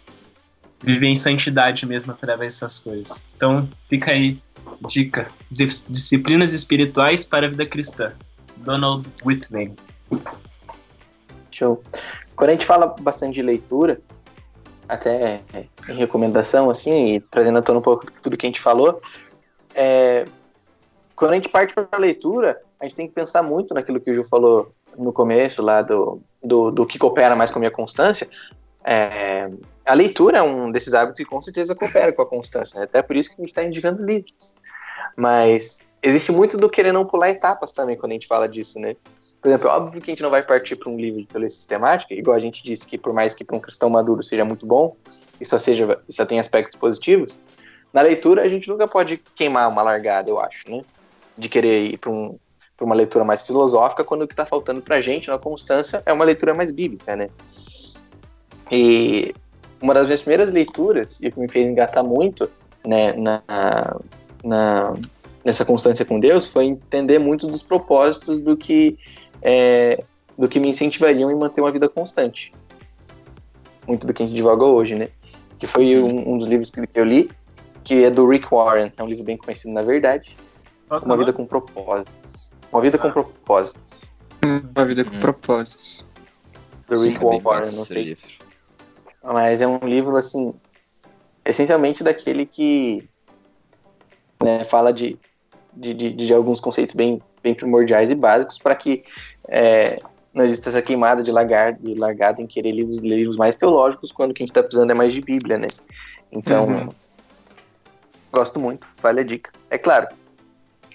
viver 0.84 1.07
em 1.07 1.15
santidade 1.15 1.85
mesmo 1.85 2.11
através 2.11 2.53
dessas 2.53 2.80
coisas. 2.80 3.26
Então, 3.35 3.68
fica 3.89 4.11
aí, 4.11 4.39
dica: 4.88 5.27
disciplinas 5.52 6.53
espirituais 6.53 7.26
para 7.26 7.45
a 7.45 7.49
vida 7.49 7.65
cristã. 7.65 8.14
Donald 8.57 9.10
Whitman. 9.26 9.76
Show. 11.56 11.82
Quando 12.36 12.49
a 12.49 12.53
gente 12.53 12.65
fala 12.65 12.88
bastante 12.99 13.36
de 13.36 13.41
leitura, 13.41 14.02
até 14.88 15.41
em 15.88 15.95
recomendação, 15.95 16.69
assim, 16.69 17.15
e 17.15 17.19
trazendo 17.19 17.57
à 17.57 17.61
tona 17.61 17.80
um 17.80 17.82
pouco 17.82 18.06
tudo 18.22 18.38
que 18.38 18.45
a 18.45 18.49
gente 18.49 18.61
falou, 18.61 19.02
é, 19.73 20.26
quando 21.15 21.32
a 21.32 21.36
gente 21.36 21.49
parte 21.49 21.73
para 21.73 21.88
a 21.91 21.98
leitura, 21.98 22.61
a 22.80 22.84
gente 22.86 22.95
tem 22.95 23.07
que 23.07 23.14
pensar 23.14 23.41
muito 23.41 23.73
naquilo 23.73 23.99
que 23.99 24.11
o 24.11 24.15
Ju 24.15 24.23
falou 24.23 24.69
no 24.98 25.11
começo, 25.11 25.61
lá 25.61 25.82
do, 25.82 26.22
do, 26.44 26.72
do 26.72 26.86
que 26.86 26.99
coopera 26.99 27.36
mais 27.36 27.52
com 27.52 27.60
a 27.60 27.61
minha 27.61 27.72
constância. 27.72 28.30
É, 28.84 29.49
a 29.86 29.94
leitura 29.94 30.40
é 30.40 30.41
um 30.41 30.72
desses 30.72 30.94
hábitos 30.94 31.18
que 31.18 31.30
com 31.30 31.41
certeza 31.41 31.76
coopera 31.76 32.14
com 32.14 32.22
a 32.22 32.26
constância, 32.26 32.80
né? 32.80 32.86
até 32.86 33.02
por 33.02 33.15
isso 33.15 33.30
que 33.30 33.36
a 33.36 33.41
gente 33.41 33.49
está 33.49 33.64
indicando 33.64 34.06
livros. 34.06 34.53
Mas 35.15 35.80
existe 36.02 36.32
muito 36.32 36.57
do 36.57 36.69
querer 36.69 36.91
não 36.91 37.06
pular 37.06 37.30
etapas 37.30 37.72
também 37.72 37.98
quando 37.98 38.11
a 38.11 38.15
gente 38.15 38.27
fala 38.27 38.48
disso, 38.48 38.80
né? 38.80 38.95
Por 39.45 39.49
exemplo, 39.49 39.69
é 39.69 39.73
óbvio 39.73 40.01
que 40.01 40.09
a 40.09 40.11
gente 40.13 40.23
não 40.23 40.31
vai 40.31 40.41
partir 40.41 40.76
para 40.76 40.89
um 40.89 40.97
livro 40.97 41.19
de 41.19 41.27
teoria 41.27 41.47
sistemática, 41.51 42.15
igual 42.15 42.35
a 42.35 42.39
gente 42.39 42.63
disse 42.63 42.84
que 42.84 42.97
por 42.97 43.13
mais 43.13 43.35
que 43.35 43.43
para 43.43 43.55
um 43.55 43.59
cristão 43.59 43.88
maduro 43.91 44.23
seja 44.23 44.43
muito 44.43 44.65
bom, 44.65 44.97
e 45.39 45.45
só, 45.45 45.59
seja, 45.59 45.99
só 46.09 46.26
tem 46.26 46.39
aspectos 46.39 46.76
positivos, 46.80 47.39
na 47.93 48.01
leitura 48.01 48.41
a 48.41 48.49
gente 48.49 48.67
nunca 48.67 48.88
pode 48.88 49.22
queimar 49.35 49.69
uma 49.69 49.84
largada, 49.84 50.31
eu 50.31 50.39
acho, 50.39 50.63
né? 50.67 50.81
De 51.38 51.47
querer 51.47 51.91
ir 51.91 51.97
para 51.99 52.09
um, 52.09 52.39
uma 52.81 52.95
leitura 52.95 53.23
mais 53.23 53.43
filosófica, 53.43 54.03
quando 54.03 54.23
o 54.23 54.27
que 54.27 54.34
está 54.34 54.47
faltando 54.47 54.81
para 54.81 54.95
a 54.95 55.01
gente 55.01 55.27
na 55.27 55.38
constância 55.38 56.01
é 56.07 56.11
uma 56.11 56.26
leitura 56.26 56.55
mais 56.55 56.72
bíblica, 56.72 57.15
né? 57.15 57.30
E 58.72 59.31
uma 59.80 59.93
das 59.93 60.07
minhas 60.07 60.22
primeiras 60.22 60.49
leituras, 60.49 61.22
e 61.22 61.27
o 61.27 61.31
que 61.31 61.39
me 61.39 61.47
fez 61.47 61.69
engatar 61.69 62.03
muito 62.03 62.49
né, 62.84 63.13
na, 63.13 63.43
na, 64.43 64.93
nessa 65.45 65.63
constância 65.63 66.03
com 66.03 66.19
Deus, 66.19 66.47
foi 66.47 66.65
entender 66.65 67.19
muito 67.19 67.45
dos 67.45 67.61
propósitos 67.61 68.39
do 68.39 68.57
que 68.57 68.97
é, 69.45 70.03
do 70.35 70.49
que 70.49 70.59
me 70.59 70.67
incentivariam 70.67 71.30
em 71.30 71.35
manter 71.35 71.61
uma 71.61 71.72
vida 71.72 71.88
constante. 71.88 72.51
Muito 73.88 74.07
do 74.07 74.13
que 74.13 74.23
a 74.23 74.26
gente 74.26 74.35
divulga 74.35 74.65
hoje, 74.65 74.95
né? 74.95 75.07
Que 75.59 75.67
foi 75.67 75.95
uhum. 75.95 76.15
um, 76.15 76.34
um, 76.34 76.38
dos 76.39 76.47
livros 76.47 76.72
que 76.72 76.81
eu 76.95 77.05
li, 77.05 77.30
que 77.84 78.03
é 78.03 78.09
do 78.09 78.27
Rick 78.27 78.47
Warren. 78.51 78.91
É 78.97 79.03
um 79.03 79.05
livro 79.05 79.23
bem 79.23 79.38
conhecido, 79.38 79.72
na 79.72 79.84
verdade. 79.84 80.35
Uma 80.89 81.15
vida 81.15 81.31
com 81.31 81.45
propósito. 81.45 82.11
Uma 82.72 82.81
vida 82.81 82.97
com 82.97 83.07
ah. 83.07 83.11
propósito. 83.11 83.80
Uma 84.76 84.85
vida 84.85 85.05
com 85.05 85.15
hum. 85.15 85.19
propósitos. 85.19 86.03
Do 86.88 86.99
Rick 86.99 87.17
Sim, 87.17 87.39
Warren, 87.41 87.61
não 87.61 87.65
sei. 87.65 88.03
Livro. 88.03 88.27
Mas 89.23 89.61
é 89.61 89.67
um 89.67 89.80
livro, 89.84 90.17
assim, 90.17 90.53
essencialmente 91.43 92.03
daquele 92.03 92.45
que 92.45 93.07
né, 94.43 94.63
fala 94.63 94.91
de, 94.91 95.17
de, 95.73 95.93
de, 95.93 96.13
de 96.13 96.34
alguns 96.34 96.59
conceitos 96.59 96.95
bem 96.95 97.19
bem 97.45 97.53
primordiais 97.53 98.09
e 98.09 98.15
básicos 98.15 98.57
para 98.57 98.76
que 98.76 99.03
é, 99.47 100.01
não 100.34 100.43
exista 100.43 100.69
essa 100.69 100.81
queimada 100.81 101.22
de, 101.22 101.31
largar, 101.31 101.73
de 101.73 101.93
largada 101.93 102.41
em 102.41 102.47
querer 102.47 102.72
livros, 102.72 102.97
livros 102.97 103.38
mais 103.38 103.55
teológicos 103.55 104.11
quando 104.11 104.31
o 104.31 104.34
que 104.34 104.41
a 104.41 104.45
gente 104.45 104.51
está 104.51 104.63
precisando 104.63 104.89
é 104.89 104.95
mais 104.95 105.13
de 105.13 105.22
Bíblia, 105.22 105.59
né? 105.59 105.67
Então, 106.31 106.67
uhum. 106.67 106.89
gosto 108.34 108.59
muito, 108.59 108.88
vale 109.01 109.22
a 109.22 109.23
dica. 109.23 109.51
É 109.69 109.77
claro, 109.77 110.07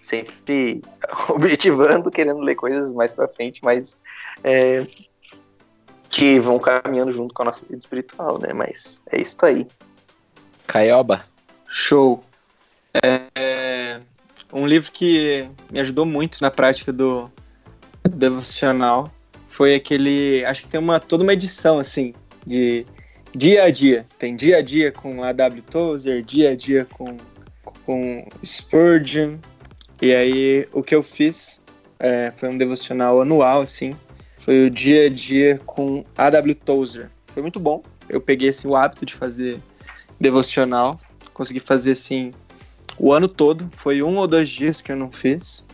sempre 0.02 0.82
objetivando, 1.30 2.10
querendo 2.10 2.40
ler 2.40 2.56
coisas 2.56 2.92
mais 2.92 3.12
para 3.12 3.28
frente, 3.28 3.60
mas 3.62 3.96
é, 4.42 4.84
que 6.08 6.40
vão 6.40 6.58
caminhando 6.58 7.12
junto 7.12 7.32
com 7.32 7.42
a 7.42 7.46
nossa 7.46 7.64
vida 7.64 7.78
espiritual, 7.78 8.40
né? 8.40 8.52
Mas 8.52 9.04
é 9.12 9.20
isso 9.20 9.38
aí. 9.46 9.68
Caioba. 10.66 11.24
Show. 11.68 12.20
É, 13.04 14.00
um 14.52 14.66
livro 14.66 14.90
que 14.90 15.48
me 15.70 15.80
ajudou 15.80 16.04
muito 16.04 16.38
na 16.40 16.50
prática 16.50 16.92
do 16.92 17.30
devocional 18.08 19.12
foi 19.48 19.74
aquele. 19.74 20.44
Acho 20.44 20.62
que 20.62 20.68
tem 20.68 20.80
uma 20.80 20.98
toda 20.98 21.22
uma 21.22 21.32
edição 21.32 21.78
assim 21.78 22.14
de 22.46 22.86
dia 23.36 23.64
a 23.64 23.70
dia. 23.70 24.06
Tem 24.18 24.34
dia 24.34 24.58
a 24.58 24.62
dia 24.62 24.92
com 24.92 25.22
a 25.22 25.32
W. 25.32 25.62
Tozer, 25.62 26.22
dia 26.22 26.50
a 26.50 26.56
dia 26.56 26.86
com, 26.92 27.16
com 27.84 28.26
Spurgeon. 28.44 29.36
E 30.00 30.14
aí 30.14 30.68
o 30.72 30.82
que 30.82 30.94
eu 30.94 31.02
fiz 31.02 31.60
é, 31.98 32.32
foi 32.36 32.48
um 32.48 32.56
devocional 32.56 33.20
anual, 33.20 33.60
assim. 33.60 33.92
Foi 34.40 34.66
o 34.66 34.70
dia 34.70 35.06
a 35.06 35.08
dia 35.10 35.60
com 35.66 36.04
a 36.16 36.30
W. 36.30 36.54
Tozer. 36.54 37.10
Foi 37.26 37.42
muito 37.42 37.60
bom. 37.60 37.82
Eu 38.08 38.20
peguei 38.20 38.48
assim, 38.48 38.66
o 38.66 38.74
hábito 38.74 39.04
de 39.04 39.14
fazer 39.14 39.58
devocional. 40.18 40.98
Consegui 41.34 41.60
fazer 41.60 41.92
assim 41.92 42.32
o 43.00 43.12
ano 43.12 43.26
todo. 43.26 43.68
Foi 43.72 44.02
um 44.02 44.18
ou 44.18 44.26
dois 44.28 44.48
dias 44.48 44.82
que 44.82 44.92
eu 44.92 44.96
não 44.96 45.10
fiz. 45.10 45.64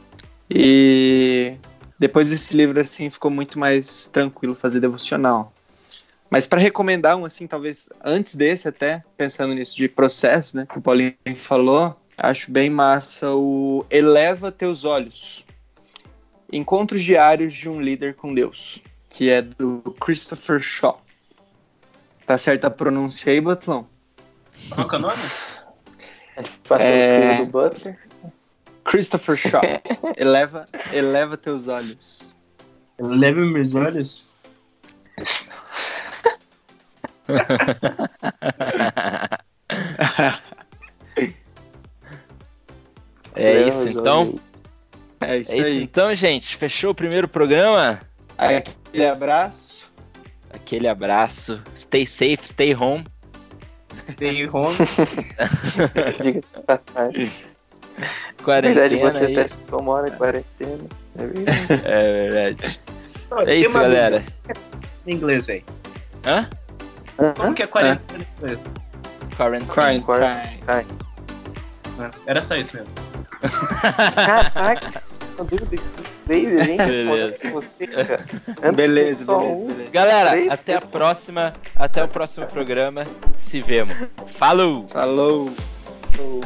E 0.48 1.56
depois 1.98 2.30
desse 2.30 2.54
livro, 2.54 2.80
assim, 2.80 3.10
ficou 3.10 3.30
muito 3.30 3.58
mais 3.58 4.06
tranquilo 4.06 4.54
fazer 4.54 4.78
devocional. 4.78 5.52
Mas 6.30 6.46
para 6.46 6.60
recomendar 6.60 7.16
um, 7.16 7.24
assim, 7.24 7.46
talvez 7.46 7.88
antes 8.04 8.34
desse 8.34 8.68
até, 8.68 9.02
pensando 9.16 9.54
nisso 9.54 9.76
de 9.76 9.88
processo, 9.88 10.56
né, 10.56 10.66
que 10.66 10.78
o 10.78 10.82
Paulinho 10.82 11.14
falou, 11.36 12.00
acho 12.16 12.50
bem 12.50 12.70
massa 12.70 13.32
o 13.32 13.84
Eleva 13.90 14.50
Teus 14.50 14.84
Olhos. 14.84 15.44
Encontros 16.52 17.02
Diários 17.02 17.52
de 17.52 17.68
um 17.68 17.80
Líder 17.80 18.14
com 18.14 18.32
Deus, 18.32 18.80
que 19.08 19.30
é 19.30 19.42
do 19.42 19.82
Christopher 20.00 20.60
Shaw. 20.60 21.00
Tá 22.24 22.36
certa 22.38 22.68
a 22.68 22.70
pronúncia 22.70 23.32
aí, 23.32 23.40
Batlão? 23.40 23.86
Qual 24.70 24.88
é 24.90 24.96
o 24.96 24.98
nome? 24.98 25.22
A 26.36 26.42
gente 26.42 26.60
faz 26.64 26.84
é... 26.84 27.38
do 27.38 27.46
Butler. 27.46 27.98
Christopher 28.84 29.36
Shaw. 29.36 29.62
eleva, 30.16 30.64
eleva 30.92 31.36
teus 31.36 31.66
olhos. 31.68 32.34
Eleva 32.98 33.40
meus 33.44 33.74
olhos? 33.74 34.34
é 43.34 43.68
isso 43.68 43.88
então. 43.88 44.38
É 45.20 45.38
isso, 45.38 45.52
é 45.52 45.58
isso 45.58 45.74
então, 45.80 46.14
gente. 46.14 46.54
Fechou 46.56 46.90
o 46.90 46.94
primeiro 46.94 47.26
programa? 47.26 48.00
Aquele 48.38 49.06
abraço. 49.06 49.84
Aquele 50.50 50.86
abraço. 50.86 51.62
Stay 51.74 52.06
safe, 52.06 52.46
stay 52.46 52.74
home. 52.74 53.04
Stay 54.12 54.48
home. 54.48 54.76
Diga-se 56.22 56.60
passagem. 56.62 57.32
Quarentena. 58.42 58.88
verdade, 58.88 58.96
você 58.96 59.24
aí. 59.24 59.32
até 59.38 59.48
se 59.48 59.56
tomou 59.58 60.04
quarentena. 60.12 60.84
É 61.18 61.26
verdade. 61.26 61.84
É 61.84 62.28
verdade. 62.30 62.80
é 63.46 63.54
isso, 63.56 63.72
galera. 63.72 64.24
Em 65.06 65.14
inglês, 65.14 65.46
velho. 65.46 65.64
Hã? 66.26 66.48
Como 67.36 67.54
que 67.54 67.62
é 67.62 67.66
quarentena 67.66 68.22
em 68.22 68.44
inglês? 68.44 68.58
Quarantine. 69.36 70.02
Quarantine. 70.02 70.86
Ah, 71.98 72.10
era 72.26 72.42
só 72.42 72.56
isso 72.56 72.76
mesmo. 72.76 72.90
Caraca. 74.52 75.02
Três, 76.26 76.64
gente. 76.64 76.76
Beleza. 76.86 77.50
Você, 77.50 77.86
cara. 77.86 78.24
beleza, 78.72 78.72
beleza, 78.72 79.36
um, 79.36 79.66
beleza. 79.66 79.90
Galera, 79.90 80.30
três, 80.30 80.52
até 80.52 80.74
a 80.74 80.80
próxima. 80.80 81.52
Até 81.76 82.02
o 82.02 82.08
próximo 82.08 82.46
programa. 82.46 83.04
Se 83.36 83.60
vemos. 83.60 83.94
Falou! 84.36 84.88
Falou! 84.88 85.50
Falou. 86.12 86.40